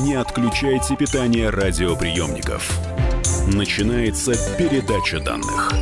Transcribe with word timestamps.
Не 0.00 0.14
отключайте 0.14 0.94
питание 0.94 1.48
радиоприемников. 1.48 2.70
Начинается 3.46 4.32
передача 4.58 5.20
данных. 5.20 5.72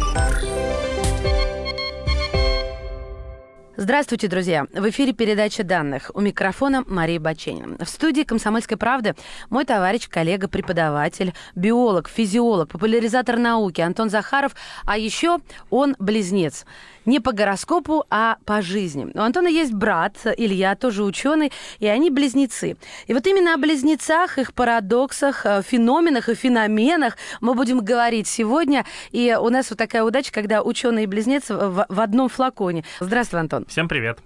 Здравствуйте, 3.77 4.29
друзья! 4.29 4.67
В 4.73 4.89
эфире 4.91 5.13
передача 5.13 5.65
данных. 5.65 6.13
У 6.15 6.21
микрофона 6.21 6.85
Мария 6.87 7.19
Баченина. 7.19 7.85
В 7.85 7.89
студии 7.89 8.23
«Комсомольской 8.23 8.77
правды» 8.77 9.17
мой 9.51 9.65
товарищ, 9.65 10.09
коллега, 10.09 10.47
преподаватель, 10.47 11.35
биолог, 11.57 12.09
физиолог, 12.09 12.69
популяризатор 12.71 13.37
науки 13.37 13.81
Антон 13.81 14.11
Захаров, 14.11 14.55
а 14.87 14.97
еще 14.97 15.39
он 15.71 15.97
близнец. 15.99 16.67
Не 17.05 17.21
по 17.21 17.33
гороскопу, 17.33 18.05
а 18.11 18.39
по 18.45 18.63
жизни. 18.63 19.11
У 19.15 19.21
Антона 19.21 19.49
есть 19.49 19.73
брат, 19.73 20.17
Илья, 20.37 20.75
тоже 20.75 21.05
ученый, 21.05 21.53
и 21.79 21.87
они 21.87 22.11
близнецы. 22.11 22.77
И 23.07 23.15
вот 23.15 23.27
именно 23.27 23.55
о 23.55 23.59
близнецах, 23.59 24.39
их 24.39 24.55
парадоксах, 24.55 25.45
э, 25.45 25.63
феноменах 25.63 26.29
и 26.29 26.35
феноменах 26.35 27.17
мы 27.41 27.55
будем 27.55 27.81
говорить 27.81 28.27
сегодня. 28.27 28.85
И 29.11 29.37
у 29.39 29.49
нас 29.51 29.71
вот 29.71 29.79
такая 29.79 30.03
удача, 30.05 30.33
когда 30.33 30.63
ученый 30.63 31.05
и 31.05 31.07
близнец 31.07 31.51
в, 31.51 31.87
в 31.89 32.01
одном 32.01 32.29
флаконе. 32.29 32.85
Здравствуй, 33.01 33.41
Антон. 33.41 33.67
Всем 33.67 33.89
привет. 33.89 34.19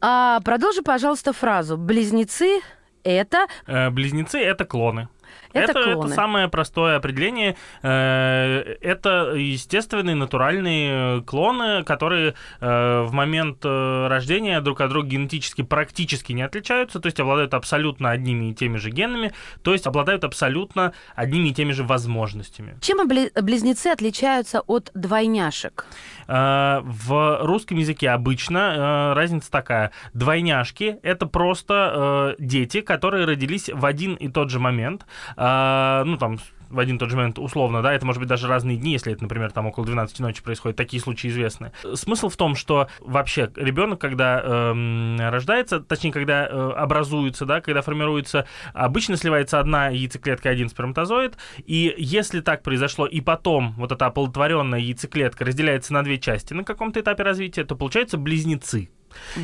А, 0.00 0.40
продолжи, 0.40 0.82
пожалуйста, 0.82 1.32
фразу. 1.32 1.76
Близнецы 1.76 2.60
это... 3.06 3.46
Э, 3.66 3.90
близнецы 3.90 4.38
это 4.40 4.64
клоны. 4.64 5.08
Это, 5.56 5.72
это, 5.78 5.92
клоны. 5.94 6.06
это 6.06 6.14
самое 6.14 6.48
простое 6.48 6.96
определение. 6.96 7.56
Э, 7.82 8.76
Это 8.80 9.32
естественные, 9.34 10.14
натуральные 10.14 11.22
клоны, 11.22 11.84
которые 11.84 12.34
э, 12.60 13.00
в 13.02 13.12
момент 13.12 13.58
э, 13.64 14.06
рождения 14.08 14.60
друг 14.60 14.80
от 14.80 14.90
друга 14.90 15.08
генетически 15.08 15.62
практически 15.62 16.32
не 16.32 16.42
отличаются, 16.42 17.00
то 17.00 17.06
есть 17.06 17.20
обладают 17.20 17.54
абсолютно 17.54 18.10
одними 18.10 18.50
и 18.50 18.54
теми 18.54 18.76
же 18.76 18.90
генами, 18.90 19.32
то 19.62 19.72
есть 19.72 19.86
обладают 19.86 20.24
абсолютно 20.24 20.92
одними 21.14 21.48
и 21.48 21.54
теми 21.54 21.72
же 21.72 21.84
возможностями. 21.84 22.76
Чем 22.80 23.08
бли- 23.08 23.30
близнецы 23.40 23.88
отличаются 23.88 24.60
от 24.60 24.90
двойняшек? 24.94 25.86
Э, 26.28 26.80
В 26.84 27.38
русском 27.42 27.78
языке 27.78 28.10
обычно 28.10 28.58
э, 28.58 29.12
разница 29.14 29.50
такая. 29.50 29.92
Двойняшки— 30.14 30.98
это 31.02 31.26
просто 31.26 32.34
э, 32.38 32.42
дети, 32.42 32.80
которые 32.80 33.26
родились 33.26 33.70
в 33.72 33.84
один 33.84 34.14
и 34.14 34.28
тот 34.28 34.50
же 34.50 34.58
момент. 34.58 35.06
Ну, 35.36 36.16
там, 36.18 36.38
в 36.70 36.78
один 36.78 36.98
тот 36.98 37.10
же 37.10 37.16
момент 37.16 37.38
условно, 37.38 37.82
да, 37.82 37.92
это 37.92 38.06
может 38.06 38.20
быть 38.20 38.28
даже 38.28 38.48
разные 38.48 38.76
дни, 38.76 38.92
если 38.92 39.12
это, 39.12 39.22
например, 39.22 39.52
там 39.52 39.66
около 39.66 39.86
12 39.86 40.20
ночи 40.20 40.42
происходит, 40.42 40.76
такие 40.76 41.02
случаи 41.02 41.28
известны. 41.28 41.72
Смысл 41.94 42.28
в 42.28 42.36
том, 42.36 42.54
что 42.54 42.88
вообще 43.00 43.50
ребенок, 43.56 44.00
когда 44.00 44.40
эм, 44.42 45.18
рождается, 45.18 45.80
точнее, 45.80 46.12
когда 46.12 46.46
э, 46.46 46.70
образуется, 46.76 47.46
да, 47.46 47.60
когда 47.60 47.82
формируется, 47.82 48.46
обычно 48.74 49.16
сливается 49.16 49.60
одна 49.60 49.88
яйцеклетка 49.88 50.48
и 50.48 50.52
один 50.52 50.68
сперматозоид, 50.68 51.36
и 51.64 51.94
если 51.98 52.40
так 52.40 52.62
произошло, 52.62 53.06
и 53.06 53.20
потом 53.20 53.74
вот 53.76 53.92
эта 53.92 54.06
оплодотворенная 54.06 54.80
яйцеклетка 54.80 55.44
разделяется 55.44 55.92
на 55.92 56.02
две 56.02 56.18
части 56.18 56.54
на 56.54 56.64
каком-то 56.64 57.00
этапе 57.00 57.22
развития, 57.22 57.64
то 57.64 57.76
получаются 57.76 58.18
близнецы. 58.18 58.90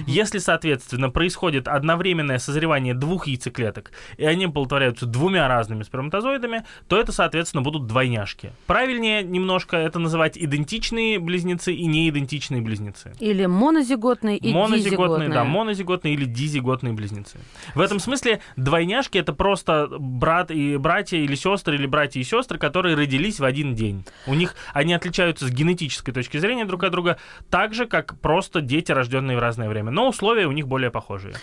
Если, 0.06 0.38
соответственно, 0.38 1.10
происходит 1.10 1.68
одновременное 1.68 2.38
созревание 2.38 2.94
двух 2.94 3.26
яйцеклеток, 3.26 3.92
и 4.16 4.24
они 4.24 4.46
оплодотворяются 4.46 5.06
двумя 5.06 5.48
разными 5.48 5.82
сперматозоидами, 5.82 6.64
то 6.88 6.98
это, 6.98 7.12
соответственно, 7.12 7.62
будут 7.62 7.86
двойняшки. 7.86 8.52
Правильнее 8.66 9.22
немножко 9.22 9.76
это 9.76 9.98
называть 9.98 10.36
идентичные 10.38 11.18
близнецы 11.18 11.72
и 11.72 11.86
неидентичные 11.86 12.62
близнецы. 12.62 13.12
Или 13.20 13.46
монозиготные 13.46 14.36
и 14.38 14.52
монозиготные, 14.52 14.84
дизиготные. 14.84 15.28
да, 15.28 15.44
монозиготные 15.44 16.14
или 16.14 16.24
дизиготные 16.24 16.92
близнецы. 16.92 17.38
В 17.74 17.80
этом 17.80 17.98
смысле 17.98 18.40
двойняшки 18.56 19.18
это 19.18 19.32
просто 19.32 19.88
брат 19.98 20.50
и 20.50 20.76
братья 20.76 21.18
или 21.18 21.34
сестры 21.34 21.76
или 21.76 21.86
братья 21.86 22.20
и 22.20 22.24
сестры, 22.24 22.58
которые 22.58 22.96
родились 22.96 23.40
в 23.40 23.44
один 23.44 23.74
день. 23.74 24.04
У 24.26 24.34
них 24.34 24.54
они 24.72 24.94
отличаются 24.94 25.46
с 25.46 25.50
генетической 25.50 26.12
точки 26.12 26.38
зрения 26.38 26.64
друг 26.64 26.84
от 26.84 26.92
друга 26.92 27.18
так 27.50 27.74
же, 27.74 27.86
как 27.86 28.18
просто 28.20 28.60
дети, 28.60 28.92
рожденные 28.92 29.36
в 29.36 29.40
разное 29.62 29.68
время. 29.68 29.90
Но 29.90 30.08
условия 30.08 30.46
у 30.46 30.52
них 30.52 30.66
более 30.66 30.90
похожие. 30.90 31.34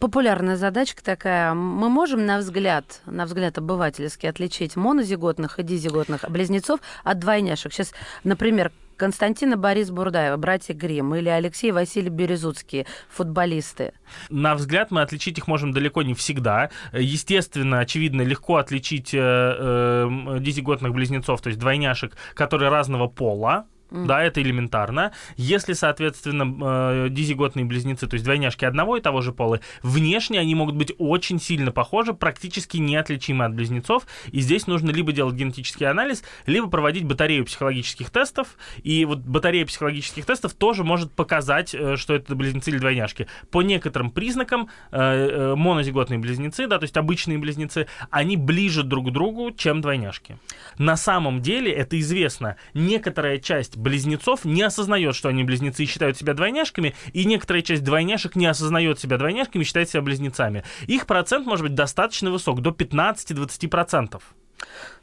Популярная 0.00 0.56
задачка 0.56 1.02
такая. 1.02 1.54
Мы 1.54 1.88
можем, 1.88 2.26
на 2.26 2.38
взгляд, 2.38 3.00
на 3.06 3.24
взгляд 3.24 3.58
обывательский, 3.58 4.28
отличить 4.28 4.76
монозиготных 4.76 5.58
и 5.58 5.62
дизиготных 5.62 6.24
близнецов 6.28 6.80
от 7.04 7.18
двойняшек. 7.18 7.72
Сейчас, 7.72 7.92
например, 8.24 8.70
Константин 8.96 9.52
и 9.52 9.56
Борис 9.56 9.90
Бурдаева, 9.90 10.36
братья 10.36 10.74
Грим, 10.74 11.14
или 11.14 11.28
Алексей 11.28 11.68
и 11.68 11.72
Василий 11.72 12.10
Березуцкие, 12.10 12.84
футболисты. 13.08 13.92
На 14.28 14.54
взгляд 14.54 14.90
мы 14.90 15.02
отличить 15.02 15.38
их 15.38 15.48
можем 15.48 15.72
далеко 15.72 16.02
не 16.02 16.14
всегда. 16.14 16.70
Естественно, 16.92 17.78
очевидно, 17.80 18.22
легко 18.22 18.56
отличить 18.56 19.14
э, 19.14 19.18
э, 19.20 20.38
дизиготных 20.40 20.92
близнецов, 20.92 21.40
то 21.40 21.48
есть 21.48 21.60
двойняшек, 21.60 22.16
которые 22.34 22.70
разного 22.70 23.06
пола, 23.06 23.66
да, 23.90 24.22
это 24.22 24.42
элементарно. 24.42 25.12
Если, 25.36 25.72
соответственно, 25.72 27.06
э, 27.06 27.08
дизиготные 27.10 27.64
близнецы, 27.64 28.06
то 28.06 28.14
есть 28.14 28.24
двойняшки 28.24 28.64
одного 28.64 28.96
и 28.96 29.00
того 29.00 29.22
же 29.22 29.32
пола, 29.32 29.60
внешне 29.82 30.38
они 30.38 30.54
могут 30.54 30.74
быть 30.74 30.92
очень 30.98 31.40
сильно 31.40 31.72
похожи, 31.72 32.12
практически 32.12 32.76
неотличимы 32.76 33.46
от 33.46 33.54
близнецов. 33.54 34.06
И 34.30 34.40
здесь 34.40 34.66
нужно 34.66 34.90
либо 34.90 35.12
делать 35.12 35.34
генетический 35.34 35.86
анализ, 35.86 36.22
либо 36.46 36.68
проводить 36.68 37.04
батарею 37.04 37.46
психологических 37.46 38.10
тестов. 38.10 38.58
И 38.82 39.04
вот 39.06 39.20
батарея 39.20 39.64
психологических 39.64 40.26
тестов 40.26 40.52
тоже 40.52 40.84
может 40.84 41.12
показать, 41.12 41.74
э, 41.74 41.96
что 41.96 42.14
это 42.14 42.34
близнецы 42.34 42.70
или 42.70 42.78
двойняшки. 42.78 43.26
По 43.50 43.62
некоторым 43.62 44.10
признакам 44.10 44.68
э, 44.90 45.54
монозиготные 45.56 46.18
близнецы, 46.18 46.66
да, 46.66 46.78
то 46.78 46.84
есть 46.84 46.96
обычные 46.96 47.38
близнецы, 47.38 47.86
они 48.10 48.36
ближе 48.36 48.82
друг 48.82 49.08
к 49.08 49.12
другу, 49.12 49.50
чем 49.50 49.80
двойняшки. 49.80 50.38
На 50.76 50.96
самом 50.96 51.40
деле 51.40 51.72
это 51.72 51.98
известно. 51.98 52.56
Некоторая 52.74 53.38
часть 53.38 53.77
близнецов 53.78 54.44
не 54.44 54.62
осознает, 54.62 55.14
что 55.14 55.28
они 55.28 55.44
близнецы 55.44 55.84
и 55.84 55.86
считают 55.86 56.16
себя 56.16 56.34
двойняшками, 56.34 56.94
и 57.12 57.24
некоторая 57.24 57.62
часть 57.62 57.84
двойняшек 57.84 58.36
не 58.36 58.46
осознает 58.46 58.98
себя 58.98 59.16
двойняшками 59.16 59.62
и 59.62 59.66
считает 59.66 59.88
себя 59.88 60.02
близнецами. 60.02 60.64
Их 60.86 61.06
процент 61.06 61.46
может 61.46 61.64
быть 61.64 61.74
достаточно 61.74 62.30
высок, 62.30 62.60
до 62.60 62.70
15-20%. 62.70 64.20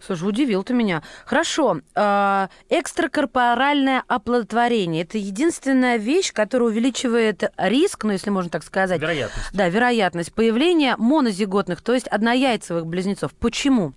Слушай, 0.06 0.28
удивил 0.28 0.64
ты 0.64 0.74
меня. 0.74 1.02
Хорошо. 1.25 1.80
Э, 1.96 2.47
экстракорпоральное 2.69 4.03
оплодотворение. 4.08 5.03
Это 5.03 5.18
единственная 5.18 5.97
вещь, 5.97 6.34
которая 6.34 6.69
увеличивает 6.69 7.44
риск, 7.58 8.03
ну, 8.03 8.12
если 8.12 8.30
можно 8.30 8.50
так 8.50 8.64
сказать. 8.64 9.02
Вероятность. 9.02 9.50
Да, 9.53 9.69
вероятность 9.69 10.34
появления 10.34 10.96
монозиготных, 10.97 11.81
то 11.81 11.94
есть 11.94 12.08
однояйцевых 12.08 12.85
близнецов. 12.85 13.34
Почему? 13.34 13.94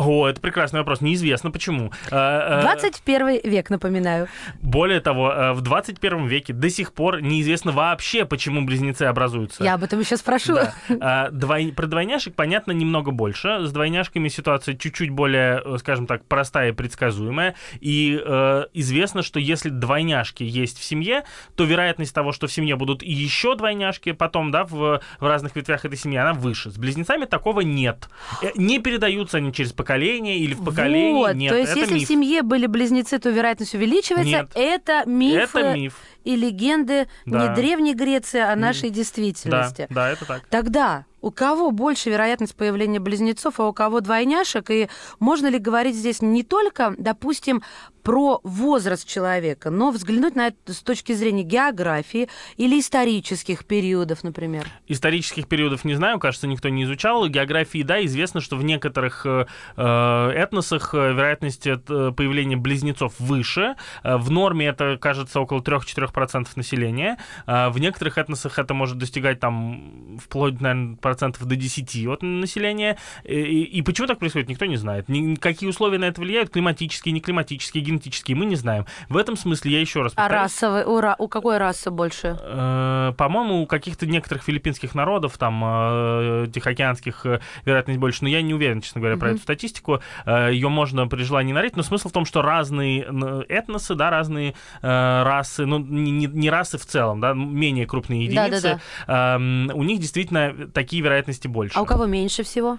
О, 0.00 0.26
это 0.28 0.40
прекрасный 0.40 0.78
вопрос. 0.80 1.02
Неизвестно 1.02 1.50
почему. 1.50 1.92
Э, 2.10 2.58
э, 2.58 2.62
21 2.62 3.40
век, 3.44 3.68
напоминаю. 3.68 4.28
Более 4.62 5.00
того, 5.00 5.30
э, 5.30 5.52
в 5.52 5.60
21 5.60 6.26
веке 6.26 6.54
до 6.54 6.70
сих 6.70 6.94
пор 6.94 7.20
неизвестно 7.20 7.70
вообще, 7.72 8.24
почему 8.24 8.62
близнецы 8.64 9.02
образуются. 9.02 9.62
Я 9.62 9.74
об 9.74 9.82
этом 9.84 10.00
еще 10.00 10.16
спрошу. 10.16 10.54
Да. 10.88 11.28
Двой- 11.30 11.72
Про 11.72 11.86
двойняшек 11.86 12.34
понятно 12.34 12.72
немного 12.72 13.10
больше. 13.10 13.66
С 13.66 13.72
двойняшками 13.72 14.28
ситуация 14.28 14.74
чуть-чуть 14.74 15.10
более, 15.10 15.60
э, 15.62 15.76
скажем 15.78 16.06
так, 16.06 16.24
простая 16.24 16.70
и 16.70 16.72
предсказуемая. 16.72 17.54
И 17.80 18.18
э, 18.24 18.64
известно, 18.72 19.22
что 19.22 19.38
если 19.38 19.68
двойняшки 19.68 20.42
есть 20.44 20.78
в 20.78 20.84
семье, 20.84 21.24
то 21.56 21.64
вероятность 21.64 22.14
того, 22.14 22.32
что 22.32 22.46
в 22.46 22.52
семье 22.52 22.76
будут 22.76 23.02
и 23.02 23.12
еще 23.12 23.54
двойняшки 23.54 24.12
потом, 24.12 24.50
да, 24.50 24.64
в, 24.64 25.00
в 25.20 25.26
разных 25.26 25.54
ветвях 25.56 25.84
этой 25.84 25.98
семьи, 25.98 26.16
она 26.18 26.32
выше. 26.32 26.70
С 26.70 26.78
близнецами 26.78 27.26
такого 27.26 27.60
нет. 27.60 28.08
Э, 28.42 28.46
Не 28.54 28.78
передаются 28.78 29.36
они 29.36 29.52
через 29.52 29.72
поколение 29.74 29.89
или 30.38 30.54
в 30.54 30.64
поколение. 30.64 31.14
Вот, 31.14 31.34
Нет, 31.34 31.50
то 31.52 31.58
есть 31.58 31.70
это 31.72 31.80
если 31.80 31.94
миф. 31.94 32.04
в 32.04 32.06
семье 32.08 32.42
были 32.42 32.66
близнецы, 32.66 33.18
то 33.18 33.30
вероятность 33.30 33.74
увеличивается. 33.74 34.30
Нет. 34.30 34.50
Это 34.54 35.02
мифы 35.08 35.58
Это 35.58 35.74
миф. 35.74 35.94
и 36.24 36.36
легенды 36.36 37.08
Да. 37.26 37.48
не 37.48 37.54
Древней 37.54 37.94
Греции, 37.94 38.40
а 38.40 38.54
нашей 38.56 38.90
Да, 38.90 38.94
действительности. 38.96 39.86
да, 39.90 40.10
это 40.10 40.24
так. 40.24 40.46
Тогда 40.48 41.04
у 41.20 41.30
кого 41.30 41.70
больше 41.70 42.10
вероятность 42.10 42.54
появления 42.54 43.00
близнецов, 43.00 43.60
а 43.60 43.68
у 43.68 43.72
кого 43.72 44.00
двойняшек? 44.00 44.70
И 44.70 44.88
можно 45.18 45.46
ли 45.48 45.58
говорить 45.58 45.96
здесь 45.96 46.22
не 46.22 46.42
только, 46.42 46.94
допустим, 46.98 47.62
про 48.02 48.40
возраст 48.44 49.06
человека, 49.06 49.70
но 49.70 49.90
взглянуть 49.90 50.34
на 50.34 50.48
это 50.48 50.72
с 50.72 50.80
точки 50.80 51.12
зрения 51.12 51.42
географии 51.42 52.28
или 52.56 52.80
исторических 52.80 53.66
периодов, 53.66 54.24
например? 54.24 54.66
Исторических 54.88 55.46
периодов 55.46 55.84
не 55.84 55.94
знаю, 55.94 56.18
кажется, 56.18 56.46
никто 56.46 56.68
не 56.70 56.84
изучал. 56.84 57.28
Географии, 57.28 57.82
да, 57.82 58.02
известно, 58.04 58.40
что 58.40 58.56
в 58.56 58.64
некоторых 58.64 59.26
э, 59.26 59.46
э, 59.76 60.30
этносах 60.34 60.94
э, 60.94 61.12
вероятность 61.12 61.66
э, 61.66 61.76
появления 61.76 62.56
близнецов 62.56 63.12
выше. 63.18 63.76
В 64.02 64.30
норме 64.30 64.66
это, 64.66 64.96
кажется, 64.98 65.40
около 65.40 65.60
3-4% 65.60 66.46
населения. 66.56 67.18
Э, 67.46 67.68
В 67.68 67.78
некоторых 67.78 68.16
этносах 68.16 68.58
это 68.58 68.72
может 68.72 68.96
достигать 68.98 69.40
там 69.40 70.18
вплоть, 70.22 70.60
наверное, 70.60 70.96
процентов 71.10 71.44
до 71.46 71.56
10 71.56 72.06
от 72.06 72.22
населения. 72.22 72.96
И, 73.24 73.62
и 73.78 73.82
почему 73.82 74.06
так 74.06 74.18
происходит, 74.20 74.48
никто 74.48 74.64
не 74.66 74.76
знает. 74.76 75.08
Ни, 75.08 75.34
какие 75.34 75.68
условия 75.68 75.98
на 75.98 76.04
это 76.04 76.20
влияют, 76.20 76.50
климатические, 76.50 77.12
не 77.12 77.20
климатические, 77.20 77.82
генетические, 77.82 78.36
мы 78.36 78.46
не 78.46 78.54
знаем. 78.56 78.86
В 79.08 79.16
этом 79.16 79.36
смысле 79.36 79.72
я 79.72 79.80
еще 79.80 80.02
раз 80.02 80.12
А 80.14 80.22
повторюсь, 80.22 80.42
расовый, 80.42 80.84
у, 80.84 81.24
у 81.24 81.28
какой 81.28 81.58
расы 81.58 81.90
больше? 81.90 82.38
Э, 82.40 83.12
По-моему, 83.16 83.62
у 83.62 83.66
каких-то 83.66 84.06
некоторых 84.06 84.44
филиппинских 84.44 84.94
народов, 84.94 85.36
там, 85.36 85.60
э, 85.64 86.46
тихоокеанских, 86.52 87.26
э, 87.26 87.40
вероятность 87.64 87.98
больше. 87.98 88.22
Но 88.22 88.28
я 88.28 88.40
не 88.42 88.54
уверен, 88.54 88.80
честно 88.80 89.00
говоря, 89.00 89.16
про 89.16 89.26
Мгм. 89.28 89.34
эту 89.36 89.42
статистику. 89.42 90.00
Э, 90.26 90.50
Ее 90.52 90.68
можно 90.68 91.08
при 91.08 91.22
желании 91.24 91.52
нарыть. 91.52 91.76
Но 91.76 91.82
смысл 91.82 92.08
в 92.08 92.12
том, 92.12 92.24
что 92.24 92.42
разные 92.42 93.02
этносы, 93.48 93.94
да, 93.94 94.10
разные 94.10 94.54
э, 94.82 95.22
расы, 95.24 95.66
ну, 95.66 95.78
не, 95.78 96.10
не- 96.12 96.26
не 96.26 96.50
расы 96.50 96.78
в 96.78 96.86
целом, 96.86 97.20
да, 97.20 97.32
менее 97.34 97.86
крупные 97.86 98.24
единицы, 98.24 98.80
эм, 99.06 99.70
у 99.74 99.82
них 99.82 99.98
действительно 100.00 100.68
такие 100.72 100.99
вероятности 101.00 101.48
больше. 101.48 101.78
А 101.78 101.82
у 101.82 101.86
кого 101.86 102.06
меньше 102.06 102.42
всего? 102.42 102.78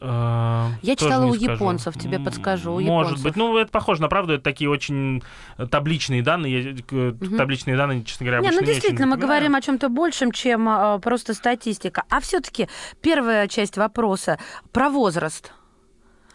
Э, 0.00 0.68
Я 0.82 0.96
читала 0.96 1.24
не 1.24 1.30
у 1.30 1.34
скажу. 1.34 1.52
японцев, 1.52 1.94
тебе 1.98 2.18
подскажу, 2.18 2.72
у 2.72 2.80
Может 2.80 3.12
японцев. 3.12 3.22
быть. 3.24 3.36
Ну, 3.36 3.56
это 3.58 3.70
похоже 3.70 4.02
на 4.02 4.08
правду. 4.08 4.34
Это 4.34 4.42
такие 4.44 4.68
очень 4.68 5.22
э, 5.56 5.66
табличные 5.66 6.22
данные. 6.22 6.76
Э, 6.90 7.12
Мгм. 7.20 7.36
Табличные 7.38 7.76
данные, 7.76 8.04
честно 8.04 8.26
говоря, 8.26 8.42
Не, 8.42 8.50
ну 8.50 8.60
не 8.60 8.66
действительно, 8.66 9.06
мы 9.06 9.12
запоминаю. 9.12 9.28
говорим 9.40 9.54
о 9.54 9.60
чем-то 9.62 9.88
большем, 9.88 10.32
чем 10.32 10.68
а, 10.68 10.98
просто 10.98 11.32
статистика. 11.32 12.04
А 12.10 12.20
все-таки 12.20 12.68
первая 13.00 13.48
часть 13.48 13.76
вопроса 13.76 14.38
про 14.72 14.90
возраст. 14.90 15.52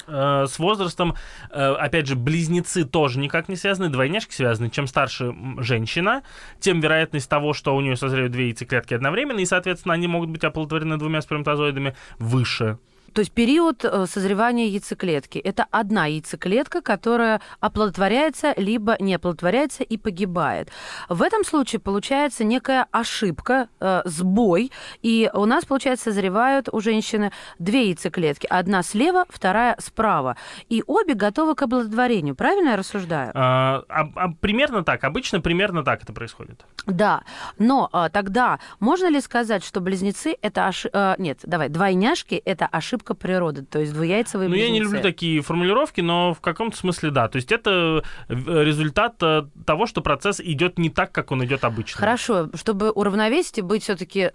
Э, 0.09 0.45
с 0.47 0.57
возрастом, 0.59 1.15
э, 1.51 1.73
опять 1.73 2.07
же, 2.07 2.15
близнецы 2.15 2.83
тоже 2.83 3.19
никак 3.19 3.47
не 3.47 3.55
связаны, 3.55 3.89
двойняшки 3.89 4.33
связаны. 4.33 4.69
Чем 4.69 4.87
старше 4.87 5.35
женщина, 5.57 6.23
тем 6.59 6.79
вероятность 6.79 7.29
того, 7.29 7.53
что 7.53 7.75
у 7.75 7.81
нее 7.81 7.95
созреют 7.95 8.31
две 8.31 8.47
яйцеклетки 8.47 8.93
одновременно, 8.93 9.39
и, 9.39 9.45
соответственно, 9.45 9.93
они 9.93 10.07
могут 10.07 10.29
быть 10.29 10.43
оплодотворены 10.43 10.97
двумя 10.97 11.21
сперматозоидами, 11.21 11.95
выше. 12.17 12.77
То 13.13 13.19
есть 13.21 13.31
период 13.31 13.83
э, 13.83 14.05
созревания 14.07 14.67
яйцеклетки. 14.67 15.37
Это 15.39 15.65
одна 15.71 16.05
яйцеклетка, 16.05 16.81
которая 16.81 17.41
оплодотворяется, 17.59 18.53
либо 18.57 18.95
не 18.99 19.15
оплодотворяется 19.15 19.83
и 19.83 19.97
погибает. 19.97 20.69
В 21.09 21.21
этом 21.21 21.43
случае 21.43 21.79
получается 21.79 22.43
некая 22.43 22.87
ошибка, 22.91 23.69
э, 23.79 24.01
сбой, 24.05 24.71
и 25.01 25.29
у 25.33 25.45
нас, 25.45 25.65
получается, 25.65 26.11
созревают 26.11 26.69
у 26.71 26.79
женщины 26.79 27.31
две 27.57 27.87
яйцеклетки. 27.87 28.47
Одна 28.49 28.83
слева, 28.83 29.25
вторая 29.29 29.75
справа. 29.79 30.37
И 30.69 30.83
обе 30.85 31.13
готовы 31.13 31.55
к 31.55 31.61
оплодотворению. 31.61 32.35
Правильно 32.35 32.69
я 32.69 32.77
рассуждаю? 32.77 33.31
А, 33.33 33.83
а- 33.89 34.09
а 34.15 34.29
примерно 34.39 34.83
так, 34.83 35.03
обычно 35.03 35.41
примерно 35.41 35.83
так 35.83 36.03
это 36.03 36.13
происходит. 36.13 36.65
Да, 36.85 37.23
но 37.57 37.89
а, 37.91 38.09
тогда 38.09 38.59
можно 38.79 39.09
ли 39.09 39.21
сказать, 39.21 39.63
что 39.63 39.81
близнецы 39.81 40.35
это 40.41 40.67
ошибка... 40.67 41.15
нет, 41.17 41.39
давай, 41.43 41.69
двойняшки 41.69 42.35
это 42.35 42.65
ошибка 42.65 42.98
природы, 43.03 43.63
то 43.63 43.79
есть 43.79 43.93
двуяйцевые 43.93 44.49
Ну, 44.49 44.55
я 44.55 44.61
близнецы? 44.63 44.73
не 44.73 44.83
люблю 44.85 45.01
такие 45.01 45.41
формулировки, 45.41 46.01
но 46.01 46.33
в 46.33 46.41
каком-то 46.41 46.77
смысле 46.77 47.11
да. 47.11 47.27
То 47.27 47.37
есть 47.37 47.51
это 47.51 48.03
э, 48.27 48.33
результат 48.63 49.15
э, 49.21 49.43
того, 49.65 49.85
что 49.85 50.01
процесс 50.01 50.39
идет 50.39 50.77
не 50.77 50.89
так, 50.89 51.11
как 51.11 51.31
он 51.31 51.43
идет 51.45 51.63
обычно. 51.63 51.99
Хорошо, 51.99 52.49
чтобы 52.53 52.91
уравновесить 52.91 53.57
и 53.57 53.61
быть 53.61 53.83
все-таки 53.83 54.31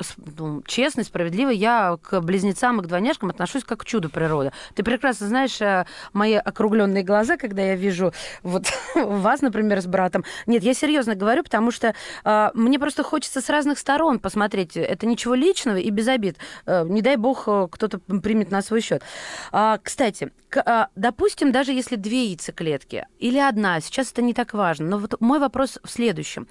честной, 0.66 1.04
справедливой, 1.04 1.56
я 1.56 1.96
к 2.02 2.20
близнецам 2.20 2.80
и 2.80 2.84
к 2.84 2.86
двойняшкам 2.86 3.30
отношусь 3.30 3.64
как 3.64 3.80
к 3.80 3.84
чуду 3.84 4.08
природы. 4.10 4.52
Ты 4.74 4.82
прекрасно 4.82 5.26
знаешь 5.28 5.60
э, 5.60 5.86
мои 6.12 6.34
округленные 6.34 7.02
глаза, 7.02 7.36
когда 7.36 7.62
я 7.62 7.76
вижу 7.76 8.12
вот 8.42 8.66
вас, 8.94 9.42
например, 9.42 9.80
с 9.80 9.86
братом. 9.86 10.24
Нет, 10.46 10.62
я 10.62 10.74
серьезно 10.74 11.14
говорю, 11.14 11.42
потому 11.42 11.70
что 11.70 11.94
э, 12.24 12.50
мне 12.54 12.78
просто 12.78 13.02
хочется 13.02 13.40
с 13.40 13.48
разных 13.48 13.78
сторон 13.78 14.18
посмотреть. 14.18 14.76
Это 14.76 15.06
ничего 15.06 15.34
личного 15.34 15.76
и 15.76 15.90
без 15.90 16.08
обид. 16.08 16.36
Э, 16.66 16.84
не 16.86 17.02
дай 17.02 17.16
бог 17.16 17.44
кто-то 17.44 17.98
примет 17.98 18.50
на 18.54 18.62
свой 18.62 18.80
счет. 18.80 19.02
А, 19.52 19.78
кстати, 19.78 20.30
к- 20.48 20.62
а, 20.64 20.88
допустим, 20.94 21.52
даже 21.52 21.72
если 21.72 21.96
две 21.96 22.26
яйцеклетки 22.26 23.06
или 23.18 23.38
одна, 23.38 23.80
сейчас 23.80 24.12
это 24.12 24.22
не 24.22 24.32
так 24.34 24.54
важно, 24.54 24.86
но 24.86 24.98
вот 24.98 25.20
мой 25.20 25.38
вопрос 25.38 25.78
в 25.82 25.90
следующем. 25.90 26.46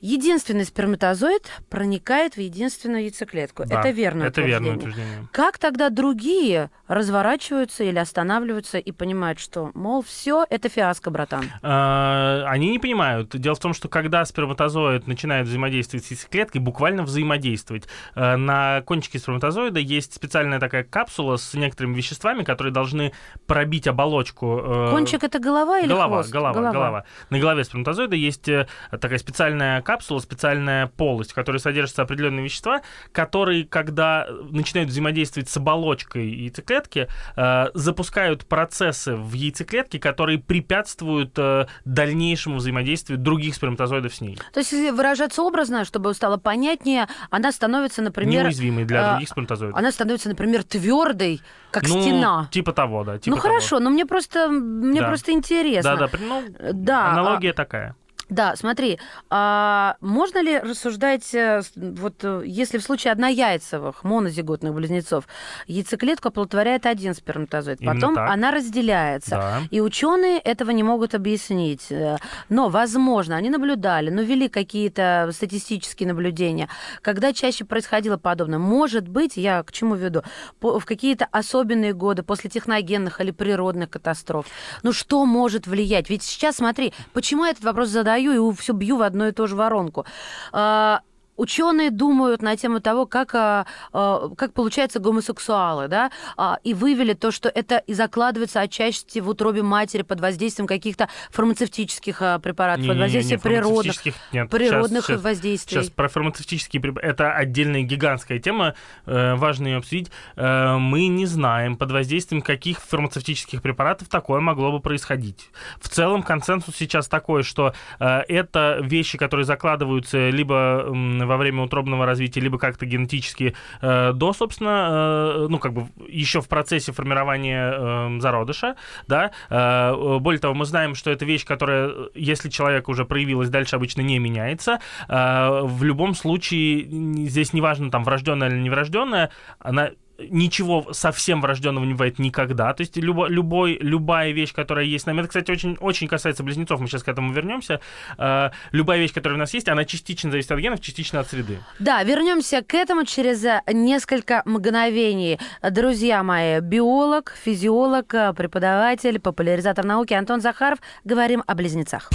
Единственный 0.00 0.64
сперматозоид 0.64 1.50
проникает 1.70 2.34
в 2.34 2.38
единственную 2.40 3.02
яйцеклетку. 3.02 3.64
Да, 3.66 3.80
это 3.80 3.90
верно. 3.90 4.22
Это 4.24 4.42
верное 4.42 4.76
утверждение. 4.76 5.26
Как 5.32 5.58
тогда 5.58 5.90
другие 5.90 6.70
разворачиваются 6.86 7.82
или 7.82 7.98
останавливаются 7.98 8.78
и 8.78 8.92
понимают, 8.92 9.40
что, 9.40 9.72
мол, 9.74 10.02
все, 10.02 10.46
это 10.50 10.68
фиаско, 10.68 11.10
братан? 11.10 11.50
А, 11.62 12.44
Они 12.46 12.70
не 12.70 12.78
понимают. 12.78 13.36
Дело 13.36 13.56
в 13.56 13.58
том, 13.58 13.74
что 13.74 13.88
когда 13.88 14.24
сперматозоид 14.24 15.08
начинает 15.08 15.48
взаимодействовать 15.48 16.04
с 16.06 16.10
яйцеклеткой, 16.12 16.60
буквально 16.60 17.02
взаимодействовать, 17.02 17.88
э, 18.14 18.36
на 18.36 18.82
кончике 18.82 19.18
сперматозоида 19.18 19.80
есть 19.80 20.14
специальная 20.14 20.60
такая 20.60 20.84
капсула 20.84 21.38
с 21.38 21.54
некоторыми 21.54 21.96
веществами, 21.96 22.44
которые 22.44 22.72
должны 22.72 23.12
пробить 23.48 23.88
оболочку. 23.88 24.60
э, 24.64 24.90
Кончик 24.90 25.24
это 25.24 25.40
голова 25.40 25.80
или 25.80 25.88
голова, 25.88 26.18
хвост? 26.18 26.30
голова, 26.30 26.72
голова, 26.72 27.04
На 27.30 27.38
голове 27.40 27.64
сперматозоида 27.64 28.14
есть 28.14 28.48
э, 28.48 28.68
такая 29.00 29.18
специальная 29.18 29.82
капсула, 29.88 30.18
специальная 30.18 30.86
полость, 30.86 31.32
в 31.32 31.34
которой 31.34 31.56
содержатся 31.56 32.02
определенные 32.02 32.44
вещества, 32.44 32.82
которые, 33.10 33.64
когда 33.64 34.26
начинают 34.50 34.90
взаимодействовать 34.90 35.48
с 35.48 35.56
оболочкой 35.56 36.28
яйцеклетки, 36.28 37.08
э, 37.36 37.66
запускают 37.72 38.44
процессы 38.44 39.14
в 39.14 39.32
яйцеклетке, 39.32 39.98
которые 39.98 40.40
препятствуют 40.40 41.32
э, 41.38 41.68
дальнейшему 41.86 42.56
взаимодействию 42.56 43.18
других 43.18 43.54
сперматозоидов 43.54 44.14
с 44.14 44.20
ней. 44.20 44.38
То 44.52 44.60
есть, 44.60 44.72
если 44.72 44.90
выражаться 44.90 45.42
образно, 45.42 45.86
чтобы 45.86 46.12
стало 46.12 46.36
понятнее, 46.36 47.06
она 47.30 47.50
становится, 47.50 48.02
например, 48.02 48.42
Неуязвимой 48.42 48.84
для 48.84 49.08
а, 49.08 49.10
других 49.12 49.30
сперматозоидов. 49.30 49.74
она 49.78 49.90
становится, 49.90 50.28
например, 50.28 50.64
твердой, 50.64 51.40
как 51.70 51.88
ну, 51.88 52.02
стена. 52.02 52.48
Типа 52.50 52.72
того, 52.74 53.04
да. 53.04 53.18
типа 53.18 53.34
ну 53.34 53.40
того. 53.40 53.54
хорошо, 53.54 53.78
но 53.78 53.88
мне 53.88 54.04
просто 54.04 54.48
мне 54.50 55.00
Да. 55.00 55.08
просто 55.08 55.32
интересно. 55.32 55.96
Да, 55.96 55.96
да, 55.96 56.08
при- 56.08 56.20
ну, 56.20 56.42
Да, 56.74 57.12
аналогия 57.12 57.54
такая. 57.54 57.96
Да, 58.28 58.56
смотри, 58.56 58.98
а 59.30 59.96
можно 60.00 60.42
ли 60.42 60.58
рассуждать, 60.58 61.34
э, 61.34 61.62
вот 61.76 62.16
э, 62.22 62.42
если 62.44 62.76
в 62.76 62.82
случае 62.82 63.12
однояйцевых 63.12 64.04
монозиготных 64.04 64.74
близнецов 64.74 65.24
яйцеклетку 65.66 66.28
оплодотворяет 66.28 66.84
один 66.84 67.14
сперматозоид, 67.14 67.80
Именно 67.80 67.94
потом 67.94 68.14
так. 68.14 68.30
она 68.30 68.50
разделяется. 68.50 69.30
Да. 69.30 69.62
И 69.70 69.80
ученые 69.80 70.38
этого 70.38 70.72
не 70.72 70.82
могут 70.82 71.14
объяснить. 71.14 71.86
Э, 71.90 72.18
Но, 72.50 72.68
возможно, 72.68 73.34
они 73.34 73.48
наблюдали, 73.48 74.10
но 74.10 74.20
вели 74.20 74.48
какие-то 74.48 75.30
статистические 75.32 76.08
наблюдения, 76.08 76.68
когда 77.00 77.32
чаще 77.32 77.64
происходило 77.64 78.18
подобное. 78.18 78.58
Может 78.58 79.08
быть, 79.08 79.38
я 79.38 79.62
к 79.62 79.72
чему 79.72 79.94
веду, 79.94 80.22
в 80.60 80.84
какие-то 80.84 81.26
особенные 81.30 81.94
годы 81.94 82.22
после 82.22 82.50
техногенных 82.50 83.22
или 83.22 83.30
природных 83.30 83.88
катастроф. 83.88 84.46
Ну 84.82 84.92
что 84.92 85.24
может 85.24 85.66
влиять? 85.66 86.10
Ведь 86.10 86.22
сейчас, 86.22 86.56
смотри, 86.56 86.92
почему 87.14 87.46
я 87.46 87.52
этот 87.52 87.64
вопрос 87.64 87.88
задаю 87.88 88.17
и 88.18 88.54
все 88.54 88.72
бью 88.72 88.96
в 88.96 89.02
одну 89.02 89.28
и 89.28 89.32
ту 89.32 89.46
же 89.46 89.56
воронку. 89.56 90.04
А, 90.52 91.00
Ученые 91.38 91.90
думают 91.92 92.42
на 92.42 92.56
тему 92.56 92.80
того, 92.80 93.06
как, 93.06 93.34
а, 93.34 93.64
а, 93.92 94.28
как 94.36 94.52
получаются 94.52 94.98
гомосексуалы, 94.98 95.86
да, 95.86 96.10
а, 96.36 96.58
и 96.64 96.74
вывели 96.74 97.14
то, 97.14 97.30
что 97.30 97.48
это 97.48 97.78
и 97.78 97.94
закладывается 97.94 98.60
отчасти 98.60 99.20
в 99.20 99.28
утробе 99.28 99.62
матери 99.62 100.02
под 100.02 100.20
воздействием 100.20 100.66
каких-то 100.66 101.08
фармацевтических 101.30 102.18
препаратов, 102.42 102.86
под 102.86 102.96
Не-не-не, 102.96 103.00
воздействием 103.04 103.40
природных, 103.40 103.94
фармацевтических 103.94 104.14
нет. 104.32 104.50
природных 104.50 105.06
Щас- 105.06 105.16
щас- 105.16 105.22
воздействий. 105.22 105.80
Сейчас 105.80 105.90
про 105.90 106.08
фармацевтические 106.08 106.82
препараты. 106.82 107.08
Это 107.08 107.32
отдельная 107.32 107.82
гигантская 107.82 108.40
тема, 108.40 108.74
э, 109.06 109.34
важно 109.36 109.68
ее 109.68 109.76
обсудить. 109.76 110.10
Э, 110.34 110.76
мы 110.76 111.06
не 111.06 111.26
знаем, 111.26 111.76
под 111.76 111.92
воздействием 111.92 112.42
каких 112.42 112.80
фармацевтических 112.80 113.62
препаратов 113.62 114.08
такое 114.08 114.40
могло 114.40 114.72
бы 114.72 114.80
происходить. 114.80 115.50
В 115.80 115.88
целом 115.88 116.24
консенсус 116.24 116.74
сейчас 116.74 117.06
такой, 117.06 117.44
что 117.44 117.72
э, 118.00 118.20
это 118.28 118.80
вещи, 118.82 119.16
которые 119.18 119.46
закладываются 119.46 120.30
либо 120.30 120.86
во 121.28 121.36
время 121.36 121.62
утробного 121.62 122.06
развития, 122.06 122.40
либо 122.40 122.58
как-то 122.58 122.86
генетически 122.86 123.54
э, 123.80 124.12
до, 124.12 124.32
собственно, 124.32 124.88
э, 124.90 125.46
ну, 125.48 125.58
как 125.58 125.72
бы 125.72 125.86
еще 126.08 126.40
в 126.40 126.48
процессе 126.48 126.92
формирования 126.92 127.72
э, 127.72 128.20
зародыша, 128.20 128.76
да. 129.06 129.30
Э, 129.50 130.18
более 130.18 130.40
того, 130.40 130.54
мы 130.54 130.64
знаем, 130.64 130.94
что 130.94 131.10
это 131.10 131.24
вещь, 131.24 131.44
которая, 131.44 131.88
э, 131.88 132.08
если 132.14 132.48
человек 132.48 132.88
уже 132.88 133.04
проявилась, 133.04 133.50
дальше 133.50 133.76
обычно 133.76 134.00
не 134.00 134.18
меняется. 134.18 134.80
Э, 135.08 135.60
в 135.62 135.84
любом 135.84 136.14
случае, 136.14 136.88
здесь 137.28 137.52
неважно, 137.52 137.90
там, 137.90 138.04
врожденная 138.04 138.48
или 138.48 138.58
неврожденная, 138.58 139.30
она 139.58 139.90
ничего 140.18 140.92
совсем 140.92 141.40
врожденного 141.40 141.84
не 141.84 141.92
бывает 141.92 142.18
никогда. 142.18 142.72
То 142.74 142.82
есть 142.82 142.96
любо, 142.96 143.26
любой, 143.28 143.78
любая 143.80 144.32
вещь, 144.32 144.52
которая 144.52 144.84
есть 144.84 145.04
с 145.04 145.06
нами, 145.06 145.20
это, 145.20 145.28
кстати, 145.28 145.50
очень, 145.50 145.76
очень 145.80 146.08
касается 146.08 146.42
близнецов, 146.42 146.80
мы 146.80 146.88
сейчас 146.88 147.02
к 147.02 147.08
этому 147.08 147.32
вернемся. 147.32 147.80
Э, 148.18 148.50
любая 148.72 148.98
вещь, 148.98 149.12
которая 149.12 149.36
у 149.36 149.40
нас 149.40 149.54
есть, 149.54 149.68
она 149.68 149.84
частично 149.84 150.30
зависит 150.30 150.50
от 150.50 150.58
генов, 150.58 150.80
частично 150.80 151.20
от 151.20 151.28
среды. 151.28 151.60
Да, 151.78 152.02
вернемся 152.02 152.62
к 152.62 152.74
этому 152.74 153.04
через 153.04 153.44
э, 153.44 153.62
несколько 153.72 154.42
мгновений. 154.44 155.38
Друзья 155.62 156.22
мои, 156.22 156.60
биолог, 156.60 157.34
физиолог, 157.44 158.12
э, 158.14 158.32
преподаватель, 158.34 159.20
популяризатор 159.20 159.84
науки 159.84 160.14
Антон 160.14 160.40
Захаров. 160.40 160.78
Говорим 161.04 161.44
о 161.46 161.54
близнецах. 161.54 162.10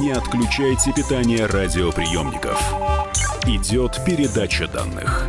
Не 0.00 0.12
отключайте 0.12 0.92
питание 0.92 1.46
радиоприемников. 1.46 2.58
Идет 3.46 3.98
передача 4.06 4.68
данных. 4.68 5.28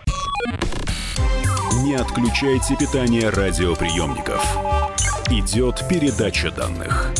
Не 1.83 1.95
отключайте 1.95 2.75
питание 2.75 3.29
радиоприемников. 3.29 4.45
Идет 5.31 5.83
передача 5.89 6.51
данных. 6.51 7.11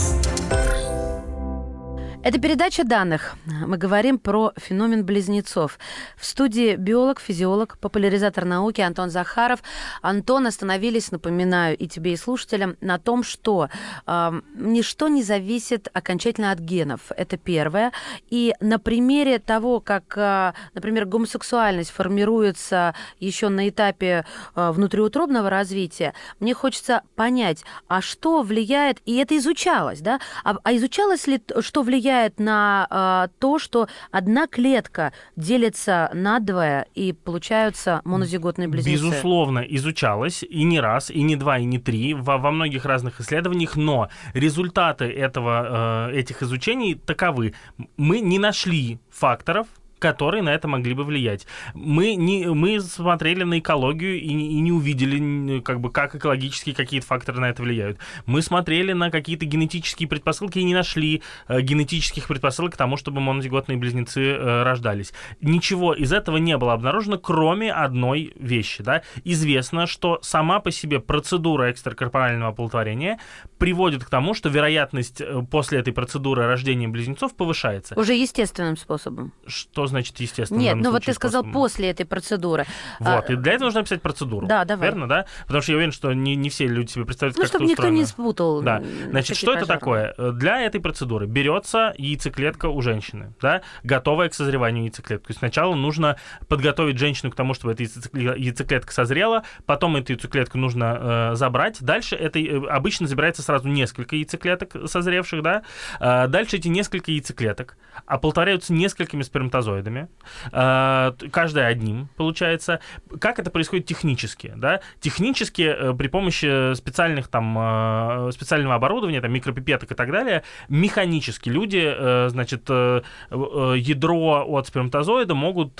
Это 2.23 2.39
передача 2.39 2.83
данных. 2.83 3.35
Мы 3.45 3.77
говорим 3.77 4.19
про 4.19 4.53
феномен 4.55 5.03
близнецов. 5.03 5.79
В 6.15 6.23
студии 6.23 6.75
биолог, 6.75 7.19
физиолог, 7.19 7.79
популяризатор 7.79 8.45
науки 8.45 8.79
Антон 8.79 9.09
Захаров. 9.09 9.63
Антон, 10.03 10.45
остановились, 10.45 11.11
напоминаю, 11.11 11.75
и 11.75 11.87
тебе, 11.87 12.13
и 12.13 12.17
слушателям, 12.17 12.77
на 12.79 12.99
том, 12.99 13.23
что 13.23 13.69
э, 14.05 14.41
ничто 14.53 15.07
не 15.07 15.23
зависит 15.23 15.87
окончательно 15.93 16.51
от 16.51 16.59
генов. 16.59 17.11
Это 17.17 17.37
первое. 17.37 17.91
И 18.29 18.53
на 18.59 18.77
примере 18.77 19.39
того, 19.39 19.79
как, 19.79 20.15
э, 20.15 20.53
например, 20.75 21.05
гомосексуальность 21.05 21.89
формируется 21.89 22.93
еще 23.19 23.49
на 23.49 23.67
этапе 23.67 24.25
э, 24.55 24.71
внутриутробного 24.71 25.49
развития, 25.49 26.13
мне 26.39 26.53
хочется 26.53 27.01
понять, 27.15 27.63
а 27.87 27.99
что 27.99 28.43
влияет, 28.43 28.99
и 29.05 29.15
это 29.15 29.35
изучалось, 29.37 30.01
да, 30.01 30.19
а, 30.43 30.57
а 30.63 30.75
изучалось 30.75 31.25
ли, 31.25 31.41
что 31.61 31.81
влияет 31.81 32.11
влияет 32.12 32.39
на 32.39 32.88
э, 32.89 33.39
то, 33.39 33.60
что 33.60 33.88
одна 34.12 34.48
клетка 34.48 35.13
делится 35.36 36.10
надвое 36.13 36.88
и 36.94 37.13
получаются 37.13 38.01
монозиготные 38.03 38.68
близнецы? 38.68 39.06
Безусловно, 39.06 39.60
изучалось 39.60 40.44
и 40.44 40.63
не 40.63 40.80
раз, 40.80 41.10
и 41.10 41.22
не 41.22 41.36
два, 41.36 41.58
и 41.58 41.65
не 41.65 41.80
три 41.80 42.13
во, 42.13 42.38
во 42.38 42.51
многих 42.51 42.86
разных 42.86 43.22
исследованиях, 43.22 43.75
но 43.75 44.10
результаты 44.34 45.06
этого, 45.06 46.10
э, 46.12 46.20
этих 46.20 46.44
изучений 46.44 46.96
таковы. 46.96 47.53
Мы 47.98 48.20
не 48.20 48.39
нашли 48.39 49.00
факторов, 49.10 49.68
которые 50.01 50.41
на 50.41 50.50
это 50.50 50.67
могли 50.67 50.93
бы 50.93 51.03
влиять. 51.03 51.46
Мы, 51.74 52.15
не, 52.15 52.48
мы 52.48 52.81
смотрели 52.81 53.43
на 53.43 53.60
экологию 53.60 54.20
и, 54.20 54.27
и 54.27 54.60
не 54.60 54.72
увидели, 54.72 55.60
как 55.62 55.79
бы, 55.79 55.91
как 55.91 56.15
экологические 56.15 56.75
какие-то 56.75 57.05
факторы 57.05 57.39
на 57.39 57.50
это 57.50 57.62
влияют. 57.62 58.00
Мы 58.25 58.41
смотрели 58.41 58.93
на 58.93 59.12
какие-то 59.12 59.46
генетические 59.46 60.10
предпосылки 60.10 60.58
и 60.58 60.63
не 60.63 60.74
нашли 60.74 61.22
э, 61.48 61.62
генетических 61.62 62.27
предпосылок 62.27 62.74
к 62.74 62.77
тому, 62.77 62.98
чтобы 62.98 63.22
монозиготные 63.22 63.77
близнецы 63.77 64.22
э, 64.22 64.63
рождались. 64.63 65.13
Ничего 65.39 65.93
из 65.93 66.12
этого 66.12 66.38
не 66.38 66.58
было 66.58 66.74
обнаружено, 66.74 67.20
кроме 67.20 67.72
одной 67.72 68.34
вещи. 68.36 68.81
Да? 68.84 69.03
Известно, 69.24 69.86
что 69.86 70.20
сама 70.24 70.60
по 70.60 70.72
себе 70.72 71.00
процедура 71.00 71.72
экстракорпорального 71.72 72.51
оплодотворения 72.51 73.20
приводит 73.60 74.03
к 74.03 74.10
тому, 74.10 74.34
что 74.34 74.50
вероятность 74.50 75.22
э, 75.22 75.43
после 75.51 75.79
этой 75.79 75.93
процедуры 75.93 76.48
рождения 76.48 76.88
близнецов 76.88 77.36
повышается. 77.36 77.93
Уже 78.00 78.15
естественным 78.15 78.77
способом. 78.77 79.31
Что 79.46 79.90
значит 79.91 80.19
естественно? 80.19 80.60
Нет, 80.60 80.75
ну 80.75 80.91
вот 80.91 81.05
ты 81.05 81.13
сказал 81.13 81.41
способом. 81.41 81.53
после 81.53 81.89
этой 81.89 82.05
процедуры. 82.05 82.65
Вот, 83.00 83.29
а... 83.29 83.33
и 83.33 83.36
для 83.36 83.53
этого 83.53 83.67
нужно 83.67 83.81
написать 83.81 84.01
процедуру. 84.01 84.48
Да, 84.48 84.65
давай. 84.65 84.89
Верно, 84.89 85.07
да? 85.07 85.25
Потому 85.45 85.62
что 85.62 85.71
я 85.71 85.77
уверен, 85.77 85.91
что 85.91 86.13
не, 86.13 86.36
не 86.36 86.50
все 86.50 86.67
люди 86.67 86.91
себе 86.91 87.05
представляют, 87.05 87.38
ну, 87.38 87.43
как 87.43 87.50
чтобы 87.50 87.65
это 87.65 87.71
никто 87.71 87.89
не 87.89 88.05
спутал. 88.05 88.62
Да. 88.62 88.81
Значит, 89.10 89.38
что 89.38 89.53
это 89.53 89.65
такое? 89.65 90.13
Для 90.17 90.62
этой 90.62 90.81
процедуры 90.81 91.27
берется 91.27 91.93
яйцеклетка 91.98 92.67
у 92.67 92.81
женщины, 92.81 93.33
да, 93.41 93.62
готовая 93.83 94.29
к 94.29 94.33
созреванию 94.33 94.86
яйцеклетки. 94.86 95.27
То 95.27 95.31
есть 95.31 95.39
сначала 95.39 95.75
нужно 95.75 96.17
подготовить 96.48 96.98
женщину 96.98 97.31
к 97.31 97.36
тому, 97.36 97.53
чтобы 97.53 97.74
эта 97.74 97.83
яйцеклетка 97.83 98.93
созрела, 98.93 99.43
потом 99.65 99.95
эту 99.95 100.13
яйцеклетку 100.13 100.57
нужно 100.57 101.31
э, 101.33 101.36
забрать. 101.36 101.81
Дальше 101.81 102.15
это 102.15 102.39
э, 102.39 102.67
обычно 102.67 103.07
забирается 103.07 103.41
сразу 103.41 103.67
несколько 103.67 104.15
яйцеклеток 104.15 104.75
созревших, 104.86 105.41
да. 105.41 105.63
Э, 106.00 106.27
дальше 106.27 106.57
эти 106.57 106.67
несколько 106.67 107.12
яйцеклеток 107.12 107.77
оплодотворяются 108.05 108.74
несколькими 108.74 109.24
сперматозоидами 109.24 110.10
э, 110.51 111.12
каждая 111.31 111.67
одним, 111.67 112.10
получается. 112.17 112.79
Как 113.20 113.39
это 113.39 113.50
происходит 113.51 113.86
технически? 113.86 114.53
Да? 114.55 114.81
Технически 115.00 115.62
э, 115.63 115.93
при 115.93 116.08
помощи 116.08 116.74
специальных, 116.74 117.27
там, 117.27 117.58
э, 117.58 118.31
специального 118.31 118.75
оборудования, 118.75 119.22
там, 119.22 119.31
микропипеток 119.31 119.91
и 119.91 119.96
так 119.96 120.12
далее, 120.12 120.43
механически 120.70 121.50
люди, 121.50 122.29
значит, 122.29 122.70
ядро 122.70 124.46
от 124.48 124.67
сперматозоида 124.67 125.34
могут 125.36 125.79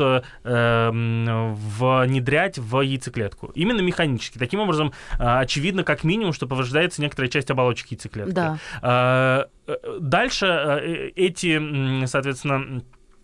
внедрять 2.04 2.58
в 2.58 2.82
яйцеклетку. 2.82 3.52
Именно 3.56 3.82
механически. 3.82 4.38
Таким 4.38 4.60
образом, 4.60 4.94
очевидно, 5.18 5.84
как 5.84 6.04
минимум, 6.04 6.34
что 6.34 6.48
повреждается 6.48 7.02
некоторая 7.02 7.30
часть 7.30 7.52
оболочки 7.52 7.94
яйцеклетки. 7.94 8.34
Да. 8.34 8.58
Дальше 10.00 11.12
эти, 11.16 12.06
соответственно, 12.06 12.82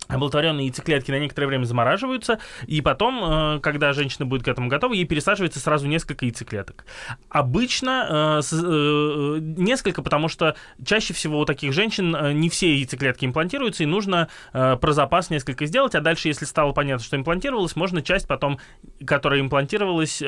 оплодотворенные 0.07 0.67
яйцеклетки 0.67 1.11
на 1.11 1.19
некоторое 1.19 1.47
время 1.47 1.65
замораживаются, 1.65 2.39
и 2.65 2.81
потом, 2.81 3.19
э, 3.23 3.59
когда 3.59 3.93
женщина 3.93 4.25
будет 4.25 4.43
к 4.43 4.47
этому 4.47 4.69
готова, 4.69 4.93
ей 4.93 5.05
пересаживается 5.05 5.59
сразу 5.59 5.87
несколько 5.87 6.25
яйцеклеток. 6.25 6.85
Обычно 7.29 8.41
э, 8.41 8.55
э, 8.55 9.39
несколько, 9.41 10.01
потому 10.01 10.27
что 10.27 10.55
чаще 10.83 11.13
всего 11.13 11.39
у 11.39 11.45
таких 11.45 11.73
женщин 11.73 12.15
не 12.39 12.49
все 12.49 12.75
яйцеклетки 12.75 13.25
имплантируются, 13.25 13.83
и 13.83 13.85
нужно 13.85 14.29
про 14.51 14.91
запас 14.91 15.29
несколько 15.29 15.65
сделать, 15.65 15.95
а 15.95 16.01
дальше, 16.01 16.27
если 16.27 16.45
стало 16.45 16.71
понятно, 16.71 17.03
что 17.03 17.17
имплантировалось, 17.17 17.75
можно 17.75 18.01
часть 18.01 18.27
потом, 18.27 18.59
которая 19.05 19.39
имплантировалась, 19.41 20.21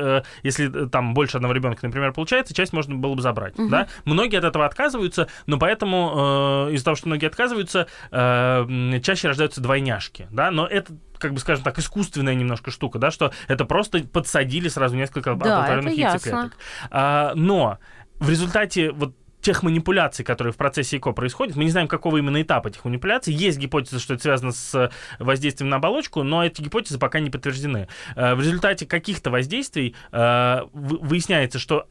если 0.44 0.88
там 0.88 1.14
больше 1.14 1.38
одного 1.38 1.54
ребенка, 1.54 1.86
например, 1.86 2.14
получается, 2.14 2.54
часть 2.54 2.74
можно 2.74 2.96
было 2.96 3.16
бы 3.16 3.22
забрать. 3.22 3.58
Угу. 3.58 3.70
Да? 3.70 3.88
Многие 4.06 4.38
от 4.38 4.44
этого 4.44 4.66
отказываются, 4.66 5.28
но 5.46 5.58
поэтому 5.58 6.70
из-за 6.72 6.86
того, 6.86 6.96
что 6.96 7.08
многие 7.08 7.28
отказываются, 7.28 7.88
чаще 8.12 9.28
рождаются 9.28 9.62
двойняшки, 9.70 10.28
да, 10.32 10.50
но 10.50 10.66
это 10.66 10.94
как 11.20 11.34
бы, 11.34 11.40
скажем 11.40 11.64
так, 11.64 11.78
искусственная 11.78 12.34
немножко 12.34 12.72
штука, 12.72 12.98
да, 12.98 13.12
что 13.12 13.32
это 13.48 13.66
просто 13.66 14.00
подсадили 14.00 14.68
сразу 14.68 14.96
несколько 14.96 15.36
да, 15.36 15.60
оплодотворенных 15.60 15.94
яйцеклеток. 15.96 16.58
А, 16.90 17.34
но 17.36 17.78
в 18.18 18.30
результате 18.30 18.92
вот 18.92 19.16
тех 19.42 19.62
манипуляций, 19.62 20.26
которые 20.26 20.54
в 20.54 20.58
процессе 20.58 20.98
ЭКО 20.98 21.12
происходят. 21.12 21.56
Мы 21.56 21.66
не 21.66 21.70
знаем, 21.70 21.88
какого 21.88 22.18
именно 22.18 22.42
этапа 22.42 22.70
этих 22.70 22.84
манипуляций. 22.84 23.34
Есть 23.34 23.58
гипотеза, 23.58 24.00
что 24.00 24.16
это 24.16 24.24
связано 24.24 24.52
с 24.52 24.92
воздействием 25.20 25.70
на 25.70 25.78
оболочку, 25.78 26.24
но 26.24 26.44
эти 26.44 26.62
гипотезы 26.62 26.98
пока 26.98 27.20
не 27.20 27.30
подтверждены. 27.30 27.88
А, 28.16 28.34
в 28.34 28.40
результате 28.40 28.88
каких-то 28.88 29.30
воздействий 29.30 29.96
а, 30.12 30.68
выясняется, 30.74 31.60
что 31.60 31.88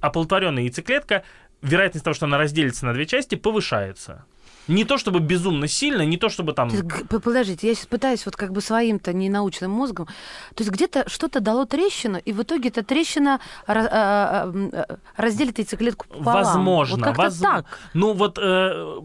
оплодотворенная 0.00 0.64
яйцеклетка, 0.64 1.22
вероятность 1.62 2.04
того, 2.04 2.14
что 2.14 2.26
она 2.26 2.36
разделится 2.36 2.84
на 2.84 2.92
две 2.92 3.06
части, 3.06 3.36
повышается. 3.36 4.24
Не 4.68 4.84
то 4.84 4.98
чтобы 4.98 5.20
безумно 5.20 5.66
сильно, 5.66 6.02
не 6.02 6.16
то 6.16 6.28
чтобы 6.28 6.52
там... 6.52 6.70
Подождите, 7.08 7.68
я 7.68 7.74
сейчас 7.74 7.86
пытаюсь 7.86 8.24
вот 8.26 8.36
как 8.36 8.52
бы 8.52 8.60
своим-то 8.60 9.12
ненаучным 9.12 9.70
мозгом. 9.70 10.06
То 10.54 10.62
есть 10.62 10.70
где-то 10.70 11.08
что-то 11.08 11.40
дало 11.40 11.64
трещину, 11.64 12.18
и 12.18 12.32
в 12.32 12.42
итоге 12.42 12.68
эта 12.68 12.82
трещина 12.82 13.40
а, 13.66 13.74
а, 13.74 14.98
разделит 15.16 15.58
яйцеклетку 15.58 16.06
пополам. 16.08 16.44
Возможно. 16.44 17.06
Вот 17.06 17.16
воз... 17.16 17.38
так. 17.38 17.66
Ну 17.94 18.12
вот... 18.12 18.38
Э 18.40 19.00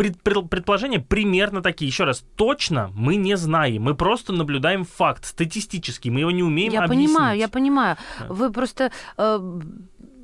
предположения 0.00 0.98
примерно 0.98 1.62
такие. 1.62 1.86
Еще 1.86 2.04
раз, 2.04 2.24
точно 2.36 2.90
мы 2.94 3.16
не 3.16 3.36
знаем. 3.36 3.82
Мы 3.82 3.94
просто 3.94 4.32
наблюдаем 4.32 4.84
факт 4.84 5.26
статистически. 5.26 6.08
Мы 6.08 6.20
его 6.20 6.30
не 6.30 6.42
умеем 6.42 6.72
я 6.72 6.84
объяснить. 6.84 7.10
Я 7.10 7.14
понимаю, 7.14 7.38
я 7.38 7.48
понимаю. 7.48 7.96
Вы 8.28 8.50
просто 8.50 8.92
э, 9.18 9.60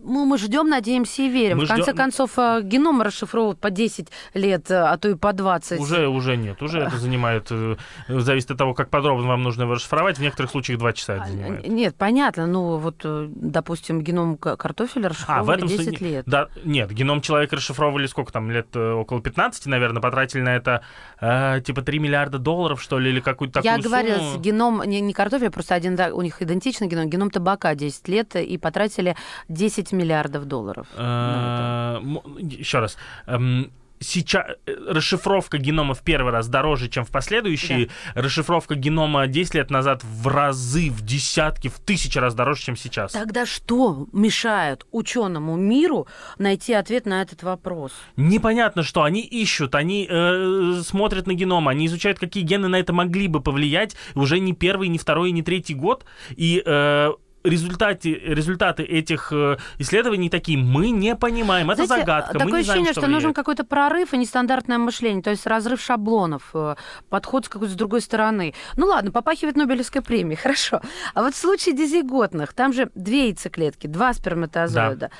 ну, 0.06 0.24
мы 0.24 0.38
ждем, 0.38 0.68
надеемся 0.68 1.22
и 1.22 1.28
верим. 1.28 1.58
Мы 1.58 1.64
в 1.64 1.68
конце 1.68 1.82
ждем... 1.82 1.96
концов, 1.96 2.38
э, 2.38 2.60
геном 2.62 3.02
расшифровывают 3.02 3.58
по 3.58 3.70
10 3.70 4.08
лет, 4.34 4.70
э, 4.70 4.76
а 4.76 4.96
то 4.96 5.08
и 5.08 5.14
по 5.14 5.32
20. 5.32 5.80
Уже, 5.80 6.08
уже 6.08 6.36
нет. 6.36 6.62
Уже 6.62 6.80
это 6.80 6.96
занимает, 6.96 7.48
э, 7.50 7.76
зависит 8.08 8.52
от 8.52 8.58
того, 8.58 8.74
как 8.74 8.88
подробно 8.88 9.26
вам 9.28 9.42
нужно 9.42 9.62
его 9.62 9.74
расшифровать. 9.74 10.18
В 10.18 10.22
некоторых 10.22 10.50
случаях 10.50 10.78
2 10.78 10.92
часа 10.92 11.14
это 11.14 11.24
а, 11.24 11.28
занимает. 11.28 11.68
Нет, 11.68 11.96
понятно. 11.96 12.46
Ну, 12.46 12.76
вот, 12.76 13.00
допустим, 13.02 14.02
геном 14.02 14.36
картофеля 14.36 15.08
расшифровывали 15.10 15.42
а, 15.42 15.44
в 15.44 15.56
этом 15.56 15.68
10 15.68 15.84
случае... 15.84 16.10
лет. 16.10 16.24
Да, 16.26 16.48
нет, 16.64 16.92
геном 16.92 17.20
человека 17.20 17.56
расшифровывали 17.56 18.06
сколько 18.06 18.32
там, 18.32 18.50
лет 18.50 18.74
около 18.76 19.20
15, 19.20 19.66
наверное, 19.66 20.00
потратили 20.00 20.42
на 20.42 20.56
это 20.56 20.82
э, 21.20 21.60
типа 21.64 21.82
3 21.82 21.98
миллиарда 21.98 22.38
долларов, 22.38 22.82
что 22.82 22.98
ли, 22.98 23.10
или 23.10 23.20
какую-то 23.20 23.62
такую 23.62 23.76
Я 23.76 23.82
говорила, 23.82 24.38
геном, 24.38 24.82
не, 24.84 25.00
не 25.00 25.12
картофеля, 25.12 25.50
просто 25.50 25.74
один, 25.74 25.96
да, 25.96 26.14
у 26.14 26.22
них 26.22 26.40
идентичный 26.40 26.88
геном, 26.88 27.08
геном 27.08 27.30
табака 27.30 27.74
10 27.74 28.08
лет, 28.08 28.36
и 28.36 28.56
потратили 28.58 29.16
10 29.48 29.92
миллиардов 29.96 30.44
долларов. 30.44 30.86
Еще 30.96 32.78
раз. 32.78 32.96
Эм, 33.26 33.72
сейчас 34.00 34.46
э, 34.66 34.74
расшифровка 34.88 35.58
генома 35.58 35.94
в 35.94 36.02
первый 36.02 36.32
раз 36.32 36.48
дороже, 36.48 36.88
чем 36.88 37.04
в 37.04 37.10
последующие. 37.10 37.88
Да. 38.14 38.22
Расшифровка 38.22 38.74
генома 38.74 39.26
10 39.26 39.54
лет 39.54 39.70
назад 39.70 40.02
в 40.04 40.26
разы, 40.28 40.90
в 40.90 41.02
десятки, 41.02 41.68
в 41.68 41.78
тысячи 41.78 42.18
раз 42.18 42.34
дороже, 42.34 42.62
чем 42.62 42.76
сейчас. 42.76 43.12
Тогда 43.12 43.46
что 43.46 44.06
мешает 44.12 44.86
ученому 44.90 45.56
миру 45.56 46.06
найти 46.38 46.72
ответ 46.72 47.06
на 47.06 47.22
этот 47.22 47.42
вопрос? 47.42 47.92
Непонятно, 48.16 48.82
что 48.82 49.02
они 49.02 49.20
ищут, 49.20 49.74
они 49.74 50.06
э, 50.08 50.80
смотрят 50.84 51.26
на 51.26 51.34
геном, 51.34 51.68
они 51.68 51.86
изучают, 51.86 52.18
какие 52.18 52.42
гены 52.42 52.68
на 52.68 52.76
это 52.76 52.92
могли 52.92 53.28
бы 53.28 53.40
повлиять 53.40 53.96
уже 54.14 54.38
не 54.38 54.52
первый, 54.52 54.88
не 54.88 54.98
второй, 54.98 55.30
не 55.32 55.42
третий 55.42 55.74
год. 55.74 56.04
И 56.36 56.62
э, 56.64 57.12
результате, 57.46 58.12
результаты 58.14 58.82
этих 58.82 59.32
э, 59.32 59.56
исследований 59.78 60.28
такие, 60.30 60.58
мы 60.58 60.90
не 60.90 61.14
понимаем, 61.16 61.70
это 61.70 61.86
Знаете, 61.86 62.06
загадка, 62.06 62.32
такое 62.32 62.44
мы 62.44 62.50
не 62.50 62.56
ощущение, 62.58 62.82
знаем, 62.82 62.92
что, 62.92 63.00
что 63.02 63.10
нужен 63.10 63.34
какой-то 63.34 63.64
прорыв 63.64 64.12
и 64.12 64.18
нестандартное 64.18 64.78
мышление, 64.78 65.22
то 65.22 65.30
есть 65.30 65.46
разрыв 65.46 65.80
шаблонов, 65.80 66.50
э, 66.54 66.76
подход 67.08 67.46
с 67.46 67.48
какой-то 67.48 67.72
с 67.72 67.76
другой 67.76 68.00
стороны. 68.00 68.54
Ну 68.76 68.86
ладно, 68.86 69.10
попахивает 69.10 69.56
Нобелевской 69.56 70.02
премией, 70.02 70.36
хорошо. 70.42 70.80
А 71.14 71.22
вот 71.22 71.34
в 71.34 71.36
случае 71.36 71.74
дизиготных, 71.74 72.52
там 72.52 72.72
же 72.72 72.90
две 72.94 73.26
яйцеклетки, 73.26 73.86
два 73.86 74.12
сперматозоида. 74.12 74.96
Да. 74.96 75.10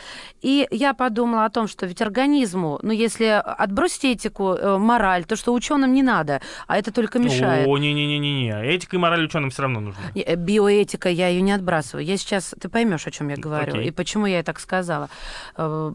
И 0.42 0.66
я 0.70 0.94
подумала 0.94 1.44
о 1.44 1.50
том, 1.50 1.68
что 1.68 1.86
ведь 1.86 2.02
организму, 2.02 2.78
ну 2.82 2.92
если 2.92 3.42
отбросить 3.44 4.04
этику, 4.04 4.54
э, 4.54 4.78
мораль, 4.78 5.24
то, 5.24 5.36
что 5.36 5.52
ученым 5.52 5.92
не 5.92 6.02
надо, 6.02 6.40
а 6.66 6.76
это 6.76 6.92
только 6.92 7.18
мешает. 7.18 7.66
О, 7.66 7.78
не-не-не-не, 7.78 8.74
этика 8.74 8.96
и 8.96 8.98
мораль 8.98 9.24
ученым 9.24 9.50
все 9.50 9.62
равно 9.62 9.80
нужны. 9.80 10.36
Биоэтика, 10.36 11.08
я 11.08 11.28
ее 11.28 11.40
не 11.40 11.52
отбрасываю. 11.52 12.04
Я 12.04 12.15
сейчас, 12.16 12.54
ты 12.60 12.68
поймешь, 12.68 13.06
о 13.06 13.10
чем 13.10 13.28
я 13.28 13.36
говорю, 13.36 13.74
okay. 13.74 13.84
и 13.86 13.90
почему 13.90 14.26
я 14.26 14.42
так 14.42 14.60
сказала 14.60 15.08
э, 15.56 15.92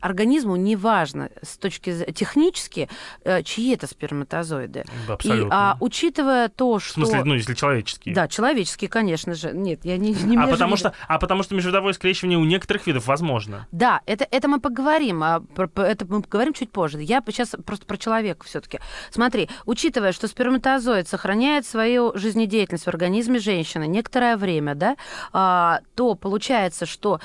организму 0.00 0.56
не 0.56 0.76
важно 0.76 1.30
с 1.42 1.56
точки 1.56 1.90
зрения 1.90 2.12
технически, 2.12 2.88
э, 3.24 3.42
чьи 3.42 3.74
это 3.74 3.86
сперматозоиды. 3.86 4.84
Абсолютно. 5.08 5.46
И, 5.46 5.50
а 5.50 5.76
учитывая 5.80 6.48
то, 6.48 6.78
что... 6.78 6.92
В 6.92 6.94
смысле, 6.94 7.24
ну, 7.24 7.34
если 7.34 7.54
человеческие. 7.54 8.14
Да, 8.14 8.28
человеческие, 8.28 8.88
конечно 8.88 9.34
же. 9.34 9.52
Нет, 9.52 9.84
я 9.84 9.96
не, 9.96 10.12
не 10.12 10.36
а 10.36 10.46
потому, 10.46 10.76
что, 10.76 10.92
а 11.06 11.18
потому 11.18 11.42
что 11.42 11.54
межвидовое 11.54 11.92
скрещивание 11.92 12.38
у 12.38 12.44
некоторых 12.44 12.86
видов 12.86 13.06
возможно. 13.06 13.66
Да, 13.72 14.00
это, 14.06 14.26
это 14.30 14.48
мы 14.48 14.60
поговорим. 14.60 15.22
А, 15.22 15.42
это 15.76 16.06
мы 16.06 16.22
поговорим 16.22 16.52
чуть 16.52 16.70
позже. 16.70 17.02
Я 17.02 17.22
сейчас 17.26 17.54
просто 17.64 17.86
про 17.86 17.96
человека 17.96 18.44
все 18.46 18.60
таки 18.60 18.78
Смотри, 19.10 19.48
учитывая, 19.66 20.12
что 20.12 20.28
сперматозоид 20.28 21.08
сохраняет 21.08 21.66
свою 21.66 22.16
жизнедеятельность 22.16 22.84
в 22.84 22.88
организме 22.88 23.38
женщины 23.38 23.86
некоторое 23.86 24.36
время, 24.36 24.74
да, 24.74 24.96
а, 25.32 25.80
то 25.94 26.14
получается, 26.14 26.86
что 26.86 27.20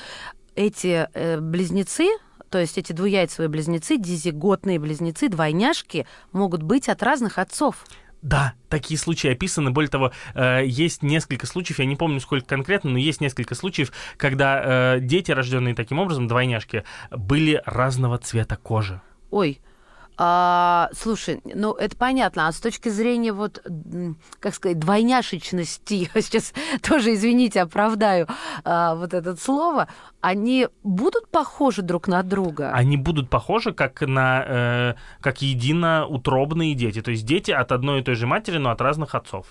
эти 0.54 1.08
э, 1.12 1.40
близнецы, 1.40 2.08
то 2.54 2.60
есть 2.60 2.78
эти 2.78 2.92
двуяйцевые 2.92 3.48
близнецы, 3.48 3.96
дизиготные 3.96 4.78
близнецы, 4.78 5.28
двойняшки, 5.28 6.06
могут 6.30 6.62
быть 6.62 6.88
от 6.88 7.02
разных 7.02 7.38
отцов. 7.38 7.84
Да, 8.22 8.54
такие 8.68 8.96
случаи 8.96 9.32
описаны. 9.32 9.72
Более 9.72 9.90
того, 9.90 10.12
э, 10.36 10.62
есть 10.64 11.02
несколько 11.02 11.48
случаев, 11.48 11.80
я 11.80 11.84
не 11.84 11.96
помню 11.96 12.20
сколько 12.20 12.46
конкретно, 12.46 12.90
но 12.90 12.98
есть 12.98 13.20
несколько 13.20 13.56
случаев, 13.56 13.90
когда 14.16 14.94
э, 14.94 15.00
дети, 15.00 15.32
рожденные 15.32 15.74
таким 15.74 15.98
образом, 15.98 16.28
двойняшки, 16.28 16.84
были 17.10 17.60
разного 17.66 18.18
цвета 18.18 18.56
кожи. 18.56 19.02
Ой, 19.32 19.60
а, 20.16 20.90
слушай, 20.92 21.40
ну 21.44 21.72
это 21.72 21.96
понятно, 21.96 22.46
а 22.48 22.52
с 22.52 22.60
точки 22.60 22.88
зрения 22.88 23.32
вот, 23.32 23.62
как 24.40 24.54
сказать, 24.54 24.78
двойняшечности, 24.78 26.10
сейчас 26.14 26.52
тоже, 26.82 27.14
извините, 27.14 27.62
оправдаю 27.62 28.28
а, 28.64 28.94
вот 28.94 29.14
это 29.14 29.36
слово, 29.36 29.88
они 30.20 30.68
будут 30.82 31.28
похожи 31.28 31.82
друг 31.82 32.08
на 32.08 32.22
друга? 32.22 32.70
Они 32.72 32.96
будут 32.96 33.28
похожи 33.28 33.72
как 33.72 34.00
на, 34.02 34.44
э, 34.46 34.94
как 35.20 35.42
единоутробные 35.42 36.74
дети, 36.74 37.02
то 37.02 37.10
есть 37.10 37.26
дети 37.26 37.50
от 37.50 37.72
одной 37.72 38.00
и 38.00 38.04
той 38.04 38.14
же 38.14 38.26
матери, 38.26 38.58
но 38.58 38.70
от 38.70 38.80
разных 38.80 39.14
отцов 39.14 39.46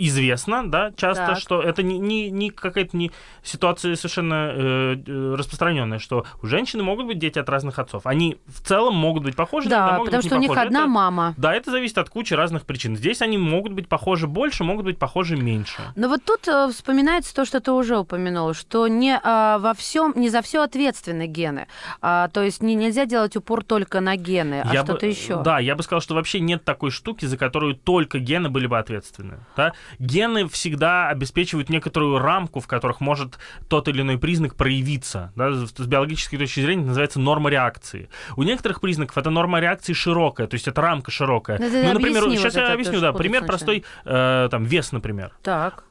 известно, 0.00 0.68
да, 0.68 0.92
часто, 0.96 1.26
так. 1.26 1.38
что 1.38 1.60
это 1.62 1.82
не, 1.82 1.98
не, 1.98 2.30
не 2.30 2.50
какая-то 2.50 2.96
не 2.96 3.12
ситуация 3.42 3.96
совершенно 3.96 4.50
э, 4.52 4.96
э, 5.06 5.34
распространенная, 5.36 5.98
что 5.98 6.24
у 6.42 6.46
женщины 6.46 6.82
могут 6.82 7.06
быть 7.06 7.18
дети 7.18 7.38
от 7.38 7.48
разных 7.48 7.78
отцов. 7.78 8.06
Они 8.06 8.38
в 8.46 8.66
целом 8.66 8.96
могут 8.96 9.24
быть 9.24 9.36
похожи, 9.36 9.68
да, 9.68 9.92
могут 9.92 10.06
потому 10.06 10.22
быть 10.22 10.26
что 10.26 10.36
у 10.36 10.40
них 10.40 10.48
похожи. 10.48 10.66
одна 10.66 10.80
это, 10.80 10.88
мама. 10.88 11.34
Да, 11.36 11.54
это 11.54 11.70
зависит 11.70 11.98
от 11.98 12.08
кучи 12.08 12.32
разных 12.32 12.64
причин. 12.64 12.96
Здесь 12.96 13.20
они 13.20 13.36
могут 13.36 13.72
быть 13.72 13.88
похожи 13.88 14.26
больше, 14.26 14.64
могут 14.64 14.86
быть 14.86 14.98
похожи 14.98 15.36
меньше. 15.36 15.82
Но 15.96 16.08
вот 16.08 16.24
тут 16.24 16.48
э, 16.48 16.68
вспоминается 16.72 17.34
то, 17.34 17.44
что 17.44 17.60
ты 17.60 17.70
уже 17.72 17.98
упомянул, 17.98 18.54
что 18.54 18.88
не 18.88 19.20
э, 19.22 19.58
во 19.58 19.74
всем, 19.74 20.14
не 20.16 20.30
за 20.30 20.40
все 20.40 20.62
ответственны 20.62 21.26
гены. 21.26 21.66
А, 22.00 22.28
то 22.28 22.42
есть 22.42 22.62
не, 22.62 22.74
нельзя 22.74 23.04
делать 23.04 23.36
упор 23.36 23.64
только 23.64 24.00
на 24.00 24.16
гены, 24.16 24.62
а 24.64 24.82
что-то 24.82 25.06
еще. 25.06 25.42
Да, 25.42 25.58
я 25.58 25.76
бы 25.76 25.82
сказал, 25.82 26.00
что 26.00 26.14
вообще 26.14 26.40
нет 26.40 26.64
такой 26.64 26.90
штуки, 26.90 27.26
за 27.26 27.36
которую 27.36 27.74
только 27.74 28.18
гены 28.18 28.48
были 28.48 28.66
бы 28.66 28.78
ответственны. 28.78 29.40
Да? 29.56 29.72
Гены 29.98 30.48
всегда 30.48 31.08
обеспечивают 31.08 31.68
некоторую 31.68 32.18
рамку, 32.18 32.60
в 32.60 32.66
которых 32.66 33.00
может 33.00 33.38
тот 33.68 33.88
или 33.88 34.02
иной 34.02 34.18
признак 34.18 34.54
проявиться. 34.54 35.32
Да? 35.36 35.52
С 35.52 35.86
биологической 35.86 36.38
точки 36.38 36.60
зрения 36.60 36.82
это 36.82 36.88
называется 36.88 37.20
норма 37.20 37.50
реакции. 37.50 38.08
У 38.36 38.42
некоторых 38.42 38.80
признаков 38.80 39.18
эта 39.18 39.30
норма 39.30 39.60
реакции 39.60 39.92
широкая, 39.92 40.46
то 40.46 40.54
есть 40.54 40.68
это 40.68 40.80
рамка 40.80 41.10
широкая. 41.10 41.58
Ну, 41.58 41.68
ну 41.68 41.92
например, 41.92 42.22
сейчас 42.30 42.54
я 42.56 42.72
объясню, 42.72 43.00
да, 43.00 43.12
пример 43.12 43.44
простой, 43.44 43.84
э, 44.04 44.48
там, 44.50 44.64
вес, 44.64 44.92
например. 44.92 45.32
Так 45.42 45.84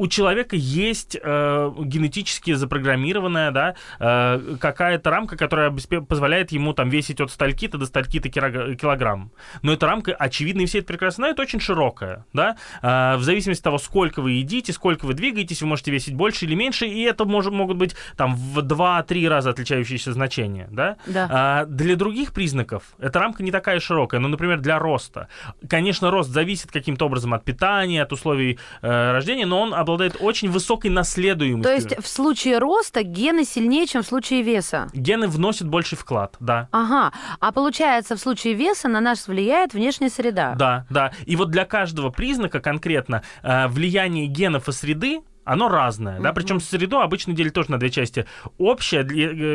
у 0.00 0.08
человека 0.08 0.56
есть 0.56 1.14
э, 1.22 1.72
генетически 1.78 2.54
запрограммированная, 2.54 3.50
да, 3.50 3.74
э, 3.98 4.56
какая-то 4.58 5.10
рамка, 5.10 5.36
которая 5.36 5.70
позволяет 5.70 6.52
ему 6.52 6.72
там 6.72 6.88
весить 6.88 7.20
от 7.20 7.30
стальки-то 7.30 7.76
до 7.76 7.84
стальки-то 7.84 8.30
килограмм. 8.30 9.30
Но 9.60 9.74
эта 9.74 9.86
рамка, 9.86 10.14
очевидно, 10.14 10.62
и 10.62 10.64
все 10.64 10.78
это 10.78 10.86
прекрасно 10.86 11.16
знают, 11.20 11.38
очень 11.38 11.60
широкая, 11.60 12.24
да. 12.32 12.56
Э, 12.80 13.16
в 13.18 13.22
зависимости 13.22 13.60
от 13.60 13.64
того, 13.64 13.76
сколько 13.76 14.22
вы 14.22 14.32
едите, 14.32 14.72
сколько 14.72 15.04
вы 15.04 15.12
двигаетесь, 15.12 15.60
вы 15.60 15.68
можете 15.68 15.90
весить 15.90 16.14
больше 16.14 16.46
или 16.46 16.54
меньше, 16.54 16.86
и 16.86 17.02
это 17.02 17.26
может, 17.26 17.52
могут 17.52 17.76
быть 17.76 17.94
там 18.16 18.34
в 18.34 18.60
2-3 18.60 19.28
раза 19.28 19.50
отличающиеся 19.50 20.14
значения, 20.14 20.66
да. 20.70 20.96
да. 21.06 21.28
А, 21.30 21.64
для 21.66 21.94
других 21.94 22.32
признаков 22.32 22.84
эта 22.98 23.18
рамка 23.18 23.42
не 23.42 23.50
такая 23.50 23.80
широкая, 23.80 24.18
ну, 24.18 24.28
например, 24.28 24.60
для 24.60 24.78
роста. 24.78 25.28
Конечно, 25.68 26.10
рост 26.10 26.30
зависит 26.30 26.70
каким-то 26.70 27.04
образом 27.04 27.34
от 27.34 27.44
питания, 27.44 28.02
от 28.02 28.14
условий 28.14 28.58
э, 28.80 29.12
рождения, 29.12 29.44
но 29.44 29.60
он 29.60 29.74
обладает 29.92 30.16
очень 30.20 30.50
высокой 30.50 30.90
наследуемостью. 30.90 31.62
То 31.62 31.74
есть 31.74 32.04
в 32.04 32.08
случае 32.08 32.58
роста 32.58 33.02
гены 33.02 33.44
сильнее, 33.44 33.86
чем 33.86 34.02
в 34.02 34.06
случае 34.06 34.42
веса? 34.42 34.88
Гены 34.92 35.28
вносят 35.28 35.68
больший 35.68 35.96
вклад, 35.96 36.36
да. 36.40 36.68
Ага. 36.72 37.12
А 37.38 37.52
получается, 37.52 38.16
в 38.16 38.20
случае 38.20 38.54
веса 38.54 38.88
на 38.88 39.00
нас 39.00 39.28
влияет 39.28 39.74
внешняя 39.74 40.10
среда? 40.10 40.54
Да, 40.54 40.86
да. 40.90 41.12
И 41.26 41.36
вот 41.36 41.50
для 41.50 41.64
каждого 41.64 42.10
признака 42.10 42.60
конкретно 42.60 43.22
э, 43.42 43.68
влияние 43.68 44.26
генов 44.26 44.68
и 44.68 44.72
среды 44.72 45.20
оно 45.44 45.68
разное, 45.68 46.18
mm-hmm. 46.18 46.22
да, 46.22 46.32
причем 46.32 46.60
среду 46.60 47.00
обычно 47.00 47.32
делят 47.32 47.54
тоже 47.54 47.70
на 47.70 47.78
две 47.78 47.90
части. 47.90 48.26
Общая, 48.58 49.06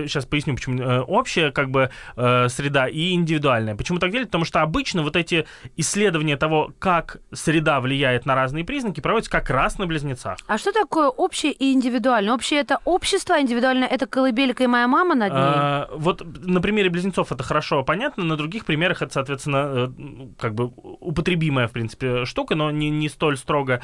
сейчас 0.08 0.26
поясню, 0.26 0.56
почему, 0.56 0.82
э, 0.82 1.00
общая 1.02 1.52
как 1.52 1.70
бы 1.70 1.90
э, 2.16 2.50
среда 2.50 2.88
и 2.88 3.14
индивидуальная. 3.14 3.76
Почему 3.76 4.00
так 4.00 4.12
делят? 4.12 4.28
Потому 4.28 4.46
что 4.46 4.62
обычно 4.62 5.04
вот 5.04 5.16
эти 5.16 5.46
исследования 5.78 6.38
того, 6.38 6.72
как 6.80 7.18
среда 7.32 7.80
влияет 7.80 8.26
на 8.26 8.36
разные 8.36 8.64
признаки, 8.64 9.00
проводятся 9.00 9.32
как 9.32 9.50
раз 9.50 9.78
на 9.78 9.86
близнецах. 9.86 10.38
А 10.48 10.58
что 10.58 10.72
такое 10.72 11.08
общее 11.08 11.52
и 11.52 11.74
индивидуальное? 11.74 12.34
Общее 12.34 12.60
это 12.60 12.80
общество, 12.86 13.36
а 13.36 13.42
индивидуальное 13.42 13.88
это 13.88 14.08
колыбелька 14.08 14.64
и 14.64 14.68
моя 14.68 14.88
мама 14.88 15.16
над 15.16 15.32
ней? 15.32 15.42
А, 15.42 15.90
вот 15.94 16.26
на 16.46 16.62
примере 16.62 16.90
близнецов 16.90 17.32
это 17.32 17.44
хорошо 17.44 17.84
понятно, 17.84 18.24
на 18.24 18.36
других 18.38 18.66
примерах 18.66 19.02
это, 19.02 19.14
соответственно, 19.14 19.90
э, 19.98 20.28
как 20.40 20.56
бы 20.56 20.72
употребимая, 20.76 21.68
в 21.68 21.72
принципе, 21.72 22.26
штука, 22.26 22.56
но 22.56 22.72
не, 22.72 22.90
не 22.90 23.10
столь 23.10 23.38
строго. 23.38 23.82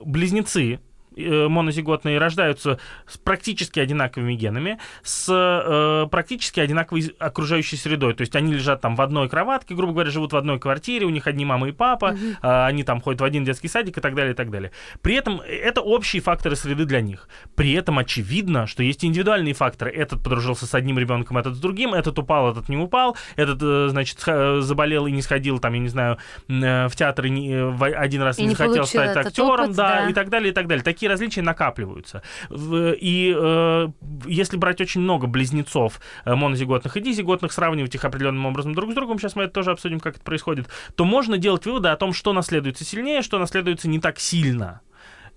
Близнецы 0.00 0.62
Э, 0.62 0.91
монозиготные 1.16 2.18
рождаются 2.18 2.78
с 3.06 3.18
практически 3.18 3.80
одинаковыми 3.80 4.34
генами, 4.34 4.78
с 5.02 5.28
э, 5.32 6.08
практически 6.10 6.60
одинаковой 6.60 7.14
окружающей 7.18 7.76
средой. 7.76 8.14
То 8.14 8.22
есть 8.22 8.34
они 8.36 8.52
лежат 8.52 8.80
там 8.80 8.96
в 8.96 9.00
одной 9.00 9.28
кроватке, 9.28 9.74
грубо 9.74 9.92
говоря, 9.92 10.10
живут 10.10 10.32
в 10.32 10.36
одной 10.36 10.58
квартире, 10.58 11.06
у 11.06 11.10
них 11.10 11.26
одни 11.26 11.44
мама 11.44 11.68
и 11.68 11.72
папа, 11.72 12.06
угу. 12.06 12.18
э, 12.42 12.64
они 12.66 12.84
там 12.84 13.00
ходят 13.00 13.20
в 13.20 13.24
один 13.24 13.44
детский 13.44 13.68
садик 13.68 13.98
и 13.98 14.00
так 14.00 14.14
далее, 14.14 14.32
и 14.32 14.36
так 14.36 14.50
далее. 14.50 14.72
При 15.00 15.14
этом 15.14 15.40
это 15.40 15.80
общие 15.80 16.22
факторы 16.22 16.56
среды 16.56 16.84
для 16.84 17.00
них. 17.00 17.28
При 17.54 17.72
этом 17.72 17.98
очевидно, 17.98 18.66
что 18.66 18.82
есть 18.82 19.04
индивидуальные 19.04 19.54
факторы. 19.54 19.90
Этот 19.90 20.22
подружился 20.22 20.66
с 20.66 20.74
одним 20.74 20.98
ребенком, 20.98 21.38
этот 21.38 21.54
с 21.54 21.58
другим, 21.58 21.94
этот 21.94 22.18
упал, 22.18 22.50
этот 22.50 22.68
не 22.68 22.76
упал, 22.76 23.16
этот, 23.36 23.58
э, 23.62 23.88
значит, 23.88 24.18
заболел 24.20 25.06
и 25.06 25.12
не 25.12 25.22
сходил, 25.22 25.58
там, 25.58 25.74
я 25.74 25.80
не 25.80 25.88
знаю, 25.88 26.18
э, 26.48 26.88
в 26.88 26.96
театр 26.96 27.26
и 27.26 27.30
не, 27.30 27.52
э, 27.52 27.94
один 27.94 28.22
раз 28.22 28.38
и 28.38 28.42
не, 28.42 28.48
не 28.48 28.54
захотел 28.54 28.86
стать 28.86 29.16
актером, 29.16 29.66
опыт, 29.66 29.76
да, 29.76 30.02
да, 30.02 30.10
и 30.10 30.12
так 30.12 30.28
далее, 30.28 30.50
и 30.50 30.54
так 30.54 30.66
далее. 30.66 30.82
Такие 30.82 31.01
такие 31.02 31.10
различия 31.10 31.42
накапливаются. 31.42 32.22
И 32.50 33.34
э, 33.36 33.88
если 34.26 34.56
брать 34.56 34.80
очень 34.80 35.00
много 35.00 35.26
близнецов 35.26 36.00
э, 36.24 36.34
монозиготных 36.36 36.96
и 36.96 37.00
дизиготных, 37.00 37.52
сравнивать 37.52 37.94
их 37.96 38.04
определенным 38.04 38.46
образом 38.46 38.72
друг 38.72 38.92
с 38.92 38.94
другом, 38.94 39.18
сейчас 39.18 39.34
мы 39.34 39.44
это 39.44 39.52
тоже 39.52 39.72
обсудим, 39.72 39.98
как 39.98 40.14
это 40.14 40.24
происходит, 40.24 40.68
то 40.94 41.04
можно 41.04 41.38
делать 41.38 41.66
выводы 41.66 41.88
о 41.88 41.96
том, 41.96 42.12
что 42.12 42.32
наследуется 42.32 42.84
сильнее, 42.84 43.22
что 43.22 43.40
наследуется 43.40 43.88
не 43.88 43.98
так 43.98 44.20
сильно. 44.20 44.80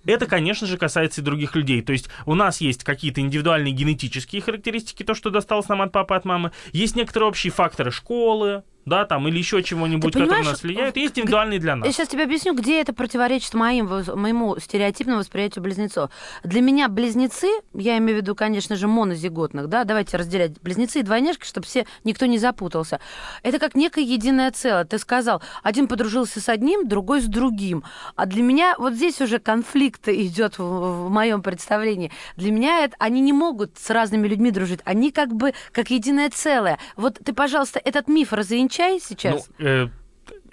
Это, 0.04 0.26
конечно 0.26 0.68
же, 0.68 0.78
касается 0.78 1.20
и 1.20 1.24
других 1.24 1.56
людей. 1.56 1.82
То 1.82 1.92
есть 1.92 2.08
у 2.26 2.34
нас 2.34 2.60
есть 2.60 2.84
какие-то 2.84 3.20
индивидуальные 3.20 3.72
генетические 3.72 4.42
характеристики, 4.42 5.02
то, 5.02 5.14
что 5.14 5.30
досталось 5.30 5.66
нам 5.66 5.82
от 5.82 5.90
папы, 5.90 6.14
от 6.14 6.24
мамы. 6.24 6.52
Есть 6.70 6.94
некоторые 6.94 7.28
общие 7.28 7.52
факторы 7.52 7.90
школы, 7.90 8.62
да, 8.86 9.04
там, 9.04 9.26
или 9.26 9.36
еще 9.36 9.64
чего-нибудь, 9.64 10.12
которые 10.12 10.44
на 10.44 10.50
нас 10.50 10.62
влияют, 10.62 10.96
есть 10.96 11.18
индивидуальные 11.18 11.58
для 11.58 11.74
нас. 11.74 11.86
Я 11.86 11.92
сейчас 11.92 12.06
тебе 12.06 12.22
объясню, 12.22 12.54
где 12.54 12.80
это 12.80 12.94
противоречит 12.94 13.52
моим, 13.54 13.86
моему 14.14 14.58
стереотипному 14.58 15.18
восприятию 15.18 15.64
близнецов. 15.64 16.10
Для 16.44 16.60
меня 16.60 16.88
близнецы, 16.88 17.48
я 17.74 17.98
имею 17.98 18.18
в 18.18 18.22
виду, 18.22 18.36
конечно 18.36 18.76
же, 18.76 18.86
монозиготных, 18.86 19.68
да, 19.68 19.82
давайте 19.82 20.16
разделять 20.16 20.60
близнецы 20.62 21.00
и 21.00 21.02
двойняшки, 21.02 21.44
чтобы 21.44 21.66
все, 21.66 21.84
никто 22.04 22.26
не 22.26 22.38
запутался. 22.38 23.00
Это 23.42 23.58
как 23.58 23.74
некое 23.74 24.04
единое 24.04 24.52
целое. 24.52 24.84
Ты 24.84 24.98
сказал, 24.98 25.42
один 25.64 25.88
подружился 25.88 26.40
с 26.40 26.48
одним, 26.48 26.86
другой 26.86 27.20
с 27.20 27.26
другим. 27.26 27.82
А 28.14 28.24
для 28.26 28.42
меня 28.44 28.76
вот 28.78 28.94
здесь 28.94 29.20
уже 29.20 29.40
конфликт 29.40 30.06
идет 30.08 30.58
в, 30.58 30.62
в 30.62 31.10
моем 31.10 31.42
представлении. 31.42 32.12
Для 32.36 32.52
меня 32.52 32.84
это, 32.84 32.94
они 33.00 33.20
не 33.20 33.32
могут 33.32 33.76
с 33.78 33.90
разными 33.90 34.28
людьми 34.28 34.52
дружить, 34.52 34.78
они 34.84 35.10
как 35.10 35.34
бы 35.34 35.54
как 35.72 35.90
единое 35.90 36.30
целое. 36.30 36.78
Вот 36.94 37.18
ты, 37.24 37.32
пожалуйста, 37.32 37.80
этот 37.82 38.06
миф 38.06 38.32
развенчай 38.32 38.75
чай 38.76 39.00
сейчас? 39.00 39.48
Ну, 39.58 39.66
э, 39.66 39.88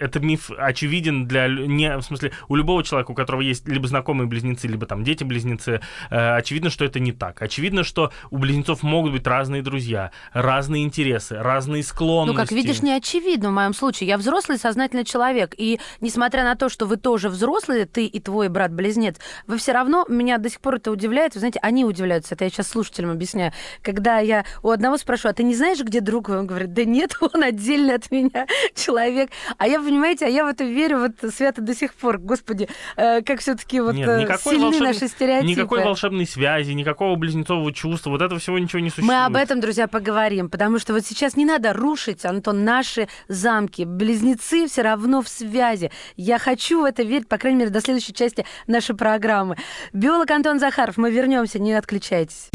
это 0.04 0.20
миф 0.20 0.50
очевиден 0.56 1.26
для 1.26 1.48
не 1.48 1.96
в 1.96 2.02
смысле 2.02 2.32
у 2.48 2.56
любого 2.56 2.84
человека, 2.84 3.10
у 3.10 3.14
которого 3.14 3.40
есть 3.40 3.66
либо 3.66 3.88
знакомые 3.88 4.28
близнецы, 4.28 4.66
либо 4.66 4.86
там 4.86 5.02
дети-близнецы, 5.02 5.80
э, 6.10 6.36
очевидно, 6.36 6.70
что 6.70 6.84
это 6.84 7.00
не 7.00 7.12
так. 7.12 7.40
Очевидно, 7.42 7.84
что 7.84 8.12
у 8.30 8.38
близнецов 8.38 8.82
могут 8.82 9.12
быть 9.12 9.26
разные 9.26 9.62
друзья, 9.62 10.10
разные 10.32 10.84
интересы, 10.84 11.36
разные 11.38 11.82
склонности. 11.82 12.36
Ну, 12.36 12.42
как 12.42 12.52
видишь, 12.52 12.82
не 12.82 12.92
очевидно 12.92 13.50
в 13.50 13.52
моем 13.52 13.74
случае. 13.74 14.08
Я 14.08 14.18
взрослый 14.18 14.58
сознательный 14.58 15.04
человек, 15.04 15.54
и 15.56 15.80
несмотря 16.00 16.44
на 16.44 16.54
то, 16.54 16.68
что 16.68 16.86
вы 16.86 16.96
тоже 16.96 17.28
взрослые, 17.28 17.86
ты 17.86 18.06
и 18.06 18.20
твой 18.20 18.48
брат-близнец, 18.48 19.16
вы 19.46 19.58
все 19.58 19.72
равно 19.72 20.04
меня 20.08 20.38
до 20.38 20.50
сих 20.50 20.60
пор 20.60 20.76
это 20.76 20.90
удивляет. 20.90 21.34
Вы 21.34 21.40
знаете, 21.40 21.58
они 21.62 21.84
удивляются. 21.84 22.34
Это 22.34 22.44
я 22.44 22.50
сейчас 22.50 22.68
слушателям 22.68 23.10
объясняю. 23.10 23.52
Когда 23.82 24.18
я 24.18 24.44
у 24.62 24.70
одного 24.70 24.98
спрашиваю, 24.98 25.32
а 25.32 25.34
ты 25.34 25.42
не 25.42 25.54
знаешь, 25.54 25.80
где 25.80 26.00
друг? 26.00 26.28
Он 26.28 26.46
говорит, 26.46 26.72
да 26.72 26.84
нет, 26.84 27.16
он 27.20 27.42
отдельно 27.42 27.94
от 27.94 28.10
меня 28.10 28.46
человек. 28.74 29.30
А 29.58 29.66
я 29.66 29.80
понимаете, 29.94 30.26
а 30.26 30.28
я 30.28 30.44
в 30.44 30.48
это 30.48 30.64
верю 30.64 30.98
вот 30.98 31.32
свято 31.32 31.62
до 31.62 31.74
сих 31.74 31.94
пор. 31.94 32.18
Господи, 32.18 32.68
э, 32.96 33.22
как 33.22 33.40
все-таки 33.40 33.80
вот 33.80 33.94
Нет, 33.94 34.08
э, 34.08 34.38
сильны 34.38 34.64
волшеб... 34.64 34.80
наши 34.80 35.08
стереотипы. 35.08 35.50
Никакой 35.50 35.84
волшебной 35.84 36.26
связи, 36.26 36.72
никакого 36.72 37.14
близнецового 37.14 37.72
чувства, 37.72 38.10
вот 38.10 38.22
этого 38.22 38.40
всего 38.40 38.58
ничего 38.58 38.80
не 38.80 38.90
существует. 38.90 39.20
Мы 39.20 39.24
об 39.24 39.36
этом, 39.36 39.60
друзья, 39.60 39.86
поговорим, 39.86 40.50
потому 40.50 40.80
что 40.80 40.92
вот 40.92 41.06
сейчас 41.06 41.36
не 41.36 41.44
надо 41.44 41.72
рушить, 41.72 42.24
Антон, 42.24 42.64
наши 42.64 43.08
замки. 43.28 43.84
Близнецы 43.84 44.66
все 44.66 44.82
равно 44.82 45.22
в 45.22 45.28
связи. 45.28 45.92
Я 46.16 46.38
хочу 46.38 46.82
в 46.82 46.84
это 46.84 47.04
верить, 47.04 47.28
по 47.28 47.38
крайней 47.38 47.60
мере, 47.60 47.70
до 47.70 47.80
следующей 47.80 48.14
части 48.14 48.44
нашей 48.66 48.96
программы. 48.96 49.56
Биолог 49.92 50.30
Антон 50.32 50.58
Захаров, 50.58 50.96
мы 50.96 51.12
вернемся, 51.12 51.60
не 51.60 51.72
отключайтесь. 51.72 52.50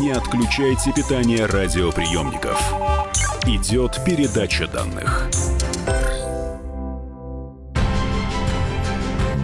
Не 0.00 0.10
отключайте 0.10 0.92
питание 0.92 1.46
радиоприемников. 1.46 2.60
Идет 3.46 4.00
передача 4.06 4.66
данных. 4.66 5.28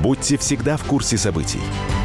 Будьте 0.03 0.39
всегда 0.39 0.79
в 0.79 0.85
курсе 0.85 1.19
событий. 1.19 1.61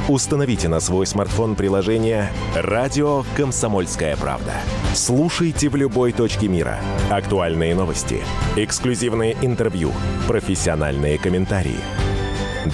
Установите 0.10 0.67
на 0.67 0.81
свой 0.81 1.08
смартфон 1.08 1.55
приложение 1.55 2.31
«Радио 2.53 3.23
Комсомольская 3.38 4.17
правда». 4.17 4.51
Слушайте 4.93 5.69
в 5.69 5.77
любой 5.77 6.12
точке 6.12 6.49
мира. 6.49 6.79
Актуальные 7.10 7.73
новости, 7.75 8.21
эксклюзивные 8.58 9.38
интервью, 9.41 9.93
профессиональные 10.27 11.17
комментарии. 11.17 11.79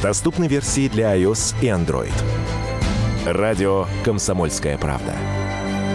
Доступны 0.02 0.48
версии 0.48 0.88
для 0.88 1.16
iOS 1.16 1.54
и 1.62 1.68
Android. 1.68 2.12
«Радио 3.28 3.86
Комсомольская 4.04 4.80
правда». 4.80 5.14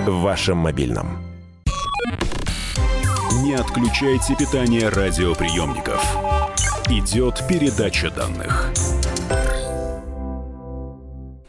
В 0.06 0.20
вашем 0.20 0.58
мобильном. 0.58 1.26
Отключайте 3.58 4.36
питание 4.36 4.90
радиоприемников. 4.90 6.04
Идет 6.90 7.42
передача 7.48 8.10
данных. 8.10 8.70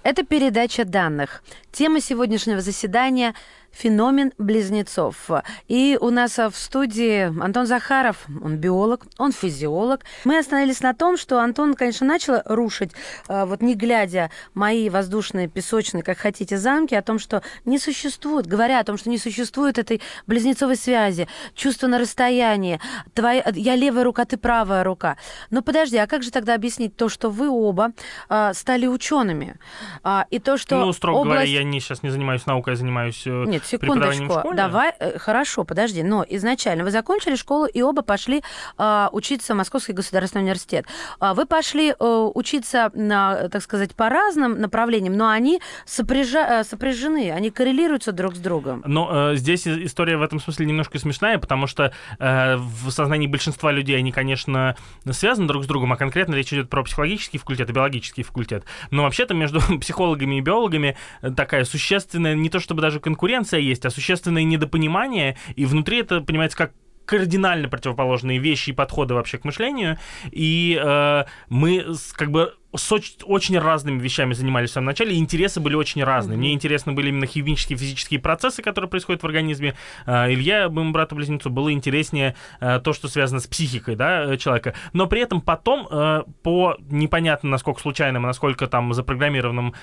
Это 0.04 0.24
передача 0.24 0.86
данных. 0.86 1.44
Тема 1.74 2.00
сегодняшнего 2.00 2.62
заседания 2.62 3.36
феномен 3.78 4.34
близнецов. 4.38 5.30
И 5.68 5.98
у 6.00 6.10
нас 6.10 6.38
в 6.38 6.54
студии 6.54 7.24
Антон 7.44 7.68
Захаров, 7.68 8.26
он 8.42 8.58
биолог, 8.58 9.06
он 9.18 9.32
физиолог. 9.32 10.04
Мы 10.26 10.38
остановились 10.38 10.82
на 10.82 10.94
том, 10.94 11.18
что 11.18 11.40
Антон, 11.40 11.76
конечно, 11.76 12.08
начал 12.08 12.42
рушить, 12.46 12.92
э, 13.28 13.46
вот 13.46 13.62
не 13.62 13.76
глядя, 13.76 14.32
мои 14.54 14.90
воздушные, 14.90 15.48
песочные, 15.48 16.04
как 16.04 16.18
хотите, 16.18 16.58
замки, 16.58 16.96
о 16.96 17.02
том, 17.02 17.20
что 17.20 17.44
не 17.66 17.78
существует, 17.78 18.48
говоря 18.48 18.80
о 18.80 18.84
том, 18.84 18.98
что 18.98 19.10
не 19.10 19.18
существует 19.18 19.78
этой 19.78 20.02
близнецовой 20.26 20.76
связи, 20.76 21.28
чувство 21.54 21.88
на 21.88 22.00
расстоянии, 22.00 22.80
твоя, 23.14 23.44
я 23.54 23.76
левая 23.76 24.04
рука, 24.04 24.26
ты 24.26 24.38
правая 24.38 24.84
рука. 24.84 25.18
Но 25.52 25.62
подожди, 25.62 25.98
а 25.98 26.08
как 26.08 26.24
же 26.24 26.32
тогда 26.32 26.56
объяснить 26.56 26.96
то, 26.96 27.10
что 27.10 27.30
вы 27.30 27.50
оба 27.50 27.92
а, 28.30 28.54
стали 28.54 28.88
учеными? 28.88 29.58
А, 30.04 30.26
и 30.30 30.40
то, 30.40 30.58
что 30.58 30.86
ну, 30.86 30.94
строго 30.94 31.20
область... 31.20 31.36
говоря, 31.36 31.50
я 31.50 31.64
не, 31.64 31.80
сейчас 31.80 32.04
не 32.04 32.10
занимаюсь 32.10 32.46
наукой, 32.46 32.74
я 32.74 32.78
занимаюсь 32.78 33.24
э, 33.26 33.46
Нет, 33.46 33.64
секундочку. 33.68 34.54
Давай, 34.54 34.94
э, 35.00 35.18
хорошо, 35.18 35.64
подожди. 35.64 36.04
Но 36.04 36.26
изначально 36.28 36.84
вы 36.84 36.92
закончили 36.92 37.36
школу 37.36 37.66
и 37.66 37.82
оба 37.82 38.02
пошли 38.02 38.42
э, 38.78 39.08
учиться 39.12 39.54
в 39.54 39.58
Московский 39.58 39.94
государственный 39.94 40.44
университет. 40.44 40.86
Э, 41.20 41.34
вы 41.34 41.46
пошли 41.46 41.94
э, 41.98 42.32
учиться, 42.34 42.92
на, 42.94 43.50
так 43.50 43.62
сказать, 43.62 43.96
по 43.96 44.10
разным 44.10 44.60
направлениям, 44.60 45.16
но 45.16 45.30
они 45.30 45.62
сопряжа, 45.86 46.62
э, 46.62 46.64
сопряжены, 46.64 47.32
они 47.32 47.52
коррелируются 47.52 48.12
друг 48.12 48.36
с 48.36 48.40
другом. 48.40 48.84
Но 48.86 49.32
э, 49.32 49.36
здесь 49.36 49.68
история 49.68 50.18
в 50.18 50.22
этом 50.22 50.40
смысле 50.40 50.66
немножко 50.66 51.00
смешная, 51.00 51.38
потому 51.38 51.68
что 51.68 51.92
э, 52.20 52.56
в 52.56 52.90
сознании 52.92 53.28
большинства 53.28 53.72
людей 53.72 53.98
они, 53.98 54.12
конечно, 54.12 54.76
связаны 55.12 55.48
друг 55.48 55.64
с 55.64 55.68
другом, 55.68 55.94
а 55.94 55.98
конкретно 55.98 56.36
речь 56.36 56.54
идет 56.54 56.70
про 56.70 56.84
психологический 56.84 57.38
факультет 57.38 57.70
и 57.70 57.74
биологический 57.74 58.24
факультет. 58.24 58.66
Но 58.92 59.04
вообще-то 59.04 59.34
между 59.34 59.60
психологами 59.80 60.38
и 60.38 60.42
биологами 60.42 60.98
такая 61.36 61.66
существенная, 61.66 62.36
не 62.36 62.50
то 62.50 62.60
чтобы 62.60 62.82
даже 62.82 63.00
конкуренция 63.00 63.57
есть, 63.58 63.86
а 63.86 63.90
существенное 63.90 64.44
недопонимание, 64.44 65.38
и 65.56 65.66
внутри 65.66 66.00
это 66.00 66.22
понимается 66.22 66.58
как 66.58 66.74
кардинально 67.06 67.70
противоположные 67.70 68.38
вещи 68.38 68.72
и 68.72 68.74
подходы 68.74 69.14
вообще 69.14 69.38
к 69.38 69.46
мышлению, 69.46 69.98
и 70.32 70.80
э, 70.80 71.24
мы 71.50 71.86
как 72.14 72.32
бы 72.32 72.54
с 72.78 72.92
очень 73.24 73.60
разными 73.60 74.00
вещами 74.00 74.34
занимались 74.34 74.70
в 74.70 74.74
самом 74.74 74.88
начале, 74.88 75.16
и 75.16 75.20
интересы 75.20 75.60
были 75.60 75.76
очень 75.76 76.04
разные. 76.04 76.38
Мне 76.38 76.54
интересны 76.54 76.94
были 76.94 77.10
именно 77.10 77.26
химические, 77.26 77.78
физические 77.78 78.20
процессы, 78.20 78.62
которые 78.62 78.90
происходят 78.90 79.24
в 79.24 79.26
организме. 79.26 79.76
А, 80.06 80.32
Илья, 80.32 80.70
моему 80.70 80.92
брату-близнецу, 80.92 81.50
было 81.50 81.72
интереснее 81.72 82.36
а, 82.60 82.80
то, 82.80 82.94
что 82.94 83.08
связано 83.08 83.40
с 83.40 83.48
психикой 83.48 83.96
да, 83.96 84.34
э, 84.34 84.38
человека. 84.38 84.74
Но 84.94 85.08
при 85.08 85.22
этом 85.22 85.42
потом, 85.42 85.88
э, 85.90 86.24
по 86.44 86.76
непонятно 86.90 87.50
насколько 87.50 87.82
случайным, 87.82 88.26
а 88.26 88.28
насколько 88.28 88.68
там 88.68 88.94
запрограммированным 88.94 89.74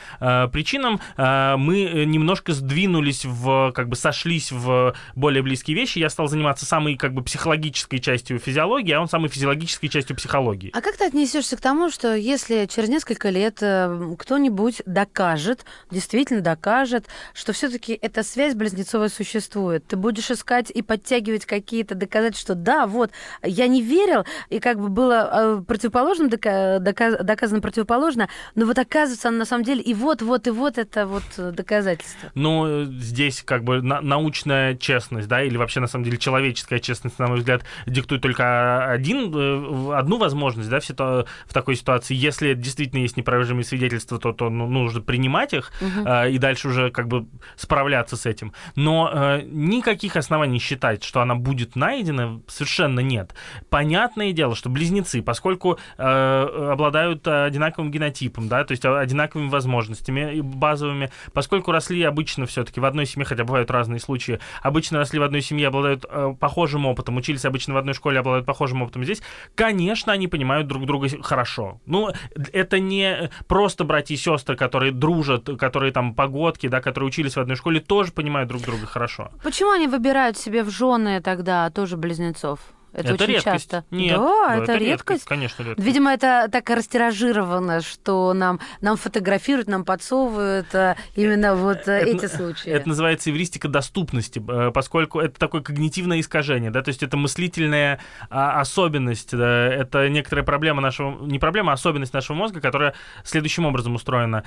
причинам, 0.53 1.01
мы 1.17 2.05
немножко 2.07 2.53
сдвинулись 2.53 3.25
в, 3.25 3.73
как 3.73 3.89
бы 3.89 3.97
сошлись 3.97 4.53
в 4.53 4.95
более 5.15 5.43
близкие 5.43 5.77
вещи. 5.77 5.99
Я 5.99 6.11
стал 6.11 6.29
заниматься 6.29 6.67
самой, 6.67 6.97
как 6.97 7.15
бы, 7.15 7.23
психологической 7.23 7.99
частью 7.99 8.39
физиологии, 8.39 8.93
а 8.93 9.01
он 9.01 9.09
самой 9.09 9.29
физиологической 9.29 9.89
частью 9.89 10.17
психологии. 10.17 10.71
А 10.75 10.81
как 10.81 10.97
ты 10.97 11.05
отнесешься 11.05 11.57
к 11.57 11.61
тому, 11.61 11.91
что 11.91 12.15
если 12.15 12.67
через 12.85 12.91
несколько 12.91 13.31
лет 13.31 13.59
э, 13.63 14.15
кто-нибудь 14.19 14.83
докажет, 14.85 15.65
действительно 15.91 16.43
докажет, 16.43 17.07
что 17.33 17.55
все-таки 17.55 17.99
эта 18.01 18.23
связь 18.23 18.55
близнецовая 18.55 19.09
существует. 19.09 19.87
Ты 19.87 19.97
будешь 19.97 20.31
искать 20.31 20.71
и 20.71 20.83
подтягивать 20.83 21.47
какие-то 21.47 21.95
доказательства. 21.95 22.55
Да, 22.55 22.87
вот, 22.87 23.11
я 23.43 23.69
не 23.69 23.81
верил, 23.81 24.25
и 24.51 24.59
как 24.59 24.79
бы 24.79 24.89
было 24.89 25.31
э, 25.33 25.63
противоположно, 25.67 26.29
доказано 26.29 27.61
противоположно, 27.63 28.29
но 28.55 28.67
вот 28.67 28.79
оказывается, 28.79 29.31
на 29.31 29.47
самом 29.47 29.65
деле, 29.65 29.81
и 29.81 29.95
вот, 29.95 30.21
вот, 30.21 30.47
и 30.47 30.51
вот 30.51 30.77
это 30.77 31.07
вот 31.07 31.25
доказательство. 31.37 32.31
Ну, 32.35 32.85
здесь 32.85 33.43
как 33.43 33.65
бы 33.65 33.81
научная 33.81 34.77
честность, 34.77 35.29
да, 35.29 35.43
или 35.43 35.57
вообще, 35.57 35.81
на 35.81 35.87
самом 35.87 36.05
деле, 36.05 36.19
человеческая 36.19 36.81
честность, 36.81 37.19
на 37.19 37.29
мой 37.29 37.39
взгляд, 37.39 37.63
диктует 37.87 38.21
только 38.21 38.85
один, 38.91 39.33
э, 39.35 39.97
одну 39.97 40.19
возможность, 40.19 40.69
да, 40.69 40.81
в, 40.81 40.85
ситу... 40.85 41.27
в 41.47 41.55
такой 41.55 41.77
ситуации. 41.77 42.15
Если 42.15 42.53
действительно 42.75 43.01
есть 43.01 43.17
неопровержимые 43.17 43.65
свидетельства, 43.65 44.19
то, 44.19 44.33
то 44.33 44.51
ну, 44.51 44.67
нужно 44.67 45.01
принимать 45.01 45.53
их 45.53 45.73
угу. 45.81 46.07
э, 46.07 46.33
и 46.33 46.39
дальше 46.39 46.69
уже 46.69 46.91
как 46.91 47.09
бы 47.09 47.27
справляться 47.57 48.17
с 48.17 48.27
этим. 48.27 48.53
Но 48.75 49.11
э, 49.13 49.43
никаких 49.45 50.17
оснований 50.17 50.59
считать, 50.59 51.05
что 51.05 51.21
она 51.21 51.37
будет 51.37 51.77
найдена, 51.77 52.41
совершенно 52.49 53.01
нет. 53.01 53.35
Понятное 53.71 54.33
дело, 54.33 54.57
что 54.57 54.69
близнецы, 54.69 55.23
поскольку 55.23 55.79
э, 55.97 56.69
обладают 56.73 57.27
одинаковым 57.27 57.91
генотипом, 57.91 58.49
да, 58.49 58.65
то 58.65 58.73
есть 58.73 58.85
одинаковыми 58.85 59.49
возможностями 59.49 60.41
базовыми, 60.41 61.11
поскольку 61.33 61.71
росли 61.71 62.03
обычно 62.03 62.47
все-таки 62.47 62.81
в 62.81 62.85
одной 62.85 63.07
семье, 63.07 63.25
хотя 63.25 63.45
бывают 63.45 63.71
разные 63.71 64.01
случаи, 64.01 64.41
обычно 64.63 64.99
росли 64.99 65.19
в 65.19 65.23
одной 65.23 65.43
семье, 65.43 65.69
обладают 65.69 66.05
э, 66.09 66.35
похожим 66.39 66.87
опытом, 66.87 67.17
учились 67.17 67.45
обычно 67.45 67.75
в 67.75 67.77
одной 67.77 67.95
школе, 67.95 68.19
обладают 68.19 68.47
похожим 68.47 68.83
опытом 68.83 69.05
здесь, 69.05 69.23
конечно, 69.55 70.13
они 70.13 70.27
понимают 70.27 70.67
друг 70.67 70.87
друга 70.87 71.09
хорошо. 71.23 71.81
Ну, 71.87 72.11
это 72.55 72.79
не 72.79 73.31
просто 73.49 73.85
братья 73.85 74.15
и 74.15 74.17
сестры, 74.17 74.57
которые 74.57 74.93
дружат, 74.93 75.51
которые 75.59 75.93
там 75.93 76.15
погодки, 76.15 76.69
да, 76.69 76.81
которые 76.81 77.09
учились 77.09 77.37
в 77.37 77.41
одной 77.41 77.57
школе, 77.57 77.81
тоже 77.81 78.13
понимают 78.13 78.49
друг 78.49 78.63
друга 78.63 78.87
хорошо. 78.87 79.31
Почему 79.43 79.73
они 79.73 79.89
выбирают 79.89 80.39
себе 80.39 80.63
в 80.63 80.71
жены 80.71 81.21
тогда 81.21 81.69
тоже 81.71 81.97
близнецов? 81.97 82.61
Это, 82.95 83.15
Это 83.15 83.25
очень 83.25 83.35
редкость. 83.35 83.71
часто. 83.71 83.85
Нет, 83.91 84.17
да, 84.17 84.57
это, 84.57 84.77
редкость. 84.77 85.25
Конечно, 85.25 85.63
редкость. 85.65 85.85
Видимо, 85.87 86.13
это 86.13 86.49
так 86.51 86.71
растиражировано, 86.71 87.81
что 87.81 88.33
нам, 88.35 88.61
нам 88.81 88.97
фотографируют, 88.97 89.67
нам 89.69 89.85
подсовывают 89.85 90.73
а, 90.75 90.97
именно 91.17 91.57
вот 91.57 91.89
а, 91.89 91.99
эти 91.99 92.27
случаи. 92.27 92.71
Это 92.71 92.89
называется 92.89 93.31
эвристика 93.31 93.67
доступности, 93.67 94.41
э, 94.49 94.71
поскольку 94.73 95.19
это 95.19 95.39
такое 95.39 95.61
когнитивное 95.61 96.21
искажение, 96.21 96.71
да, 96.71 96.83
то 96.83 96.91
есть 96.91 97.03
это 97.03 97.17
мыслительная 97.17 97.99
а, 98.31 98.61
особенность, 98.61 99.37
да, 99.37 99.67
это 99.67 100.09
некоторая 100.09 100.45
проблема 100.45 100.81
нашего, 100.81 101.25
не 101.27 101.41
проблема, 101.41 101.73
а 101.73 101.75
особенность 101.75 102.13
нашего 102.13 102.37
мозга, 102.37 102.61
которая 102.61 102.95
следующим 103.25 103.67
образом 103.67 103.97
устроена. 103.97 104.45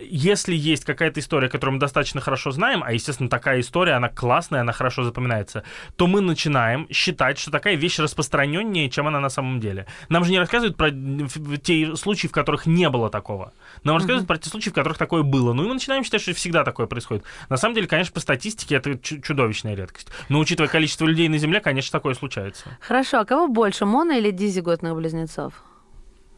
Если 0.00 0.54
есть 0.54 0.84
какая-то 0.84 1.18
история, 1.20 1.48
которую 1.48 1.74
мы 1.74 1.80
достаточно 1.80 2.20
хорошо 2.20 2.52
знаем, 2.52 2.84
а, 2.84 2.92
естественно, 2.92 3.28
такая 3.28 3.60
история, 3.60 3.94
она 3.94 4.08
классная, 4.08 4.60
она 4.60 4.72
хорошо 4.72 5.02
запоминается, 5.02 5.64
то 5.96 6.06
мы 6.06 6.20
начинаем 6.20 6.86
считать, 6.90 7.07
что 7.12 7.50
такая 7.50 7.74
вещь 7.76 7.98
распространеннее, 7.98 8.90
чем 8.90 9.06
она 9.06 9.20
на 9.20 9.28
самом 9.28 9.60
деле. 9.60 9.86
Нам 10.08 10.24
же 10.24 10.30
не 10.30 10.38
рассказывают 10.38 10.76
про 10.76 10.90
те 10.90 11.96
случаи, 11.96 12.26
в 12.26 12.32
которых 12.32 12.66
не 12.66 12.88
было 12.88 13.10
такого. 13.10 13.52
Нам 13.84 13.94
uh-huh. 13.94 13.98
рассказывают 13.98 14.26
про 14.26 14.38
те 14.38 14.50
случаи, 14.50 14.70
в 14.70 14.74
которых 14.74 14.98
такое 14.98 15.22
было. 15.22 15.52
Ну 15.52 15.64
и 15.64 15.68
мы 15.68 15.74
начинаем 15.74 16.04
считать, 16.04 16.22
что 16.22 16.34
всегда 16.34 16.64
такое 16.64 16.86
происходит. 16.86 17.24
На 17.48 17.56
самом 17.56 17.74
деле, 17.74 17.86
конечно, 17.86 18.12
по 18.12 18.20
статистике 18.20 18.76
это 18.76 18.98
чудовищная 18.98 19.74
редкость. 19.74 20.08
Но 20.28 20.38
учитывая 20.38 20.68
количество 20.68 21.06
людей 21.06 21.28
на 21.28 21.38
Земле, 21.38 21.60
конечно, 21.60 21.92
такое 21.92 22.14
случается. 22.14 22.64
Хорошо, 22.80 23.20
а 23.20 23.24
кого 23.24 23.48
больше, 23.48 23.86
моно 23.86 24.12
или 24.12 24.30
дизиготных 24.30 24.94
близнецов? 24.94 25.52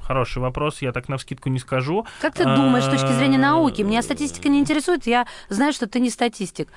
Хороший 0.01 0.39
вопрос, 0.39 0.83
я 0.83 0.91
так 0.91 1.09
на 1.09 1.19
вскидку 1.19 1.51
не 1.51 1.61
скажу. 1.61 2.05
Как 2.21 2.35
ты 2.35 2.45
думаешь, 2.45 2.85
с 2.85 2.89
точки 2.89 3.13
зрения 3.13 3.39
науки? 3.39 3.83
Меня 3.83 4.03
статистика 4.03 4.49
не 4.49 4.59
интересует, 4.59 5.07
я 5.07 5.27
знаю, 5.49 5.73
что 5.73 5.87
ты 5.87 6.01
не 6.01 6.11
статистик 6.11 6.69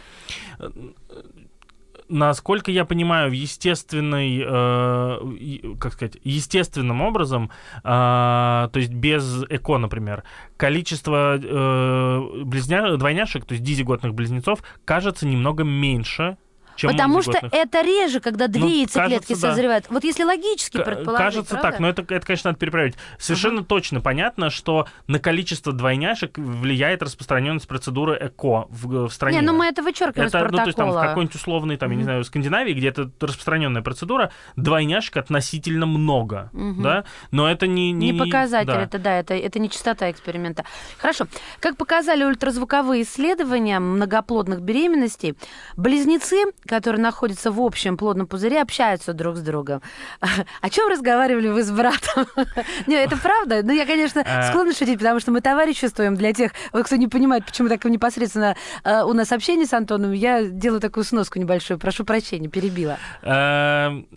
насколько 2.10 2.72
я 2.72 2.86
понимаю, 2.86 3.30
в 3.30 3.34
естественной, 3.34 4.44
э, 4.46 5.76
как 5.80 5.94
сказать, 5.94 6.18
естественным 6.24 7.02
образом, 7.02 7.50
э, 7.78 7.82
то 7.84 8.72
есть 8.76 8.94
без 8.94 9.44
ЭКО, 9.50 9.78
например, 9.78 10.24
количество 10.58 11.38
э, 11.38 12.44
близня... 12.44 12.96
двойняшек, 12.98 13.46
то 13.46 13.54
есть 13.54 13.64
дизиготных 13.64 14.14
близнецов, 14.14 14.64
кажется 14.86 15.28
немного 15.28 15.64
меньше, 15.64 16.38
чем 16.76 16.92
Потому 16.92 17.22
что 17.22 17.40
это 17.52 17.82
реже, 17.82 18.20
когда 18.20 18.48
две 18.48 18.62
ну, 18.62 18.68
яйцеклетки 18.68 19.34
кажется, 19.34 19.50
созревают. 19.50 19.86
Да. 19.90 19.94
Вот 19.94 20.04
если 20.04 20.24
логически 20.24 20.78
К- 20.78 20.86
предположить, 20.86 21.26
Кажется 21.26 21.56
правда? 21.56 21.72
так, 21.72 21.80
но 21.80 21.90
это, 21.90 22.02
это, 22.02 22.26
конечно, 22.26 22.50
надо 22.50 22.60
перепроверить. 22.60 22.96
Совершенно 23.18 23.60
uh-huh. 23.60 23.66
точно 23.66 24.02
понятно, 24.02 24.50
что 24.50 24.88
на 25.08 25.20
количество 25.20 25.74
двойняшек 25.74 26.38
влияет 26.38 27.04
распространенность 27.04 27.68
процедуры 27.68 28.18
ЭКО 28.20 28.68
в, 28.70 29.08
в 29.08 29.10
стране. 29.12 29.40
Не, 29.40 29.46
ну 29.46 29.54
мы 29.54 29.68
это 29.68 29.84
вычеркиваем 29.84 30.28
это, 30.28 30.38
из 30.38 30.42
протокола. 30.42 30.52
Ну, 30.52 30.58
то 30.58 30.68
есть 30.68 30.78
там 30.78 30.92
в 30.92 31.02
какой-нибудь 31.02 31.36
условной, 31.36 31.78
там, 31.78 31.90
uh-huh. 31.90 31.94
я 31.94 31.98
не 31.98 32.04
знаю, 32.04 32.24
Скандинавии, 32.24 32.74
где 32.74 32.90
это 32.90 33.12
распространенная 33.20 33.82
процедура, 33.82 34.32
двойняшек 34.56 35.18
относительно 35.18 35.86
много, 35.86 36.50
uh-huh. 36.54 36.82
да, 36.82 37.06
но 37.32 37.50
это 37.50 37.68
не... 37.68 37.92
Не, 37.92 38.12
не 38.12 38.20
показатель, 38.20 38.68
да. 38.68 38.82
это 38.82 39.00
да, 39.00 39.20
это, 39.20 39.34
это 39.34 39.60
не 39.60 39.70
частота 39.70 40.10
эксперимента. 40.10 40.66
Хорошо. 40.98 41.28
Как 41.60 41.78
показали 41.78 42.24
ультразвуковые 42.24 43.04
исследования 43.04 43.80
многоплодных 43.80 44.62
беременностей, 44.62 45.36
близнецы, 45.76 46.46
которые 46.68 47.02
находятся 47.02 47.52
в 47.52 47.60
общем 47.60 47.98
плодном 47.98 48.28
пузыре, 48.28 48.62
общаются 48.62 49.14
друг 49.14 49.38
с 49.38 49.42
другом. 49.42 49.82
О 50.62 50.70
чем 50.70 50.90
разговаривали 50.90 51.50
вы 51.50 51.64
с 51.64 51.72
братом? 51.72 52.26
Не, 52.88 52.96
это 52.96 53.18
правда. 53.18 53.62
Ну, 53.64 53.72
я, 53.74 53.86
конечно, 53.86 54.24
А. 54.26 54.50
склонна 54.50 54.74
шутить, 54.74 55.00
потому 55.00 55.20
что 55.20 55.32
мы 55.32 55.42
товариществуем 55.42 56.16
для 56.16 56.34
тех, 56.34 56.52
кто 56.72 56.96
не 56.96 57.08
понимает, 57.08 57.46
почему 57.46 57.70
так 57.70 57.84
непосредственно 57.86 58.56
э, 58.84 59.04
у 59.04 59.14
нас 59.14 59.32
общение 59.32 59.66
с 59.66 59.74
Антоном. 59.74 60.12
Я 60.12 60.44
делаю 60.44 60.82
такую 60.82 61.04
сноску 61.04 61.40
небольшую. 61.40 61.80
Прошу 61.80 62.06
прощения, 62.06 62.48
перебила. 62.48 62.98
Эм, 63.22 64.08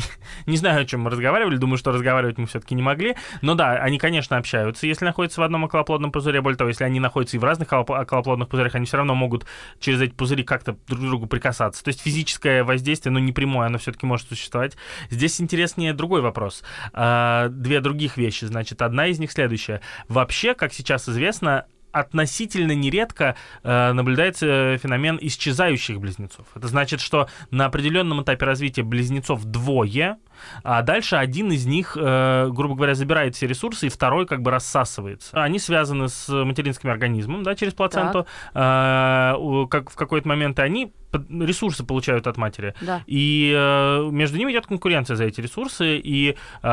не 0.46 0.56
знаю, 0.56 0.82
о 0.82 0.84
чем 0.84 1.02
мы 1.02 1.10
разговаривали. 1.10 1.56
Думаю, 1.56 1.78
что 1.78 1.92
разговаривать 1.92 2.38
мы 2.38 2.46
все-таки 2.46 2.74
не 2.74 2.82
могли. 2.82 3.16
Но 3.42 3.54
да, 3.54 3.72
они, 3.72 3.98
конечно, 3.98 4.36
общаются, 4.36 4.86
если 4.86 5.04
находятся 5.04 5.40
в 5.40 5.44
одном 5.44 5.64
околоплодном 5.64 6.12
пузыре. 6.12 6.40
Более 6.40 6.58
того, 6.58 6.68
если 6.68 6.84
они 6.84 7.00
находятся 7.00 7.36
и 7.36 7.40
в 7.40 7.44
разных 7.44 7.72
околоплодных 7.72 8.48
пузырях, 8.48 8.74
они 8.74 8.86
все 8.86 8.96
равно 8.96 9.14
могут 9.14 9.46
через 9.80 10.00
эти 10.00 10.12
пузыри 10.12 10.44
как-то 10.44 10.76
друг 10.86 11.00
к 11.00 11.04
другу 11.04 11.26
прикасаться. 11.26 11.82
То 11.84 11.88
есть 11.96 12.02
физическое 12.02 12.62
воздействие, 12.64 13.12
но 13.12 13.18
не 13.18 13.32
прямое, 13.32 13.66
оно 13.66 13.78
все-таки 13.78 14.06
может 14.06 14.28
существовать. 14.28 14.76
Здесь 15.10 15.40
интереснее 15.40 15.92
другой 15.92 16.20
вопрос. 16.20 16.62
А, 16.92 17.48
две 17.48 17.80
других 17.80 18.16
вещи. 18.16 18.44
Значит, 18.44 18.82
одна 18.82 19.06
из 19.06 19.18
них 19.18 19.32
следующая. 19.32 19.80
Вообще, 20.08 20.54
как 20.54 20.72
сейчас 20.72 21.08
известно, 21.08 21.66
относительно 21.92 22.72
нередко 22.72 23.36
э, 23.62 23.92
наблюдается 23.92 24.76
феномен 24.76 25.18
исчезающих 25.18 25.98
близнецов. 25.98 26.46
Это 26.54 26.68
значит, 26.68 27.00
что 27.00 27.26
на 27.50 27.64
определенном 27.64 28.22
этапе 28.22 28.44
развития 28.44 28.82
близнецов 28.82 29.44
двое, 29.46 30.18
а 30.62 30.82
дальше 30.82 31.16
один 31.16 31.50
из 31.52 31.64
них, 31.64 31.96
э, 31.98 32.50
грубо 32.50 32.74
говоря, 32.74 32.94
забирает 32.94 33.34
все 33.34 33.46
ресурсы, 33.46 33.86
и 33.86 33.88
второй 33.88 34.26
как 34.26 34.42
бы 34.42 34.50
рассасывается. 34.50 35.42
Они 35.42 35.58
связаны 35.58 36.10
с 36.10 36.28
материнским 36.28 36.90
организмом, 36.90 37.42
да, 37.42 37.54
через 37.54 37.72
плаценту. 37.72 38.26
Э, 38.52 39.34
как 39.70 39.88
в 39.88 39.96
какой-то 39.96 40.28
момент 40.28 40.58
они 40.58 40.92
ресурсы 41.28 41.84
получают 41.84 42.26
от 42.26 42.36
матери. 42.36 42.74
Да. 42.80 43.02
И 43.06 43.52
э, 43.54 44.08
между 44.10 44.38
ними 44.38 44.52
идет 44.52 44.66
конкуренция 44.66 45.16
за 45.16 45.24
эти 45.24 45.40
ресурсы. 45.40 45.98
И 45.98 46.36
э, 46.62 46.68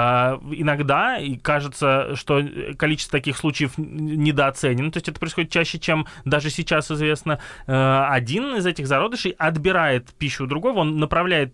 иногда 0.51 1.17
и 1.17 1.37
кажется, 1.37 2.15
что 2.15 2.41
количество 2.77 3.17
таких 3.17 3.37
случаев 3.37 3.73
недооценено. 3.77 4.91
То 4.91 4.97
есть 4.97 5.09
это 5.09 5.19
происходит 5.19 5.51
чаще, 5.51 5.79
чем 5.79 6.07
даже 6.25 6.49
сейчас 6.49 6.91
известно. 6.91 7.39
Э, 7.67 8.05
один 8.09 8.55
из 8.55 8.65
этих 8.65 8.87
зародышей 8.87 9.31
отбирает 9.37 10.09
пищу 10.13 10.45
у 10.45 10.47
другого, 10.47 10.79
он 10.79 10.97
направляет 10.97 11.53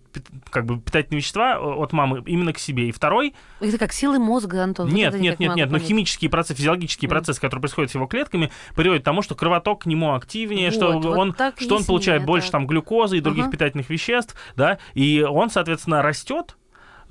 как 0.50 0.66
бы 0.66 0.80
питательные 0.80 1.20
вещества 1.20 1.58
от 1.58 1.92
мамы 1.92 2.22
именно 2.26 2.52
к 2.52 2.58
себе. 2.58 2.88
И 2.88 2.92
второй... 2.92 3.34
Это 3.60 3.78
как 3.78 3.92
силы 3.92 4.18
мозга, 4.18 4.62
Антон. 4.62 4.88
Нет, 4.88 5.12
вот 5.12 5.20
нет, 5.20 5.38
нет, 5.38 5.56
нет. 5.56 5.70
Но 5.70 5.78
химические 5.78 6.30
процессы, 6.30 6.56
физиологические 6.56 7.08
mm. 7.08 7.10
процессы, 7.10 7.40
которые 7.40 7.62
происходят 7.62 7.90
с 7.90 7.94
его 7.94 8.06
клетками, 8.06 8.50
приводят 8.74 9.02
к 9.02 9.04
тому, 9.04 9.22
что 9.22 9.34
кровоток 9.34 9.82
к 9.82 9.86
нему 9.86 10.14
активнее, 10.14 10.70
вот, 10.70 10.74
что 10.74 10.92
вот 10.92 11.04
он, 11.06 11.34
что 11.58 11.76
он 11.76 11.84
получает 11.84 12.24
больше 12.24 12.50
там 12.50 12.66
глюкозы 12.66 12.79
и 13.16 13.20
других 13.20 13.44
Ага. 13.44 13.52
питательных 13.52 13.90
веществ, 13.90 14.34
да, 14.56 14.78
и 14.94 15.24
он, 15.28 15.50
соответственно, 15.50 16.02
растет, 16.02 16.56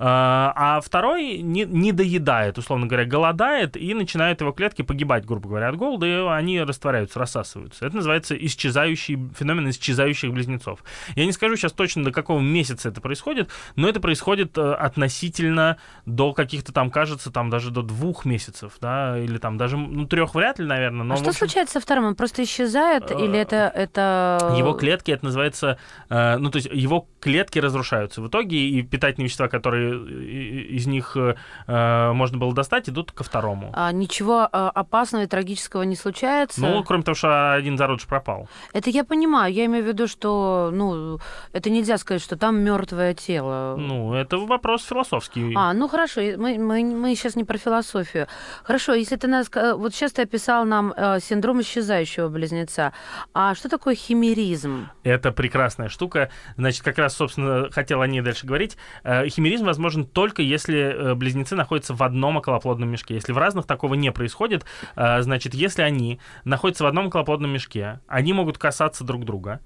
а 0.02 0.52
а 0.56 0.80
второй 0.80 1.42
не, 1.42 1.64
не 1.64 1.92
доедает, 1.92 2.56
условно 2.56 2.86
говоря, 2.86 3.04
голодает, 3.04 3.76
и 3.76 3.92
начинают 3.92 4.40
его 4.40 4.52
клетки 4.52 4.80
погибать, 4.80 5.26
грубо 5.26 5.50
говоря, 5.50 5.68
от 5.68 5.76
голода, 5.76 6.06
и 6.06 6.26
они 6.26 6.62
растворяются, 6.62 7.18
рассасываются. 7.18 7.84
Это 7.84 7.96
называется 7.96 8.34
исчезающий, 8.34 9.18
феномен 9.38 9.68
исчезающих 9.68 10.32
близнецов. 10.32 10.82
Я 11.16 11.26
не 11.26 11.32
скажу 11.32 11.56
сейчас 11.56 11.72
точно, 11.72 12.02
до 12.04 12.12
какого 12.12 12.40
месяца 12.40 12.88
это 12.88 13.02
происходит, 13.02 13.50
но 13.76 13.90
это 13.90 14.00
происходит 14.00 14.56
э, 14.56 14.72
относительно 14.72 15.76
до 16.06 16.32
каких-то 16.32 16.72
там, 16.72 16.90
кажется, 16.90 17.30
там 17.30 17.50
даже 17.50 17.70
до 17.70 17.82
двух 17.82 18.24
месяцев, 18.24 18.78
да, 18.80 19.18
или 19.18 19.36
там 19.36 19.58
даже, 19.58 19.76
ну, 19.76 20.06
трех 20.06 20.34
вряд 20.34 20.58
ли, 20.58 20.64
наверное. 20.64 21.04
Но, 21.04 21.14
а 21.14 21.16
что 21.18 21.28
общем, 21.28 21.40
случается 21.40 21.74
со 21.74 21.80
вторым? 21.80 22.04
Он 22.04 22.14
просто 22.14 22.42
исчезает, 22.42 23.10
или 23.10 23.38
это... 23.38 23.70
это... 23.74 24.54
Его 24.56 24.72
клетки, 24.72 25.10
это 25.10 25.26
называется, 25.26 25.78
э, 26.08 26.38
ну, 26.38 26.50
то 26.50 26.56
есть 26.56 26.70
его 26.72 27.06
клетки 27.20 27.58
разрушаются 27.58 28.22
в 28.22 28.28
итоге, 28.28 28.56
и 28.56 28.80
питательные 28.82 29.26
вещества, 29.26 29.48
которые 29.48 29.89
из 29.90 30.86
них 30.86 31.16
э, 31.16 32.12
можно 32.12 32.38
было 32.38 32.54
достать, 32.54 32.88
идут 32.88 33.12
ко 33.12 33.24
второму. 33.24 33.70
А, 33.74 33.92
ничего 33.92 34.48
а, 34.50 34.70
опасного 34.70 35.24
и 35.24 35.26
трагического 35.26 35.82
не 35.82 35.96
случается? 35.96 36.60
Ну, 36.60 36.82
кроме 36.84 37.02
того, 37.02 37.14
что 37.14 37.54
один 37.54 37.78
зародыш 37.78 38.06
пропал. 38.06 38.48
Это 38.72 38.90
я 38.90 39.04
понимаю. 39.04 39.52
Я 39.52 39.66
имею 39.66 39.84
в 39.84 39.88
виду, 39.88 40.06
что, 40.06 40.70
ну, 40.72 41.18
это 41.52 41.70
нельзя 41.70 41.98
сказать, 41.98 42.22
что 42.22 42.36
там 42.36 42.60
мертвое 42.60 43.14
тело. 43.14 43.76
Ну, 43.76 44.14
это 44.14 44.38
вопрос 44.38 44.84
философский. 44.84 45.54
А, 45.56 45.72
ну 45.72 45.88
хорошо, 45.88 46.20
мы, 46.36 46.58
мы, 46.58 46.82
мы 46.84 47.14
сейчас 47.14 47.36
не 47.36 47.44
про 47.44 47.58
философию. 47.58 48.26
Хорошо, 48.64 48.94
если 48.94 49.16
ты 49.16 49.28
нас... 49.28 49.50
Вот 49.52 49.94
сейчас 49.94 50.12
ты 50.12 50.22
описал 50.22 50.64
нам 50.64 50.92
э, 50.96 51.20
синдром 51.20 51.60
исчезающего 51.60 52.28
близнеца. 52.28 52.92
А 53.34 53.54
что 53.54 53.68
такое 53.68 53.94
химеризм? 53.94 54.88
Это 55.02 55.32
прекрасная 55.32 55.88
штука. 55.88 56.30
Значит, 56.56 56.82
как 56.82 56.98
раз, 56.98 57.16
собственно, 57.16 57.70
хотел 57.70 58.02
о 58.02 58.06
ней 58.06 58.20
дальше 58.20 58.46
говорить. 58.46 58.76
Э, 59.04 59.26
химеризм 59.28 59.68
возможен 59.80 60.04
только 60.04 60.42
если 60.42 60.78
э, 60.78 61.14
близнецы 61.14 61.56
находятся 61.56 61.94
в 61.94 62.02
одном 62.02 62.36
околоплодном 62.36 62.90
мешке. 62.90 63.14
Если 63.14 63.32
в 63.32 63.38
разных 63.38 63.66
такого 63.66 63.94
не 63.94 64.12
происходит, 64.12 64.64
э, 64.94 65.22
значит, 65.22 65.54
если 65.54 65.82
они 65.82 66.20
находятся 66.44 66.84
в 66.84 66.86
одном 66.86 67.06
околоплодном 67.06 67.50
мешке, 67.50 68.00
они 68.06 68.32
могут 68.34 68.58
касаться 68.58 69.04
друг 69.04 69.24
друга. 69.24 69.60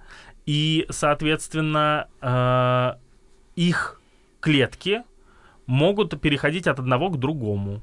И, 0.46 0.87
соответственно, 0.90 2.07
э, 2.20 2.92
их 3.57 4.00
клетки 4.40 5.03
могут 5.66 6.20
переходить 6.20 6.68
от 6.68 6.79
одного 6.79 7.11
к 7.11 7.18
другому. 7.18 7.83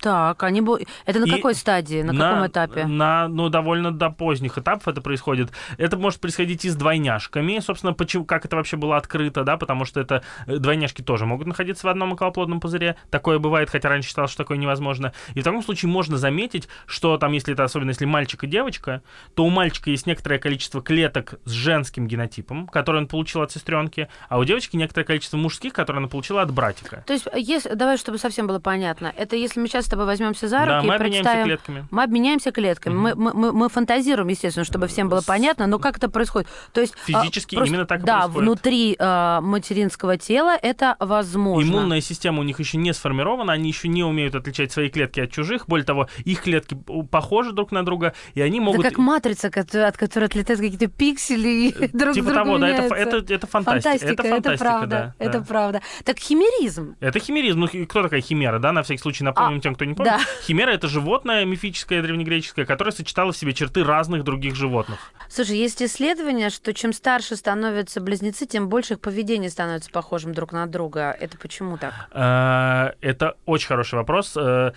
Так, 0.00 0.42
они 0.42 0.60
бу... 0.60 0.78
это 1.06 1.18
на 1.18 1.24
И 1.24 1.30
какой 1.30 1.54
стадии, 1.54 2.02
на, 2.02 2.12
каком 2.14 2.46
этапе? 2.46 2.84
На, 2.86 3.28
ну, 3.28 3.48
довольно 3.48 3.90
до 3.90 4.10
поздних 4.10 4.58
этапов 4.58 4.86
это 4.88 5.00
происходит. 5.00 5.50
Это 5.76 5.96
может 5.96 6.20
происходить 6.20 6.64
и 6.64 6.70
с 6.70 6.76
двойняшками. 6.76 7.58
Собственно, 7.58 7.92
почему, 7.92 8.24
как 8.24 8.44
это 8.44 8.56
вообще 8.56 8.76
было 8.76 8.96
открыто, 8.96 9.44
да, 9.44 9.56
потому 9.56 9.84
что 9.84 10.00
это 10.00 10.22
э, 10.46 10.58
двойняшки 10.58 11.02
тоже 11.02 11.26
могут 11.26 11.46
находиться 11.46 11.86
в 11.86 11.90
одном 11.90 12.12
околоплодном 12.12 12.60
пузыре. 12.60 12.96
Такое 13.10 13.38
бывает, 13.38 13.70
хотя 13.70 13.88
раньше 13.88 14.08
считалось, 14.08 14.30
что 14.30 14.44
такое 14.44 14.56
невозможно. 14.56 15.12
И 15.34 15.40
в 15.40 15.44
таком 15.44 15.62
случае 15.62 15.90
можно 15.90 16.16
заметить, 16.16 16.68
что 16.86 17.18
там, 17.18 17.32
если 17.32 17.54
это 17.54 17.64
особенно 17.64 17.90
если 17.90 18.04
мальчик 18.04 18.44
и 18.44 18.46
девочка, 18.46 19.02
то 19.34 19.44
у 19.44 19.50
мальчика 19.50 19.90
есть 19.90 20.06
некоторое 20.06 20.38
количество 20.38 20.80
клеток 20.80 21.34
с 21.44 21.50
женским 21.50 22.06
генотипом, 22.06 22.68
который 22.68 22.98
он 22.98 23.08
получил 23.08 23.42
от 23.42 23.50
сестренки, 23.50 24.08
а 24.28 24.38
у 24.38 24.44
девочки 24.44 24.76
некоторое 24.76 25.04
количество 25.04 25.36
мужских, 25.36 25.72
которые 25.72 26.00
она 26.00 26.08
получила 26.08 26.42
от 26.42 26.52
братика. 26.52 27.02
То 27.06 27.12
есть, 27.12 27.26
если, 27.34 27.74
давай, 27.74 27.96
чтобы 27.96 28.18
совсем 28.18 28.46
было 28.46 28.60
понятно, 28.60 29.12
это 29.16 29.36
если 29.36 29.60
мы 29.60 29.66
сейчас 29.66 29.87
с 29.88 29.90
тобой 29.90 30.04
возьмемся 30.04 30.48
за 30.48 30.60
руки 30.60 30.68
Да, 30.68 30.82
мы 30.82 30.92
и 30.92 30.96
обменяемся 30.96 31.22
прочитаем... 31.22 31.46
клетками. 31.46 31.86
Мы 31.90 32.02
обменяемся 32.02 32.52
клетками. 32.52 32.94
Мы, 32.94 33.14
мы, 33.14 33.32
мы, 33.32 33.52
мы 33.52 33.68
фантазируем, 33.70 34.28
естественно, 34.28 34.64
чтобы 34.64 34.86
всем 34.86 35.08
было 35.08 35.22
понятно, 35.26 35.66
но 35.66 35.78
как 35.78 35.96
это 35.96 36.10
происходит? 36.10 36.48
То 36.72 36.82
есть 36.82 36.94
а, 37.12 37.22
Физически 37.22 37.56
просто- 37.56 37.74
именно 37.74 37.86
так 37.86 38.02
и 38.02 38.04
Да, 38.04 38.20
происходит. 38.20 38.42
внутри 38.42 38.96
а, 38.98 39.40
материнского 39.40 40.18
тела 40.18 40.56
это 40.60 40.96
возможно. 41.00 41.66
Иммунная 41.66 42.02
система 42.02 42.40
у 42.40 42.42
них 42.42 42.58
еще 42.60 42.76
не 42.76 42.92
сформирована, 42.92 43.54
они 43.54 43.68
еще 43.68 43.88
не 43.88 44.04
умеют 44.04 44.34
отличать 44.34 44.72
свои 44.72 44.90
клетки 44.90 45.20
от 45.20 45.30
чужих. 45.30 45.66
Более 45.66 45.86
того, 45.86 46.08
их 46.24 46.42
клетки 46.42 46.76
похожи 47.10 47.52
друг 47.52 47.72
на 47.72 47.82
друга, 47.82 48.12
и 48.34 48.42
они 48.42 48.60
могут... 48.60 48.80
Это 48.80 48.90
как 48.90 48.98
матрица, 48.98 49.48
от 49.48 49.96
которой 49.96 50.24
отлетают 50.24 50.60
какие-то 50.60 50.88
пиксели 50.88 51.48
и 51.48 51.88
друг 51.96 52.14
типа 52.14 52.30
с 52.30 52.32
другом 52.32 52.34
того, 52.34 52.58
да, 52.58 52.68
это, 52.68 52.94
это, 52.94 53.34
это 53.34 53.46
фантастика. 53.46 53.90
Фантастика, 53.90 54.12
это 54.12 54.22
фантастика, 54.22 54.64
правда, 54.64 55.14
да, 55.18 55.24
это 55.24 55.38
да. 55.38 55.44
правда. 55.44 55.80
Так 56.04 56.18
химеризм. 56.18 56.96
Это 57.00 57.18
химеризм. 57.18 57.60
Ну, 57.60 57.66
и 57.66 57.86
кто 57.86 58.02
такая 58.02 58.20
химера, 58.20 58.58
да? 58.58 58.72
На 58.72 58.82
всякий 58.82 59.00
случай 59.00 59.24
напомним 59.24 59.58
А, 59.58 59.60
тем, 59.60 59.74
кто 59.78 59.84
не 59.84 59.94
помнит. 59.94 60.12
да. 60.12 60.20
Химера— 60.42 60.70
это 60.72 60.88
животное 60.88 61.44
мифическое, 61.44 62.02
древнегреческое, 62.02 62.66
которое 62.66 62.90
сочетало 62.90 63.32
в 63.32 63.36
себе 63.36 63.54
черты 63.54 63.84
разных 63.84 64.24
других 64.24 64.56
животных. 64.56 64.98
Слушай, 65.30 65.56
есть 65.58 65.80
исследование, 65.82 66.50
что 66.50 66.74
чем 66.74 66.92
старше 66.92 67.36
становятся 67.36 68.00
близнецы, 68.00 68.46
тем 68.46 68.68
больше 68.68 68.94
их 68.94 69.00
поведение 69.00 69.50
становится 69.50 69.90
похожим 69.90 70.34
друг 70.34 70.52
на 70.52 70.66
друга. 70.66 71.16
Это 71.18 71.38
почему 71.38 71.78
так? 71.78 71.94
Э, 72.12 72.94
Это 73.00 73.36
очень 73.46 73.68
хороший 73.68 73.94
вопрос. 73.94 74.36
Э, 74.36 74.72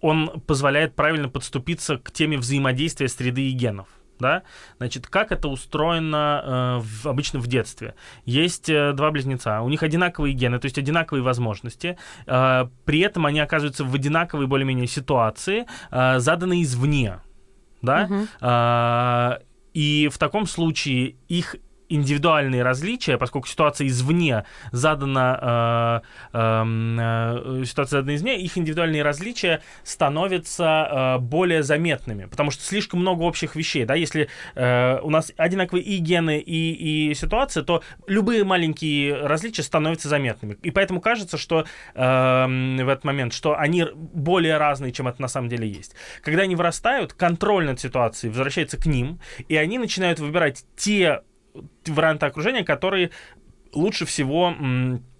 Он 0.00 0.40
позволяет 0.46 0.94
правильно 0.94 1.28
подступиться 1.28 1.96
к 1.96 2.10
теме 2.12 2.36
взаимодействия 2.38 3.08
среды 3.08 3.48
и 3.48 3.52
генов. 3.52 3.88
Да? 4.20 4.42
Значит, 4.78 5.06
как 5.06 5.30
это 5.32 5.48
устроено 5.48 6.42
э, 6.44 6.80
в- 6.82 7.06
обычно 7.06 7.38
в 7.38 7.46
детстве? 7.46 7.94
Есть 8.24 8.68
э, 8.68 8.92
два 8.92 9.10
близнеца, 9.10 9.60
у 9.62 9.68
них 9.68 9.82
одинаковые 9.82 10.34
гены, 10.34 10.58
то 10.58 10.66
есть 10.66 10.78
одинаковые 10.78 11.22
возможности, 11.22 11.96
э, 12.26 12.68
при 12.84 13.00
этом 13.00 13.26
они 13.26 13.40
оказываются 13.40 13.84
в 13.84 13.94
одинаковой 13.94 14.46
более-менее 14.46 14.86
ситуации, 14.88 15.66
э, 15.90 16.18
заданные 16.18 16.62
извне. 16.62 17.20
Да? 17.82 18.06
Мгм. 18.08 18.28
А, 18.40 19.38
И 19.74 20.08
в 20.10 20.18
таком 20.18 20.46
случае 20.46 21.14
их 21.28 21.54
индивидуальные 21.88 22.62
различия, 22.62 23.18
поскольку 23.18 23.48
ситуация 23.48 23.86
извне 23.86 24.44
задана, 24.72 26.02
э, 26.32 26.38
эм, 26.38 26.98
э, 27.00 27.64
ситуация 27.64 28.00
задана 28.00 28.16
извне, 28.16 28.40
их 28.40 28.56
индивидуальные 28.58 29.02
различия 29.02 29.62
становятся 29.84 31.16
э, 31.16 31.18
более 31.18 31.62
заметными, 31.62 32.26
потому 32.26 32.50
что 32.50 32.62
слишком 32.62 33.00
много 33.00 33.22
общих 33.22 33.56
вещей, 33.56 33.84
да, 33.84 33.94
если 33.94 34.28
э, 34.54 35.00
у 35.02 35.10
нас 35.10 35.32
одинаковые 35.36 35.84
и 35.84 35.98
гены, 35.98 36.38
и, 36.38 37.10
и 37.10 37.14
ситуация, 37.14 37.62
то 37.62 37.82
любые 38.06 38.44
маленькие 38.44 39.26
различия 39.26 39.62
становятся 39.62 40.08
заметными, 40.08 40.58
и 40.62 40.70
поэтому 40.70 41.00
кажется, 41.00 41.38
что 41.38 41.64
эм, 41.94 42.76
в 42.76 42.88
этот 42.88 43.04
момент, 43.04 43.32
что 43.32 43.58
они 43.58 43.86
более 43.94 44.58
разные, 44.58 44.92
чем 44.92 45.08
это 45.08 45.20
на 45.22 45.28
самом 45.28 45.48
деле 45.48 45.68
есть. 45.68 45.94
Когда 46.22 46.42
они 46.42 46.56
вырастают, 46.56 47.12
контроль 47.12 47.66
над 47.66 47.80
ситуацией 47.80 48.30
возвращается 48.30 48.76
к 48.76 48.86
ним, 48.86 49.20
и 49.48 49.56
они 49.56 49.78
начинают 49.78 50.18
выбирать 50.18 50.64
те 50.76 51.22
варианты 51.86 52.26
окружения, 52.26 52.64
которые 52.64 53.10
лучше 53.72 54.04
всего 54.06 54.54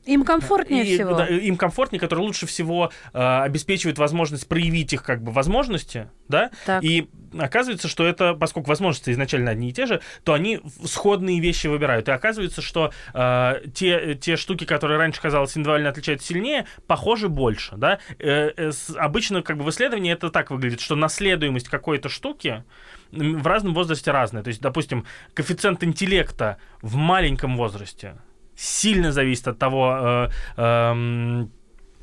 Им 0.08 0.24
комфортнее 0.24 0.84
и, 0.86 0.94
всего. 0.94 1.14
да, 1.14 1.26
им 1.26 1.56
комфортнее, 1.56 2.00
которые 2.00 2.24
лучше 2.26 2.46
всего 2.46 2.90
э, 3.12 3.18
обеспечивают 3.42 3.98
возможность 3.98 4.48
проявить 4.48 4.92
их 4.92 5.02
как 5.02 5.22
бы 5.22 5.32
возможности, 5.32 6.08
да, 6.28 6.50
Так. 6.66 6.82
и 6.82 7.08
оказывается, 7.38 7.88
что 7.88 8.06
это, 8.06 8.32
поскольку 8.32 8.68
возможности 8.70 9.10
изначально 9.10 9.50
одни 9.50 9.68
и 9.68 9.72
те 9.72 9.84
же, 9.84 10.00
то 10.24 10.32
они 10.32 10.60
сходные 10.84 11.40
вещи 11.40 11.66
выбирают, 11.66 12.08
и 12.08 12.10
оказывается, 12.10 12.62
что 12.62 12.90
э, 13.12 13.62
те, 13.74 14.14
те 14.14 14.36
штуки, 14.36 14.64
которые 14.64 14.98
раньше 14.98 15.20
казалось 15.20 15.50
индивидуально 15.56 15.90
отличаются 15.90 16.26
сильнее, 16.28 16.66
похожи 16.86 17.28
больше, 17.28 17.76
да, 17.76 17.98
Э, 18.18 18.50
э, 18.56 18.72
с- 18.72 18.94
обычно 18.96 19.42
как 19.42 19.58
бы 19.58 19.64
в 19.64 19.70
исследовании 19.70 20.12
это 20.12 20.30
так 20.30 20.50
выглядит, 20.50 20.80
что 20.80 20.96
наследуемость 20.96 21.68
какой-то 21.68 22.08
штуки 22.08 22.64
в 23.12 23.46
разном 23.46 23.74
возрасте 23.74 24.10
разная, 24.10 24.42
то 24.42 24.48
есть, 24.48 24.60
допустим, 24.60 25.04
коэффициент 25.34 25.84
интеллекта 25.84 26.56
в 26.82 26.96
маленьком 26.96 27.56
возрасте 27.56 28.16
сильно 28.58 29.12
зависит 29.12 29.48
от 29.48 29.58
того, 29.58 30.28
э, 30.56 30.60
эм, 30.60 31.52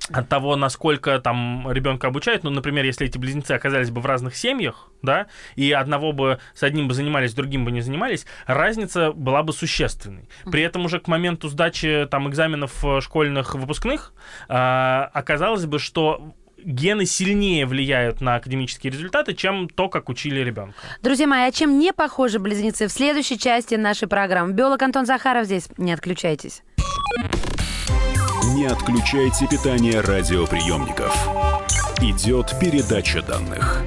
от 0.10 0.30
того, 0.30 0.56
насколько 0.56 1.20
там 1.20 1.70
ребенка 1.72 2.08
обучают. 2.08 2.44
Ну, 2.44 2.50
например, 2.50 2.86
если 2.86 3.08
эти 3.08 3.18
близнецы 3.18 3.52
оказались 3.52 3.90
бы 3.90 4.02
в 4.02 4.06
разных 4.06 4.36
семьях, 4.36 4.92
да, 5.02 5.28
и 5.56 5.72
одного 5.72 6.12
бы 6.12 6.40
с 6.54 6.64
одним 6.64 6.88
бы 6.88 6.94
занимались, 6.94 7.34
другим 7.34 7.66
бы 7.66 7.72
не 7.72 7.82
занимались, 7.82 8.26
разница 8.46 9.12
была 9.12 9.44
бы 9.44 9.52
существенной. 9.52 10.30
При 10.50 10.62
этом 10.62 10.86
уже 10.86 11.00
к 11.00 11.08
моменту 11.08 11.50
сдачи 11.50 12.08
там 12.10 12.30
экзаменов 12.30 12.86
э, 12.86 13.02
школьных 13.02 13.56
выпускных 13.56 14.14
э, 14.48 14.54
оказалось 14.54 15.66
бы, 15.66 15.80
что 15.80 16.36
гены 16.66 17.06
сильнее 17.06 17.66
влияют 17.66 18.22
на 18.22 18.36
академические 18.36 18.92
результаты, 18.92 19.34
чем 19.34 19.70
то, 19.70 19.88
как 19.88 20.10
учили 20.10 20.40
ребенка. 20.40 20.76
Друзья 21.02 21.28
мои, 21.28 21.42
а 21.42 21.52
чем 21.52 21.80
не 21.80 21.94
похожи 21.94 22.40
близнецы 22.40 22.88
в 22.88 22.92
следующей 22.92 23.38
части 23.38 23.76
нашей 23.76 24.08
программы? 24.08 24.54
Биолог 24.54 24.82
Антон 24.82 25.06
Захаров 25.06 25.46
здесь. 25.46 25.70
Не 25.78 25.94
отключайтесь. 25.94 26.64
Не 28.56 28.66
отключайте 28.66 29.48
питание 29.48 30.02
радиоприемников. 30.02 31.14
Идет 32.02 32.54
передача 32.60 33.22
данных. 33.22 33.84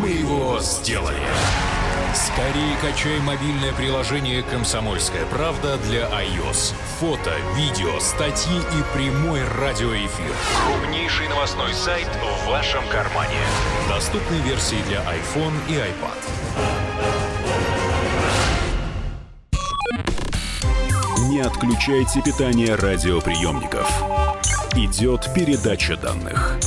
Мы 0.00 0.08
его 0.08 0.58
сделали. 0.60 1.16
Скорее 2.16 2.76
качай 2.80 3.20
мобильное 3.20 3.74
приложение 3.74 4.42
«Комсомольская 4.42 5.26
правда» 5.26 5.76
для 5.76 6.04
iOS. 6.08 6.72
Фото, 6.98 7.30
видео, 7.54 8.00
статьи 8.00 8.56
и 8.56 8.96
прямой 8.96 9.42
радиоэфир. 9.60 10.32
Крупнейший 10.66 11.28
новостной 11.28 11.74
сайт 11.74 12.08
в 12.08 12.48
вашем 12.48 12.82
кармане. 12.88 13.36
Доступны 13.90 14.36
версии 14.36 14.82
для 14.88 15.00
iPhone 15.00 15.52
и 15.68 15.74
iPad. 15.74 16.16
Не 21.28 21.40
отключайте 21.42 22.22
питание 22.22 22.76
радиоприемников. 22.76 23.90
Идет 24.74 25.28
передача 25.34 25.98
данных. 25.98 26.58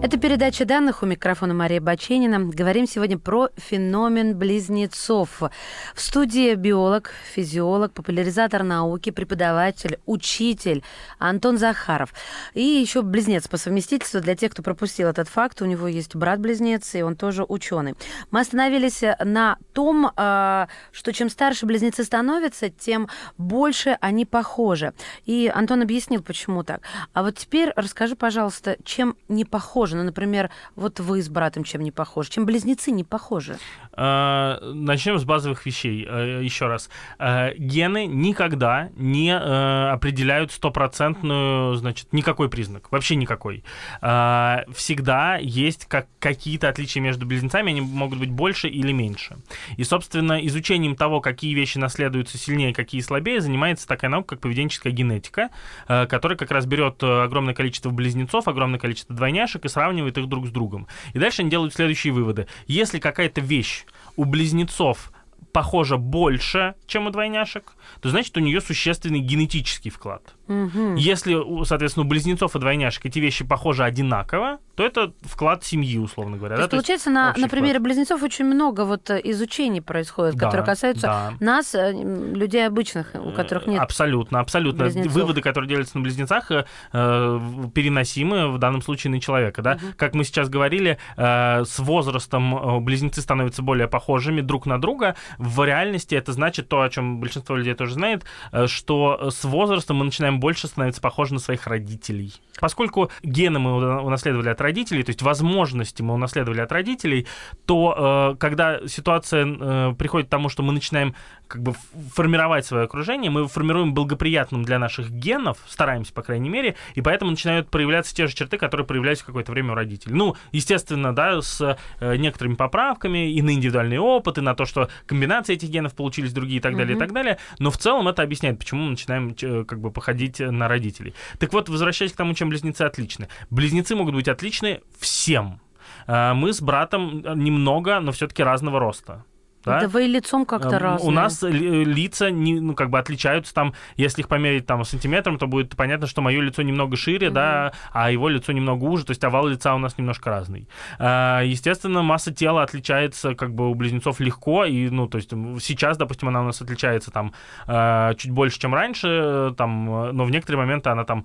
Это 0.00 0.16
передача 0.16 0.64
данных 0.64 1.02
у 1.02 1.06
микрофона 1.06 1.54
Мария 1.54 1.80
Баченина. 1.80 2.38
Говорим 2.38 2.86
сегодня 2.86 3.18
про 3.18 3.48
феномен 3.56 4.38
близнецов. 4.38 5.42
В 5.42 6.00
студии 6.00 6.54
биолог, 6.54 7.10
физиолог, 7.34 7.92
популяризатор 7.92 8.62
науки, 8.62 9.10
преподаватель, 9.10 9.98
учитель 10.06 10.84
Антон 11.18 11.58
Захаров. 11.58 12.14
И 12.54 12.62
еще 12.62 13.02
близнец 13.02 13.48
по 13.48 13.56
совместительству. 13.56 14.20
Для 14.20 14.36
тех, 14.36 14.52
кто 14.52 14.62
пропустил 14.62 15.08
этот 15.08 15.28
факт, 15.28 15.60
у 15.62 15.64
него 15.64 15.88
есть 15.88 16.14
брат-близнец, 16.14 16.94
и 16.94 17.02
он 17.02 17.16
тоже 17.16 17.44
ученый. 17.46 17.96
Мы 18.30 18.38
остановились 18.38 19.02
на 19.24 19.58
том, 19.72 20.12
а, 20.14 20.68
что 20.92 21.12
чем 21.12 21.28
старше 21.28 21.66
близнецы 21.66 22.04
становятся, 22.04 22.70
тем 22.70 23.08
больше 23.36 23.98
они 24.00 24.24
похожи. 24.26 24.92
И 25.24 25.50
Антон 25.52 25.82
объяснил, 25.82 26.22
почему 26.22 26.62
так. 26.62 26.82
А 27.14 27.24
вот 27.24 27.36
теперь 27.36 27.72
расскажи, 27.74 28.14
пожалуйста, 28.14 28.76
чем 28.84 29.16
не 29.26 29.44
похожи? 29.44 29.87
Ну, 29.96 30.02
например, 30.02 30.50
вот 30.76 31.00
вы 31.00 31.22
с 31.22 31.28
братом 31.28 31.64
чем 31.64 31.82
не 31.82 31.90
похожи? 31.90 32.30
Чем 32.30 32.46
близнецы 32.46 32.90
не 32.90 33.04
похожи? 33.04 33.58
Э, 33.98 34.58
Начнем 34.62 35.18
с 35.18 35.24
базовых 35.24 35.66
вещей. 35.66 36.06
Э, 36.08 36.40
Еще 36.42 36.66
раз. 36.66 36.88
Э, 37.18 37.52
Гены 37.56 38.06
никогда 38.06 38.90
не 38.96 39.36
определяют 39.36 40.52
стопроцентную, 40.52 41.74
значит, 41.74 42.12
никакой 42.12 42.48
признак. 42.48 42.90
Вообще 42.92 43.16
никакой. 43.16 43.64
Всегда 44.00 45.36
есть 45.36 45.86
как 45.86 46.06
какие-то 46.20 46.68
отличия 46.68 47.02
между 47.02 47.26
близнецами, 47.26 47.70
они 47.70 47.80
могут 47.80 48.18
быть 48.18 48.30
больше 48.30 48.68
или 48.68 48.92
меньше. 48.92 49.38
И, 49.76 49.84
собственно, 49.84 50.44
изучением 50.46 50.94
того, 50.96 51.20
какие 51.20 51.54
вещи 51.54 51.78
наследуются 51.78 52.38
сильнее, 52.38 52.72
какие 52.72 53.00
слабее, 53.00 53.40
занимается 53.40 53.88
такая 53.88 54.10
наука, 54.10 54.36
как 54.36 54.40
поведенческая 54.40 54.92
генетика, 54.92 55.50
которая 55.86 56.36
как 56.36 56.50
раз 56.50 56.66
берет 56.66 57.02
огромное 57.02 57.54
количество 57.54 57.90
близнецов, 57.90 58.46
огромное 58.48 58.78
количество 58.78 59.14
двойняшек 59.14 59.64
и 59.64 59.68
сравнивает 59.68 60.18
их 60.18 60.28
друг 60.28 60.46
с 60.46 60.50
другом. 60.50 60.86
И 61.14 61.18
дальше 61.18 61.42
они 61.42 61.50
делают 61.50 61.74
следующие 61.74 62.12
выводы. 62.12 62.46
Если 62.66 62.98
какая-то 62.98 63.40
вещь 63.40 63.84
у 64.18 64.24
близнецов 64.24 65.12
похожа 65.52 65.96
больше, 65.96 66.74
чем 66.88 67.06
у 67.06 67.10
двойняшек, 67.10 67.74
то 68.02 68.10
значит 68.10 68.36
у 68.36 68.40
нее 68.40 68.60
существенный 68.60 69.20
генетический 69.20 69.92
вклад. 69.92 70.34
Мгм. 70.48 70.96
Если, 70.96 71.64
соответственно, 71.64 72.06
у 72.06 72.08
близнецов 72.08 72.56
и 72.56 72.58
двойняшек 72.58 73.06
эти 73.06 73.18
вещи 73.18 73.44
похожи 73.44 73.84
одинаково, 73.84 74.58
то 74.74 74.84
это 74.84 75.12
вклад 75.22 75.64
семьи, 75.64 75.98
условно 75.98 76.36
говоря. 76.36 76.56
То 76.56 76.60
да, 76.60 76.62
есть, 76.62 76.70
получается, 76.70 77.10
на, 77.10 77.34
на 77.36 77.48
примере 77.48 77.74
вклад. 77.74 77.82
близнецов 77.82 78.22
очень 78.22 78.44
много 78.44 78.84
вот 78.84 79.10
э, 79.10 79.20
изучений 79.24 79.80
происходит, 79.80 80.36
Да, 80.36 80.46
которые 80.46 80.64
касаются 80.66 81.06
да. 81.06 81.32
нас, 81.40 81.74
э, 81.74 81.92
людей 81.92 82.66
обычных, 82.66 83.12
у 83.14 83.32
которых 83.32 83.66
нет. 83.66 83.80
Абсолютно, 83.80 84.40
абсолютно. 84.40 84.84
близнецов. 84.84 85.12
Выводы, 85.12 85.40
которые 85.40 85.68
делятся 85.68 85.96
на 85.98 86.02
близнецах, 86.02 86.50
э, 86.50 86.64
э, 86.92 87.40
переносимы 87.74 88.52
в 88.52 88.58
данном 88.58 88.82
случае 88.82 89.10
на 89.10 89.20
человека. 89.20 89.62
Да? 89.62 89.78
Как 89.96 90.14
мы 90.14 90.24
сейчас 90.24 90.48
говорили, 90.48 90.98
э, 91.16 91.64
с 91.64 91.78
возрастом 91.78 92.56
э, 92.56 92.80
близнецы 92.80 93.20
становятся 93.20 93.62
более 93.62 93.88
похожими 93.88 94.40
друг 94.40 94.66
на 94.66 94.80
друга. 94.80 95.16
В 95.38 95.64
реальности 95.64 96.14
это 96.14 96.32
значит 96.32 96.68
то, 96.68 96.82
о 96.82 96.88
чем 96.88 97.20
большинство 97.20 97.56
людей 97.56 97.74
тоже 97.74 97.94
знает, 97.94 98.24
э, 98.52 98.66
что 98.66 99.30
с 99.30 99.44
возрастом 99.44 99.96
мы 99.98 100.04
начинаем 100.04 100.37
больше 100.38 100.66
становиться 100.66 101.00
похожи 101.00 101.34
на 101.34 101.40
своих 101.40 101.66
родителей. 101.66 102.32
Поскольку 102.60 103.10
гены 103.22 103.58
мы 103.60 103.70
уна- 103.78 104.00
унаследовали 104.02 104.48
от 104.48 104.60
родителей, 104.60 105.02
то 105.04 105.10
есть 105.10 105.22
возможности 105.22 106.02
мы 106.02 106.14
унаследовали 106.14 106.60
от 106.60 106.72
родителей, 106.72 107.26
то 107.66 108.32
э, 108.34 108.36
когда 108.38 108.80
ситуация 108.88 109.46
э, 109.46 109.94
приходит 109.96 110.26
к 110.28 110.30
тому, 110.30 110.48
что 110.48 110.62
мы 110.62 110.72
начинаем 110.72 111.14
как 111.46 111.62
бы 111.62 111.74
формировать 112.14 112.66
свое 112.66 112.84
окружение, 112.84 113.30
мы 113.30 113.46
формируем 113.48 113.94
благоприятным 113.94 114.64
для 114.64 114.78
наших 114.78 115.10
генов, 115.10 115.58
стараемся, 115.66 116.12
по 116.12 116.22
крайней 116.22 116.48
мере, 116.50 116.74
и 116.94 117.00
поэтому 117.00 117.30
начинают 117.30 117.70
проявляться 117.70 118.14
те 118.14 118.26
же 118.26 118.34
черты, 118.34 118.58
которые 118.58 118.86
проявлялись 118.86 119.20
в 119.20 119.24
какое-то 119.24 119.52
время 119.52 119.72
у 119.72 119.74
родителей. 119.74 120.14
Ну, 120.14 120.36
естественно, 120.52 121.14
да, 121.14 121.40
с 121.40 121.76
э, 122.00 122.16
некоторыми 122.16 122.54
поправками 122.54 123.32
и 123.32 123.40
на 123.40 123.50
индивидуальные 123.54 124.00
опыты, 124.00 124.40
на 124.42 124.54
то, 124.54 124.64
что 124.66 124.88
комбинации 125.06 125.54
этих 125.54 125.68
генов 125.70 125.94
получились 125.94 126.32
другие 126.32 126.58
и 126.58 126.60
так 126.60 126.72
далее, 126.76 126.92
и 126.92 126.96
Мгм. 126.96 127.06
так 127.06 127.12
далее. 127.14 127.38
Но 127.58 127.70
в 127.70 127.78
целом 127.78 128.08
это 128.08 128.22
объясняет, 128.22 128.58
почему 128.58 128.82
мы 128.82 128.90
начинаем 128.90 129.34
ч- 129.34 129.64
как 129.64 129.80
бы 129.80 129.90
походить 129.90 130.27
на 130.40 130.68
родителей. 130.68 131.14
Так 131.38 131.52
вот, 131.52 131.68
возвращаясь 131.68 132.12
к 132.12 132.16
тому, 132.16 132.34
чем 132.34 132.48
близнецы 132.48 132.82
отличны. 132.82 133.28
Близнецы 133.50 133.94
могут 133.96 134.14
быть 134.14 134.28
отличны 134.28 134.80
всем. 134.98 135.60
А, 136.06 136.34
Мы 136.34 136.52
с 136.52 136.60
братом 136.60 137.22
немного, 137.42 138.00
но 138.00 138.12
все-таки 138.12 138.42
разного 138.42 138.78
роста. 138.78 139.24
Да? 139.68 139.80
Да 139.80 139.88
вы 139.88 140.04
и 140.04 140.08
лицом 140.08 140.44
как-то 140.46 140.76
Эм, 140.76 140.82
разные. 140.82 141.08
У 141.08 141.10
нас 141.12 141.42
ли- 141.42 141.84
лица 141.84 142.30
не, 142.30 142.60
ну, 142.60 142.74
как 142.74 142.90
бы 142.90 142.98
отличаются 142.98 143.54
там, 143.54 143.74
если 143.96 144.22
их 144.22 144.28
померить 144.28 144.66
там 144.66 144.84
сантиметром, 144.84 145.38
то 145.38 145.46
будет 145.46 145.76
понятно, 145.76 146.06
что 146.06 146.20
мое 146.22 146.40
лицо 146.40 146.62
немного 146.62 146.96
шире, 146.96 147.30
да, 147.30 147.72
а 147.92 148.10
его 148.10 148.28
лицо 148.28 148.52
немного 148.52 148.84
уже, 148.84 149.04
то 149.04 149.10
есть 149.10 149.22
овал 149.24 149.46
лица 149.46 149.74
у 149.74 149.78
нас 149.78 149.98
немножко 149.98 150.30
разный. 150.30 150.68
А, 150.98 151.42
Естественно, 151.42 152.02
масса 152.02 152.32
тела 152.32 152.62
отличается 152.62 153.34
как 153.34 153.54
бы 153.54 153.70
у 153.70 153.74
близнецов 153.74 154.20
легко, 154.20 154.64
и, 154.64 154.88
ну, 154.90 155.06
то 155.08 155.16
есть 155.18 155.30
сейчас, 155.62 155.96
допустим, 155.96 156.28
она 156.28 156.40
у 156.42 156.44
нас 156.44 156.60
отличается 156.62 157.10
там 157.10 157.32
а, 157.66 158.14
чуть 158.14 158.30
больше, 158.30 158.58
чем 158.58 158.74
раньше, 158.74 159.08
э, 159.08 159.54
там, 159.56 159.90
э, 160.08 160.12
но 160.12 160.24
в 160.24 160.30
некоторые 160.30 160.58
моменты 160.64 160.90
она 160.90 161.04
там 161.04 161.24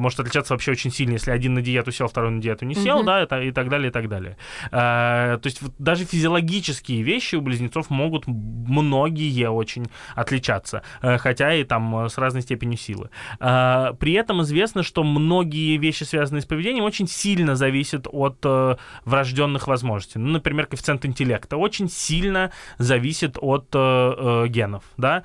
может 0.00 0.20
отличаться 0.20 0.54
вообще 0.54 0.72
очень 0.72 0.90
сильно, 0.90 1.12
если 1.14 1.30
один 1.30 1.54
на 1.54 1.62
диету 1.62 1.90
сел, 1.92 2.06
второй 2.08 2.30
на 2.30 2.40
диету 2.40 2.64
не 2.64 2.74
сел, 2.74 2.98
Мгм. 2.98 3.06
да, 3.06 3.22
и 3.42 3.50
так 3.50 3.68
далее, 3.68 3.88
и 3.88 3.92
так 3.92 4.08
далее. 4.08 4.36
То 4.70 5.40
есть 5.44 5.60
даже 5.78 6.04
физиологические 6.04 7.02
вещи 7.02 7.36
у 7.36 7.40
близнецов 7.40 7.55
могут 7.90 8.26
многие 8.26 9.48
очень 9.50 9.86
отличаться, 10.14 10.82
э, 11.02 11.18
хотя 11.18 11.54
и 11.54 11.64
там 11.64 12.04
э, 12.06 12.08
с 12.08 12.18
разной 12.18 12.42
степенью 12.42 12.78
силы. 12.78 13.10
А, 13.40 13.92
При 13.94 14.12
этом 14.12 14.42
известно, 14.42 14.82
что 14.82 15.02
многие 15.04 15.76
вещи, 15.76 16.04
связанные 16.04 16.42
с 16.42 16.46
поведением, 16.46 16.84
очень 16.84 17.08
сильно 17.08 17.56
зависят 17.56 18.06
от 18.10 18.38
э, 18.44 18.76
врожденных 19.04 19.66
возможностей. 19.68 20.18
Ну, 20.18 20.28
например, 20.32 20.66
коэффициент 20.66 21.04
интеллекта 21.06 21.56
очень 21.56 21.88
сильно 21.88 22.50
зависит 22.78 23.36
от 23.40 23.66
э, 23.74 23.78
э, 23.78 24.48
генов, 24.48 24.84
да. 24.96 25.22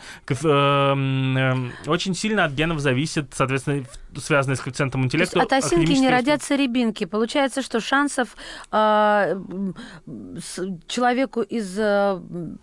Очень 1.87 2.15
сильно 2.15 2.45
от 2.45 2.51
генов 2.53 2.79
зависит, 2.79 3.33
соответственно, 3.33 3.83
связанное 4.17 4.55
с 4.55 4.59
коэффициентом 4.61 5.09
То 5.09 5.17
есть 5.17 5.31
интеллекта. 5.33 5.57
от 5.57 5.63
осинки 5.63 5.91
не 5.91 6.09
родятся 6.09 6.55
ребинки. 6.55 7.05
Получается, 7.05 7.61
что 7.61 7.79
шансов 7.79 8.35
с- 8.71 10.67
человеку 10.87 11.41
из 11.41 11.77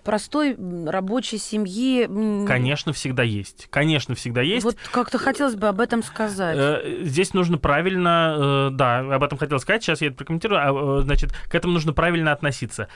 простой 0.05 0.57
рабочей 0.87 1.39
семьи... 1.39 2.07
Конечно, 2.47 2.93
всегда 2.93 3.23
есть. 3.23 3.69
Конечно, 3.71 4.15
всегда 4.15 4.43
есть. 4.43 4.65
Вот 4.65 4.77
как-то 4.93 5.19
хотелось 5.19 5.57
бы 5.57 5.69
об 5.69 5.81
этом 5.81 6.03
сказать. 6.03 6.57
Э, 6.59 7.03
Здесь 7.03 7.35
нужно 7.35 7.59
правильно, 7.59 8.69
э, 8.69 8.71
да, 8.73 8.99
об 8.99 9.23
этом 9.23 9.39
хотел 9.39 9.59
сказать, 9.59 9.83
сейчас 9.83 10.01
я 10.01 10.09
это 10.09 10.17
прокомментирую, 10.17 10.61
а, 10.61 11.01
э, 11.01 11.03
значит, 11.03 11.33
к 11.33 11.55
этому 11.55 11.75
нужно 11.75 11.93
правильно 11.93 12.33
относиться. 12.33 12.89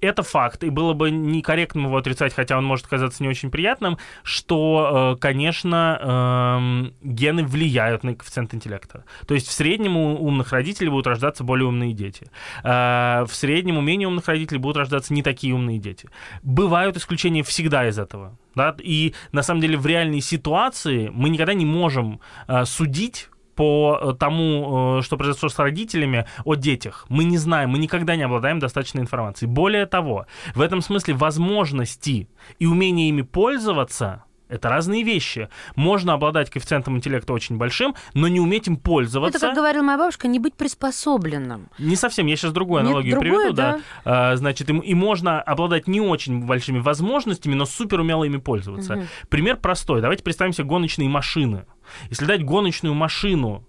Это 0.00 0.22
факт, 0.22 0.64
и 0.64 0.70
было 0.70 0.92
бы 0.92 1.10
некорректным 1.10 1.86
его 1.86 1.96
отрицать, 1.96 2.34
хотя 2.34 2.58
он 2.58 2.64
может 2.64 2.86
казаться 2.86 3.22
не 3.22 3.28
очень 3.28 3.50
приятным, 3.50 3.98
что, 4.22 5.14
э, 5.14 5.20
конечно, 5.20 5.98
эм, 6.00 6.94
гены 7.02 7.44
влияют 7.44 8.04
на 8.04 8.14
коэффициент 8.14 8.54
интеллекта. 8.54 9.04
То 9.26 9.34
есть 9.34 9.48
в 9.48 9.52
среднем 9.52 9.96
у 9.96 10.16
умных 10.26 10.52
родителей 10.52 10.90
будут 10.90 11.06
рождаться 11.06 11.44
более 11.44 11.66
умные 11.66 11.92
дети. 11.92 12.26
Э, 12.62 13.24
В 13.24 13.34
среднем 13.34 13.78
у 13.78 13.80
менее 13.80 14.08
умных 14.08 14.28
родителей 14.28 14.58
будут 14.58 14.76
рождаться 14.76 15.14
не 15.14 15.22
такие 15.22 15.54
умные 15.54 15.78
дети. 15.78 16.08
Бывают 16.42 16.96
исключения 16.96 17.42
всегда 17.42 17.88
из 17.88 17.98
этого. 17.98 18.38
Да? 18.54 18.76
И 18.78 19.14
на 19.32 19.42
самом 19.42 19.60
деле 19.60 19.76
в 19.76 19.86
реальной 19.86 20.20
ситуации 20.20 21.08
мы 21.08 21.28
никогда 21.28 21.54
не 21.54 21.66
можем 21.66 22.20
э, 22.46 22.64
судить 22.64 23.28
по 23.54 23.98
э, 24.00 24.14
тому, 24.18 24.98
э, 24.98 25.02
что 25.02 25.16
произошло 25.16 25.48
с 25.48 25.58
родителями, 25.58 26.26
о 26.44 26.54
детях. 26.54 27.06
Мы 27.08 27.24
не 27.24 27.38
знаем, 27.38 27.70
мы 27.70 27.78
никогда 27.78 28.16
не 28.16 28.22
обладаем 28.22 28.58
достаточной 28.58 29.02
информацией. 29.02 29.50
Более 29.50 29.86
того, 29.86 30.26
в 30.54 30.60
этом 30.60 30.80
смысле 30.80 31.14
возможности 31.14 32.28
и 32.58 32.66
умение 32.66 33.08
ими 33.08 33.22
пользоваться 33.22 34.23
это 34.48 34.68
разные 34.68 35.02
вещи. 35.02 35.48
Можно 35.74 36.12
обладать 36.12 36.50
коэффициентом 36.50 36.96
интеллекта 36.96 37.32
очень 37.32 37.56
большим, 37.56 37.94
но 38.12 38.28
не 38.28 38.40
уметь 38.40 38.68
им 38.68 38.76
пользоваться. 38.76 39.38
Это, 39.38 39.46
как 39.46 39.56
говорила 39.56 39.82
моя 39.82 39.98
бабушка, 39.98 40.28
не 40.28 40.38
быть 40.38 40.54
приспособленным. 40.54 41.68
Не 41.78 41.96
совсем, 41.96 42.26
я 42.26 42.36
сейчас 42.36 42.52
другую 42.52 42.82
Нет, 42.82 42.88
аналогию 42.88 43.12
другую, 43.12 43.38
приведу, 43.38 43.56
да. 43.56 43.72
да. 44.04 44.30
А, 44.32 44.36
значит, 44.36 44.70
и, 44.70 44.74
и 44.74 44.94
можно 44.94 45.40
обладать 45.40 45.88
не 45.88 46.00
очень 46.00 46.44
большими 46.44 46.78
возможностями, 46.78 47.54
но 47.54 47.64
супер 47.64 48.00
умело 48.00 48.24
ими 48.24 48.36
пользоваться. 48.36 48.96
Мгм. 48.96 49.06
Пример 49.28 49.56
простой. 49.56 50.00
Давайте 50.00 50.22
представим 50.22 50.52
себе 50.52 50.64
гоночные 50.64 51.08
машины. 51.08 51.64
Если 52.10 52.24
дать 52.24 52.44
гоночную 52.44 52.94
машину 52.94 53.66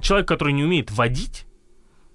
человеку, 0.00 0.28
который 0.28 0.52
не 0.52 0.64
умеет 0.64 0.90
водить, 0.90 1.46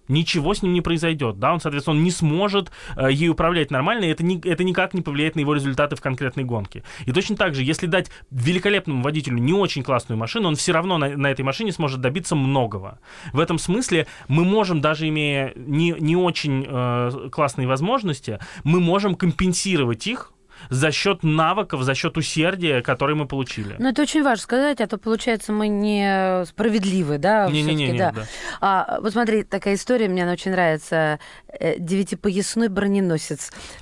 ничего 0.07 0.53
с 0.53 0.61
ним 0.61 0.73
не 0.73 0.81
произойдет, 0.81 1.39
да, 1.39 1.53
он, 1.53 1.59
соответственно, 1.59 1.97
он 1.97 2.03
не 2.03 2.11
сможет 2.11 2.71
э, 2.95 3.11
ей 3.11 3.29
управлять 3.29 3.71
нормально, 3.71 4.05
и 4.05 4.09
это, 4.09 4.23
ни- 4.23 4.45
это 4.47 4.63
никак 4.63 4.93
не 4.93 5.01
повлияет 5.01 5.35
на 5.35 5.41
его 5.41 5.53
результаты 5.53 5.95
в 5.95 6.01
конкретной 6.01 6.43
гонке. 6.43 6.83
И 7.05 7.11
точно 7.11 7.35
так 7.35 7.55
же, 7.55 7.63
если 7.63 7.87
дать 7.87 8.09
великолепному 8.31 9.01
водителю 9.01 9.37
не 9.37 9.53
очень 9.53 9.83
классную 9.83 10.17
машину, 10.17 10.49
он 10.49 10.55
все 10.55 10.71
равно 10.71 10.97
на, 10.97 11.09
на 11.15 11.31
этой 11.31 11.41
машине 11.41 11.71
сможет 11.71 12.01
добиться 12.01 12.35
многого. 12.35 12.99
В 13.33 13.39
этом 13.39 13.57
смысле 13.57 14.07
мы 14.27 14.43
можем, 14.43 14.81
даже 14.81 15.07
имея 15.07 15.53
не, 15.55 15.95
не 15.99 16.15
очень 16.15 16.65
э, 16.67 17.29
классные 17.31 17.67
возможности, 17.67 18.39
мы 18.63 18.79
можем 18.79 19.15
компенсировать 19.15 20.07
их 20.07 20.31
за 20.69 20.91
счет 20.91 21.23
навыков, 21.23 21.83
за 21.83 21.95
счет 21.95 22.17
усердия, 22.17 22.81
которые 22.81 23.15
мы 23.15 23.27
получили. 23.27 23.75
Но 23.79 23.89
это 23.89 24.01
очень 24.01 24.23
важно 24.23 24.41
сказать, 24.41 24.81
а 24.81 24.87
то, 24.87 24.97
получается, 24.97 25.51
мы 25.51 25.67
не 25.67 26.45
справедливы, 26.45 27.17
да? 27.17 27.47
Не-не-не, 27.49 27.87
всё-таки, 27.87 27.97
да. 27.97 28.11
да. 28.11 28.25
А, 28.61 28.99
вот 29.01 29.11
смотри, 29.11 29.43
такая 29.43 29.75
история, 29.75 30.07
мне 30.07 30.23
она 30.23 30.33
очень 30.33 30.51
нравится. 30.51 31.19
Э, 31.59 31.75
Девятипоясной 31.79 32.67
броненосец. 32.69 33.51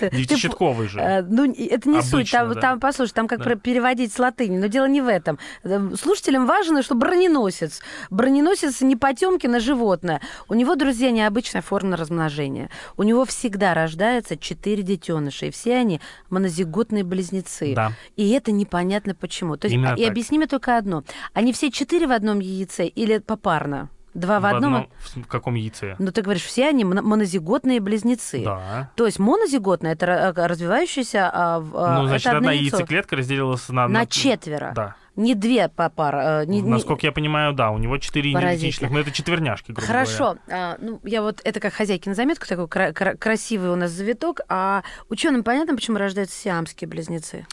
Девятищитковый 0.00 0.88
же. 0.88 0.98
Э, 1.00 1.22
Ну, 1.22 1.44
это 1.52 1.88
не 1.88 2.02
суть. 2.02 2.30
Там, 2.30 2.80
послушай, 2.80 3.12
там 3.12 3.28
как 3.28 3.60
переводить 3.62 4.12
с 4.12 4.18
латыни. 4.18 4.58
Но 4.58 4.66
дело 4.66 4.86
не 4.86 5.00
в 5.00 5.08
этом. 5.08 5.38
Э, 5.62 5.90
Слушателям 6.00 6.46
важно, 6.46 6.82
что 6.82 6.94
броненосец. 6.94 7.80
Броненосец 8.10 8.80
не 8.80 8.96
Потемкин, 8.96 9.54
а 9.54 9.60
животное. 9.60 10.20
У 10.48 10.54
него, 10.54 10.74
друзья, 10.74 11.10
необычная 11.10 11.62
форма 11.62 11.96
размножения. 11.96 12.70
У 12.96 13.02
него 13.02 13.24
всегда 13.24 13.74
рождается 13.74 14.36
четыре 14.36 14.82
детеныша, 14.82 15.46
и 15.46 15.50
все 15.50 15.76
они 15.76 16.00
монозиготные 16.30 17.04
близнецы. 17.04 17.74
Да. 17.74 17.92
И 18.16 18.30
это 18.30 18.52
непонятно 18.52 19.14
почему. 19.14 19.56
То 19.56 19.68
есть, 19.68 19.76
а- 19.84 19.94
и 19.94 20.02
так. 20.02 20.10
объясни 20.10 20.38
мне 20.38 20.46
только 20.46 20.76
одно. 20.76 21.04
Они 21.32 21.52
все 21.52 21.70
четыре 21.70 22.06
в 22.06 22.12
одном 22.12 22.40
яйце 22.40 22.86
или 22.86 23.18
попарно? 23.18 23.88
Два 24.14 24.40
в, 24.40 24.44
одном? 24.46 24.88
в 25.00 25.26
каком 25.26 25.54
яйце? 25.54 25.96
Ну, 25.98 26.12
ты 26.12 26.20
говоришь, 26.22 26.42
все 26.44 26.68
они 26.68 26.84
моно- 26.84 27.02
монозиготные 27.02 27.80
близнецы. 27.80 28.42
Да. 28.44 28.90
То 28.94 29.06
есть 29.06 29.18
монозиготное 29.18 29.92
это 29.92 30.06
э, 30.36 30.46
развивающаяся, 30.46 31.30
а, 31.32 31.60
в- 31.60 31.76
а, 31.76 31.98
Ну, 32.00 32.06
значит, 32.08 32.26
это 32.26 32.36
одна 32.36 32.52
яйцо. 32.52 32.76
яйцеклетка 32.76 33.16
разделилась 33.16 33.68
на... 33.70 33.88
на 33.88 34.06
четверо. 34.06 34.72
Да. 34.74 34.96
Не 35.16 35.34
две 35.34 35.68
по 35.68 35.90
пара. 35.90 36.42
э, 36.42 36.46
не- 36.46 36.60
не- 36.62 36.68
Насколько 36.70 37.06
я 37.06 37.12
понимаю, 37.12 37.52
да, 37.52 37.70
у 37.70 37.78
него 37.78 37.98
четыре 37.98 38.32
идентичных, 38.32 38.90
но 38.90 38.98
это 39.00 39.10
четверняшки, 39.10 39.72
грубо 39.72 39.86
говоря. 39.86 40.04
Хорошо. 40.04 40.36
А, 40.50 40.76
ну, 40.80 41.00
я 41.04 41.20
вот 41.22 41.40
это 41.44 41.60
как 41.60 41.72
хозяйки 41.74 42.08
на 42.08 42.14
заметку, 42.14 42.46
такой 42.46 42.68
кра- 42.68 42.92
кра- 42.92 43.14
красивый 43.14 43.70
у 43.70 43.76
нас 43.76 43.90
завиток. 43.90 44.40
А 44.48 44.82
ученым 45.10 45.42
понятно, 45.42 45.74
почему 45.74 45.98
рождаются 45.98 46.36
сиамские 46.38 46.88
близнецы? 46.88 47.46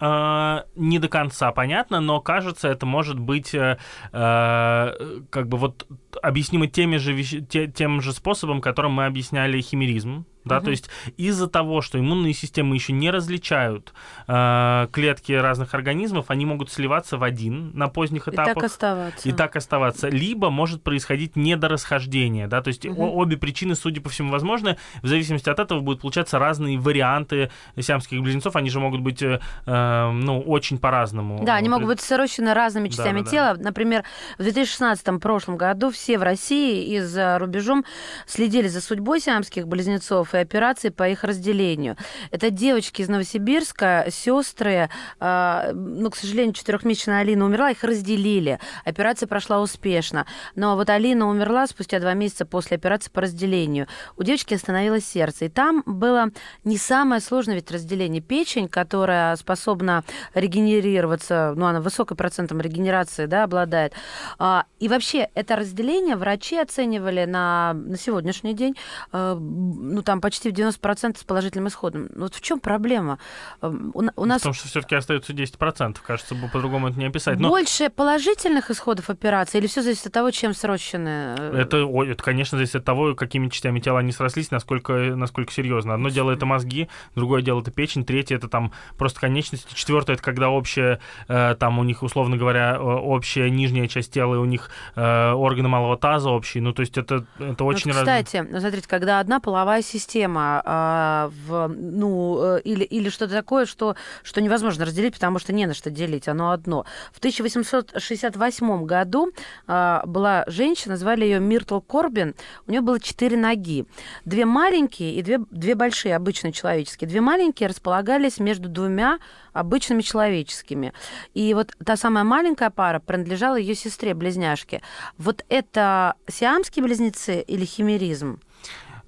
А, 0.00 0.64
не 0.76 0.98
до 0.98 1.08
конца 1.08 1.50
понятно, 1.52 2.00
но 2.00 2.20
кажется, 2.20 2.68
это 2.68 2.86
может 2.86 3.18
быть 3.18 3.54
э, 3.54 3.78
э, 4.12 5.20
как 5.30 5.48
бы 5.48 5.58
вот 5.58 5.86
объяснимо 6.22 6.68
теми 6.68 6.96
же 6.98 7.14
вещ- 7.14 7.44
те- 7.48 7.66
тем 7.66 8.00
же 8.00 8.12
способом, 8.12 8.60
которым 8.60 8.92
мы 8.92 9.06
объясняли 9.06 9.60
химеризм, 9.60 10.24
Да, 10.48 10.60
то 10.60 10.70
есть 10.70 10.88
из-за 11.16 11.46
того, 11.48 11.80
что 11.82 11.98
иммунные 11.98 12.34
системы 12.34 12.74
еще 12.74 12.92
не 12.92 13.10
различают 13.10 13.92
э, 14.26 14.88
клетки 14.92 15.32
разных 15.32 15.74
организмов, 15.74 16.26
они 16.28 16.46
могут 16.46 16.70
сливаться 16.70 17.16
в 17.18 17.22
один 17.22 17.70
на 17.74 17.88
поздних 17.88 18.28
этапах. 18.28 18.52
И 18.52 18.54
так 18.54 18.64
оставаться. 18.64 19.28
И 19.28 19.32
так 19.32 19.56
оставаться. 19.56 20.08
Либо 20.08 20.50
может 20.50 20.82
происходить 20.82 21.36
недорасхождение, 21.36 22.46
да, 22.46 22.62
то 22.62 22.68
есть 22.68 22.86
о- 22.86 22.90
обе 22.90 23.36
причины, 23.36 23.74
судя 23.74 24.00
по 24.00 24.08
всему, 24.08 24.30
возможны. 24.32 24.76
В 25.02 25.06
зависимости 25.06 25.48
от 25.48 25.58
этого 25.58 25.80
будут 25.80 26.00
получаться 26.00 26.38
разные 26.38 26.78
варианты 26.78 27.50
сиамских 27.78 28.20
близнецов. 28.22 28.56
Они 28.56 28.70
же 28.70 28.80
могут 28.80 29.00
быть, 29.00 29.22
э, 29.22 29.40
э, 29.66 30.10
ну, 30.10 30.40
очень 30.40 30.78
по-разному. 30.78 31.44
Да, 31.44 31.54
они 31.56 31.68
могут 31.68 31.86
быть 31.86 32.00
срощены 32.00 32.54
разными 32.54 32.88
частями 32.88 33.18
Да-да-да. 33.20 33.30
тела. 33.30 33.56
Например, 33.62 34.04
в 34.38 34.42
2016 34.42 35.18
прошлом 35.20 35.56
году 35.56 35.90
все 35.90 36.18
в 36.18 36.22
России 36.22 36.94
и 36.94 37.00
за 37.00 37.38
рубежом 37.38 37.84
следили 38.26 38.68
за 38.68 38.80
судьбой 38.80 39.20
сиамских 39.20 39.66
близнецов 39.66 40.34
и 40.38 40.42
операции 40.42 40.88
по 40.88 41.08
их 41.08 41.24
разделению. 41.24 41.96
Это 42.30 42.50
девочки 42.50 43.02
из 43.02 43.08
Новосибирска, 43.08 44.06
сестры. 44.10 44.88
ну, 45.20 46.10
к 46.10 46.16
сожалению, 46.16 46.54
четырехмесячная 46.54 47.20
Алина 47.20 47.44
умерла, 47.44 47.70
их 47.70 47.84
разделили. 47.84 48.58
Операция 48.84 49.26
прошла 49.26 49.60
успешно. 49.60 50.26
Но 50.54 50.76
вот 50.76 50.90
Алина 50.90 51.28
умерла 51.28 51.66
спустя 51.66 52.00
два 52.00 52.14
месяца 52.14 52.46
после 52.46 52.76
операции 52.76 53.10
по 53.10 53.20
разделению. 53.20 53.86
У 54.16 54.22
девочки 54.22 54.54
остановилось 54.54 55.04
сердце. 55.04 55.46
И 55.46 55.48
там 55.48 55.82
было 55.86 56.30
не 56.64 56.78
самое 56.78 57.20
сложное 57.20 57.56
ведь 57.56 57.70
разделение. 57.70 58.22
Печень, 58.22 58.68
которая 58.68 59.36
способна 59.36 60.04
регенерироваться, 60.34 61.54
ну, 61.56 61.66
она 61.66 61.80
высоким 61.80 62.16
процентом 62.16 62.60
регенерации, 62.60 63.26
да, 63.26 63.44
обладает. 63.44 63.92
А, 64.38 64.64
И 64.78 64.88
вообще, 64.88 65.28
это 65.34 65.56
разделение 65.56 66.16
врачи 66.16 66.56
оценивали 66.56 67.24
на, 67.24 67.74
на 67.74 67.96
сегодняшний 67.96 68.54
день, 68.54 68.76
э, 69.12 69.34
ну, 69.38 70.02
там 70.02 70.17
почти 70.20 70.50
в 70.50 70.54
90% 70.54 71.18
с 71.18 71.24
положительным 71.24 71.68
исходом. 71.68 72.08
Ну, 72.14 72.22
Вот 72.22 72.34
в 72.34 72.40
чем 72.40 72.60
проблема? 72.60 73.18
Э, 73.62 73.68
У 73.68 74.02
у 74.16 74.24
нас 74.24 74.40
Потому 74.42 74.54
что 74.54 74.68
все-таки 74.68 74.94
остается 74.94 75.32
10%. 75.32 75.96
Кажется, 76.06 76.34
бы 76.34 76.48
по-другому 76.48 76.88
это 76.88 76.98
не 76.98 77.06
описать. 77.06 77.38
Но 77.38 77.48
больше 77.48 77.90
положительных 77.90 78.70
исходов 78.70 79.10
операции 79.10 79.58
или 79.58 79.66
все 79.66 79.82
зависит 79.82 80.06
от 80.06 80.12
того, 80.12 80.30
чем 80.30 80.54
срощены? 80.54 81.36
э, 81.38 81.52
это, 81.58 81.84
ой, 81.84 82.10
это, 82.10 82.22
конечно, 82.22 82.58
зависит 82.58 82.76
от 82.76 82.84
того, 82.84 83.14
какими 83.14 83.48
частями 83.48 83.80
тела 83.80 84.00
они 84.00 84.12
срослись, 84.12 84.50
насколько, 84.50 84.92
насколько 84.92 85.52
серьезно. 85.52 85.94
Одно 85.94 86.08
дело 86.08 86.30
это 86.30 86.46
мозги, 86.46 86.88
другое 87.14 87.42
дело 87.42 87.60
это 87.60 87.70
печень, 87.70 88.04
третье 88.04 88.36
это 88.36 88.48
там 88.48 88.72
просто 88.96 89.20
конечности, 89.20 89.74
четвертое 89.74 90.14
это 90.14 90.22
когда 90.22 90.50
общая, 90.50 91.00
э, 91.28 91.54
там 91.58 91.78
у 91.78 91.84
них, 91.84 92.02
условно 92.02 92.36
говоря, 92.36 92.80
общая 92.80 93.50
нижняя 93.50 93.88
часть 93.88 94.12
тела, 94.12 94.34
и 94.34 94.38
у 94.38 94.44
них 94.44 94.70
э, 94.94 95.32
органы 95.32 95.68
малого 95.68 95.96
таза 95.96 96.30
общие. 96.30 96.62
Ну, 96.62 96.72
то 96.72 96.80
есть 96.80 96.96
это, 96.98 97.26
это 97.38 97.64
очень 97.64 97.92
вот, 97.92 98.00
кстати, 98.00 98.46
ну, 98.48 98.60
смотрите, 98.60 98.88
когда 98.88 99.20
одна 99.20 99.40
половая 99.40 99.82
система, 99.82 100.07
а, 100.16 101.30
в, 101.46 101.68
ну, 101.68 102.38
э, 102.56 102.60
или, 102.62 102.84
или 102.84 103.08
что-то 103.08 103.34
такое, 103.34 103.66
что, 103.66 103.96
что 104.22 104.40
невозможно 104.40 104.84
разделить, 104.84 105.14
потому 105.14 105.38
что 105.38 105.52
не 105.52 105.66
на 105.66 105.74
что 105.74 105.90
делить, 105.90 106.28
оно 106.28 106.50
одно. 106.50 106.84
В 107.12 107.18
1868 107.18 108.84
году 108.84 109.32
а, 109.66 110.02
была 110.06 110.44
женщина, 110.46 110.96
звали 110.96 111.24
ее 111.24 111.40
Миртл 111.40 111.80
Корбин, 111.80 112.34
у 112.66 112.70
нее 112.70 112.80
было 112.80 113.00
четыре 113.00 113.36
ноги. 113.36 113.86
Две 114.24 114.44
маленькие 114.44 115.14
и 115.14 115.22
две, 115.22 115.38
две 115.50 115.74
большие, 115.74 116.16
обычные 116.16 116.52
человеческие. 116.52 117.08
Две 117.08 117.20
маленькие 117.20 117.68
располагались 117.68 118.38
между 118.38 118.68
двумя 118.68 119.18
обычными 119.52 120.02
человеческими. 120.02 120.92
И 121.34 121.52
вот 121.54 121.72
та 121.84 121.96
самая 121.96 122.24
маленькая 122.24 122.70
пара 122.70 123.00
принадлежала 123.00 123.56
ее 123.56 123.74
сестре-близняшке. 123.74 124.82
Вот 125.16 125.44
это 125.48 126.14
сиамские 126.28 126.84
близнецы 126.84 127.40
или 127.40 127.64
химеризм? 127.64 128.40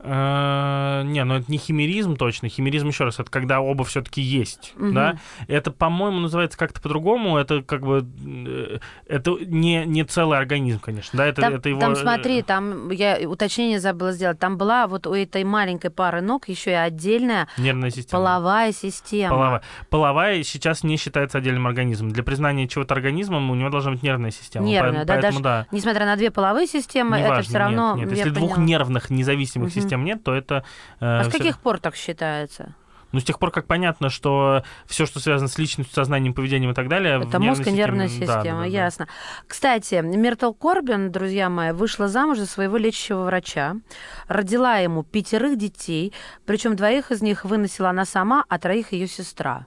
Э, 0.02 1.02
Не, 1.04 1.24
ну 1.24 1.34
это 1.36 1.50
не 1.50 1.58
химеризм 1.58 2.16
точно. 2.16 2.48
Химеризм, 2.48 2.88
еще 2.88 3.04
раз, 3.04 3.18
это 3.20 3.30
когда 3.30 3.60
оба 3.60 3.84
все-таки 3.84 4.20
есть. 4.20 4.72
Мгм. 4.76 4.94
Да? 4.94 5.16
Это, 5.48 5.70
по-моему, 5.70 6.20
называется 6.20 6.58
как-то 6.58 6.80
по-другому. 6.80 7.36
Это 7.38 7.62
как 7.62 7.82
бы 7.82 8.06
э, 8.26 8.78
это 9.06 9.32
не, 9.40 9.84
не 9.86 10.04
целый 10.04 10.38
организм, 10.38 10.78
конечно. 10.80 11.16
Да, 11.16 11.26
это, 11.26 11.42
Там, 11.42 11.54
это 11.54 11.68
его. 11.68 11.80
там, 11.80 11.92
э, 11.92 11.96
смотри, 11.96 12.42
там 12.42 12.90
я 12.90 13.18
уточнение 13.28 13.80
забыла 13.80 14.12
сделать. 14.12 14.38
Там 14.38 14.56
была 14.56 14.86
вот 14.86 15.06
у 15.06 15.14
этой 15.14 15.44
маленькой 15.44 15.90
пары 15.90 16.20
ног 16.20 16.48
еще 16.48 16.70
и 16.70 16.74
отдельная 16.74 17.48
Нервная 17.58 17.90
система. 17.90 18.22
половая 18.24 18.72
система. 18.72 19.34
Половая. 19.34 19.62
Половая 19.90 20.42
сейчас 20.42 20.82
не 20.82 20.96
считается 20.96 21.38
отдельным 21.38 21.66
организмом. 21.66 22.10
Для 22.12 22.22
признания 22.22 22.68
чего-то 22.68 22.94
организмом 22.94 23.50
у 23.50 23.54
него 23.54 23.70
должна 23.70 23.92
быть 23.92 24.02
нервная 24.02 24.30
система. 24.30 24.66
Нервная, 24.66 25.04
Поэтому- 25.04 25.06
да, 25.06 25.12
поэтому 25.22 25.40
даже 25.42 25.64
да. 25.64 25.66
Несмотря 25.76 26.06
на 26.06 26.16
две 26.16 26.30
половые 26.30 26.66
системы, 26.66 27.16
это 27.16 27.26
Неважно, 27.26 27.42
все 27.48 27.58
равно. 27.58 27.96
Нет, 27.96 28.08
нет. 28.08 28.18
Если 28.18 28.30
двух 28.30 28.54
поняла. 28.54 28.66
нервных 28.68 29.10
независимых 29.10 29.68
Мгм. 29.74 29.74
систем 29.82 29.89
нет, 29.98 30.22
то 30.22 30.34
это. 30.34 30.64
э, 31.00 31.20
А 31.20 31.24
с 31.24 31.32
каких 31.32 31.58
пор 31.58 31.78
так 31.78 31.96
считается? 31.96 32.74
Ну, 33.12 33.18
с 33.18 33.24
тех 33.24 33.38
пор, 33.40 33.50
как 33.50 33.66
понятно, 33.66 34.08
что 34.08 34.62
все, 34.86 35.04
что 35.04 35.18
связано 35.18 35.48
с 35.48 35.58
личностью, 35.58 35.94
сознанием, 35.94 36.32
поведением 36.32 36.70
и 36.70 36.74
так 36.74 36.88
далее. 36.88 37.20
Это 37.20 37.40
мозг 37.40 37.66
и 37.66 37.72
нервная 37.72 38.06
система, 38.08 38.28
да, 38.34 38.42
да, 38.44 38.58
да. 38.60 38.64
ясно. 38.66 39.08
Кстати, 39.48 39.94
Миртл 39.96 40.52
Корбин, 40.52 41.10
друзья 41.10 41.48
мои, 41.50 41.72
вышла 41.72 42.06
замуж 42.06 42.38
за 42.38 42.46
своего 42.46 42.76
лечащего 42.76 43.24
врача, 43.24 43.74
родила 44.28 44.76
ему 44.76 45.02
пятерых 45.02 45.58
детей, 45.58 46.12
причем 46.46 46.76
двоих 46.76 47.10
из 47.10 47.20
них 47.20 47.44
выносила 47.44 47.90
она 47.90 48.04
сама, 48.04 48.44
а 48.48 48.58
троих 48.58 48.92
ее 48.92 49.08
сестра. 49.08 49.66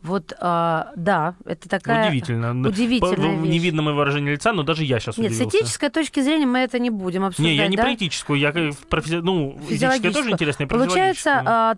Вот, 0.00 0.32
а, 0.40 0.92
да, 0.94 1.34
это 1.44 1.68
такая... 1.68 2.06
Удивительно. 2.08 2.52
удивительная 2.68 3.16
По- 3.16 3.20
Не 3.42 3.48
вещь. 3.52 3.62
видно 3.62 3.82
моего 3.82 3.98
выражения 3.98 4.30
лица, 4.32 4.52
но 4.52 4.62
даже 4.62 4.84
я 4.84 5.00
сейчас 5.00 5.18
Нет, 5.18 5.32
с 5.32 5.34
удивился. 5.36 5.58
этической 5.58 5.90
точки 5.90 6.20
зрения 6.20 6.46
мы 6.46 6.60
это 6.60 6.78
не 6.78 6.90
будем 6.90 7.24
обсуждать. 7.24 7.50
Не, 7.52 7.56
я 7.56 7.66
не 7.66 7.76
да? 7.76 7.82
про 7.82 7.94
этическую, 7.94 8.38
я 8.38 8.52
про 8.52 9.00
физи- 9.00 9.20
ну, 9.22 9.58
этическая 9.68 10.12
тоже 10.12 10.30
интересная, 10.30 10.68
про 10.68 10.78
Получается, 10.78 11.42
а, 11.44 11.74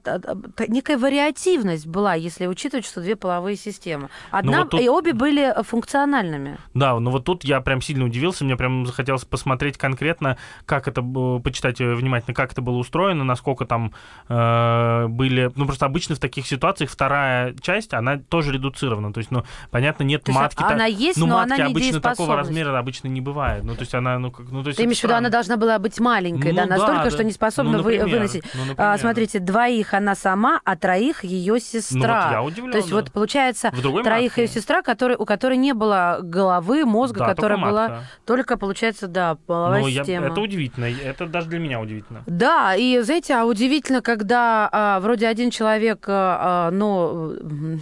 некая 0.69 0.99
вариативность 0.99 1.87
была, 1.87 2.13
если 2.15 2.47
учитывать, 2.47 2.85
что 2.85 3.01
две 3.01 3.17
половые 3.17 3.57
системы. 3.57 4.11
Одна, 4.31 4.53
Ну, 4.53 4.59
вот 4.65 4.71
тут- 4.71 4.81
и 4.83 4.89
обе 4.91 5.15
были 5.15 5.55
функциональными. 5.63 6.59
Да, 6.75 7.01
но 7.01 7.11
вот 7.11 7.25
тут 7.25 7.45
я 7.45 7.63
прям 7.63 7.81
сильно 7.81 8.05
удивился, 8.05 8.45
мне 8.45 8.57
прям 8.57 8.85
захотелось 8.85 9.25
посмотреть 9.25 9.79
конкретно, 9.79 10.37
как 10.67 10.89
это, 10.89 11.01
почитать 11.43 11.81
э, 11.81 11.95
внимательно, 11.95 12.35
как 12.35 12.53
это 12.53 12.61
было 12.61 12.77
устроено, 12.77 13.25
насколько 13.25 13.65
там 13.65 13.93
э, 14.29 15.07
были... 15.09 15.51
Ну, 15.57 15.65
просто 15.67 15.87
обычно 15.87 16.15
в 16.15 16.19
таких 16.19 16.47
ситуациях 16.47 16.91
вторая 16.91 17.55
часть, 17.63 17.95
она 17.95 18.20
тоже 18.29 18.53
редуцирована, 18.53 19.13
то 19.13 19.19
есть, 19.19 19.31
ну, 19.31 19.45
понятно, 19.71 20.03
нет 20.05 20.23
То 20.25 20.31
есть 20.33 20.41
матки... 20.41 20.63
она 20.63 20.87
есть, 20.87 21.19
ну, 21.19 21.27
но 21.27 21.37
матки 21.39 21.61
она 21.61 21.67
обычно 21.71 22.01
такого 22.01 22.37
размера 22.37 22.79
обычно 22.79 23.09
не 23.09 23.21
бывает, 23.21 23.65
ну, 23.65 23.75
то 23.75 23.81
есть 23.81 23.95
она, 23.95 24.19
ну, 24.19 24.31
как... 24.31 24.51
Ну, 24.51 24.63
то 24.63 24.69
есть 24.69 24.77
Ты 24.79 24.85
имеешь 24.85 25.01
в 25.01 25.05
виду, 25.05 25.15
она 25.15 25.29
должна 25.29 25.57
была 25.57 25.79
быть 25.79 25.99
маленькой, 26.01 26.53
Ну 26.53 26.57
да, 26.57 26.67
настолько, 26.67 27.05
да. 27.05 27.11
что 27.11 27.25
не 27.25 27.33
способна 27.33 27.79
Ну, 27.79 27.83
вы- 27.83 27.93
например. 27.99 28.17
выносить. 28.17 28.45
Ну, 28.55 28.75
А, 28.77 28.97
смотрите, 28.99 29.39
двоих 29.39 29.95
она 29.95 30.15
сама, 30.15 30.61
а 30.65 30.77
троих 30.77 31.25
ее 31.25 31.55
Ну, 31.55 31.59
сестра. 31.61 32.25
вот 32.27 32.33
я 32.33 32.43
удивлен, 32.43 32.73
То 32.73 32.79
есть 32.79 32.91
да. 32.91 32.97
вот 32.97 33.13
получается 33.13 33.71
троих 33.71 34.31
матке. 34.33 34.43
ее 34.43 34.49
сестра, 34.49 34.83
который, 34.83 35.17
у 35.17 35.25
которой 35.25 35.57
не 35.57 35.73
было 35.75 36.19
головы, 36.23 36.85
мозга, 36.85 37.21
Да, 37.21 37.27
которая 37.27 37.59
только 37.59 37.71
была 37.71 37.89
матка. 37.89 38.05
только, 38.25 38.57
получается, 38.57 39.09
да, 39.09 39.37
половая 39.47 39.81
Ну, 39.83 39.87
я- 39.89 40.03
система. 40.05 40.27
это 40.27 40.41
удивительно, 40.41 40.85
это 40.87 41.27
даже 41.27 41.49
для 41.49 41.59
меня 41.59 41.81
удивительно. 41.81 42.23
Да, 42.27 42.75
и 42.75 43.01
знаете, 43.01 43.35
а 43.35 43.45
удивительно, 43.45 44.01
когда 44.03 44.69
а, 44.73 45.01
вроде 45.01 45.27
один 45.29 45.51
человек, 45.51 46.05
а, 46.09 46.69
а, 46.69 46.71
ну, 46.71 47.35
д- 47.41 47.79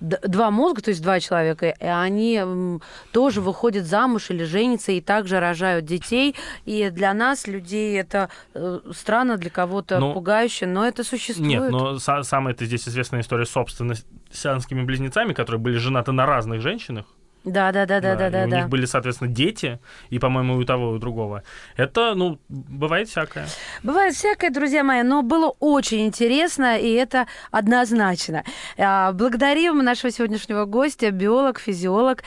два 0.00 0.50
мозга, 0.50 0.82
то 0.82 0.90
есть 0.90 1.02
два 1.02 1.20
человека, 1.20 1.68
и 1.70 1.86
они 1.86 2.80
тоже 3.12 3.40
выходят 3.40 3.86
замуж 3.86 4.30
или 4.30 4.44
женятся 4.44 4.92
и 4.92 5.00
также 5.00 5.40
рожают 5.40 5.84
детей. 5.84 6.34
И 6.64 6.90
для 6.90 7.14
нас, 7.14 7.46
людей, 7.46 7.98
это 7.98 8.28
э, 8.54 8.80
странно, 8.94 9.36
для 9.36 9.50
кого-то 9.50 9.98
Ну, 9.98 10.12
пугающе, 10.12 10.66
но 10.66 10.86
это 10.86 11.04
существует. 11.04 11.48
Нет, 11.48 11.70
но 11.70 11.94
са- 11.94 12.22
самая 12.22 12.54
это 12.54 12.64
здесь 12.66 12.88
известная 12.88 13.20
история 13.20 13.46
собственно 13.46 13.94
с 13.94 14.04
сиамскими 14.32 14.82
близнецами, 14.82 15.32
которые 15.32 15.60
были 15.60 15.76
женаты 15.76 16.12
на 16.12 16.26
разных 16.26 16.60
женщинах. 16.60 17.06
Да, 17.44 17.72
да, 17.72 17.84
да, 17.84 18.00
да, 18.00 18.16
да, 18.16 18.28
и 18.28 18.30
да, 18.30 18.44
у 18.44 18.48
да. 18.48 18.56
них 18.60 18.68
были, 18.68 18.86
соответственно, 18.86 19.30
дети, 19.30 19.78
и, 20.08 20.18
по-моему, 20.18 20.54
и 20.54 20.62
у 20.62 20.64
того, 20.64 20.92
и 20.92 20.96
у 20.96 20.98
другого. 20.98 21.42
Это, 21.76 22.14
ну, 22.14 22.38
бывает 22.48 23.08
всякое. 23.08 23.46
Бывает 23.82 24.14
всякое, 24.14 24.50
друзья 24.50 24.82
мои, 24.82 25.02
но 25.02 25.22
было 25.22 25.54
очень 25.60 26.06
интересно, 26.06 26.78
и 26.78 26.90
это 26.92 27.26
однозначно. 27.50 28.44
А, 28.78 29.12
Благодарим 29.12 29.78
нашего 29.78 30.10
сегодняшнего 30.10 30.64
гостя, 30.64 31.10
биолог, 31.10 31.58
физиолог, 31.58 32.22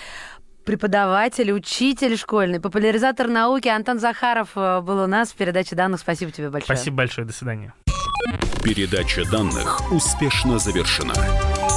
преподаватель, 0.66 1.52
учитель 1.52 2.18
школьный, 2.18 2.60
популяризатор 2.60 3.28
науки 3.28 3.70
Антон 3.70 4.00
Захаров 4.00 4.50
э, 4.56 4.82
был 4.82 5.00
у 5.00 5.08
нас 5.08 5.30
в 5.30 5.36
передаче 5.36 5.76
данных. 5.76 6.02
Спасибо 6.02 6.32
тебе 6.32 6.50
большое. 6.50 6.78
Спасибо 6.78 6.98
большое, 6.98 7.26
до 7.26 7.34
свидания. 7.34 7.74
Передача 8.64 9.24
данных 9.32 9.92
успешно 9.94 10.60
завершена. 10.60 11.14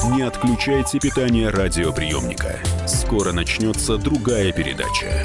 Не 0.09 0.23
отключайте 0.23 0.99
питание 0.99 1.51
радиоприемника. 1.51 2.59
Скоро 2.87 3.33
начнется 3.33 3.99
другая 3.99 4.51
передача. 4.51 5.25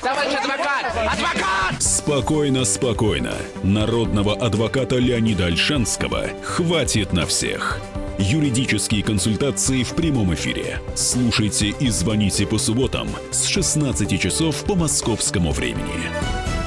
Товарищ 0.00 0.34
адвокат! 0.34 0.86
Адвокат! 0.94 1.82
Спокойно, 1.82 2.64
спокойно. 2.64 3.34
Народного 3.64 4.34
адвоката 4.36 4.96
Леонида 4.96 5.46
Альшанского 5.46 6.28
хватит 6.44 7.12
на 7.12 7.26
всех. 7.26 7.80
Юридические 8.18 9.02
консультации 9.02 9.82
в 9.82 9.90
прямом 9.94 10.32
эфире. 10.34 10.80
Слушайте 10.94 11.68
и 11.68 11.88
звоните 11.88 12.46
по 12.46 12.58
субботам 12.58 13.08
с 13.32 13.46
16 13.46 14.20
часов 14.20 14.62
по 14.64 14.76
московскому 14.76 15.50
времени. 15.50 16.57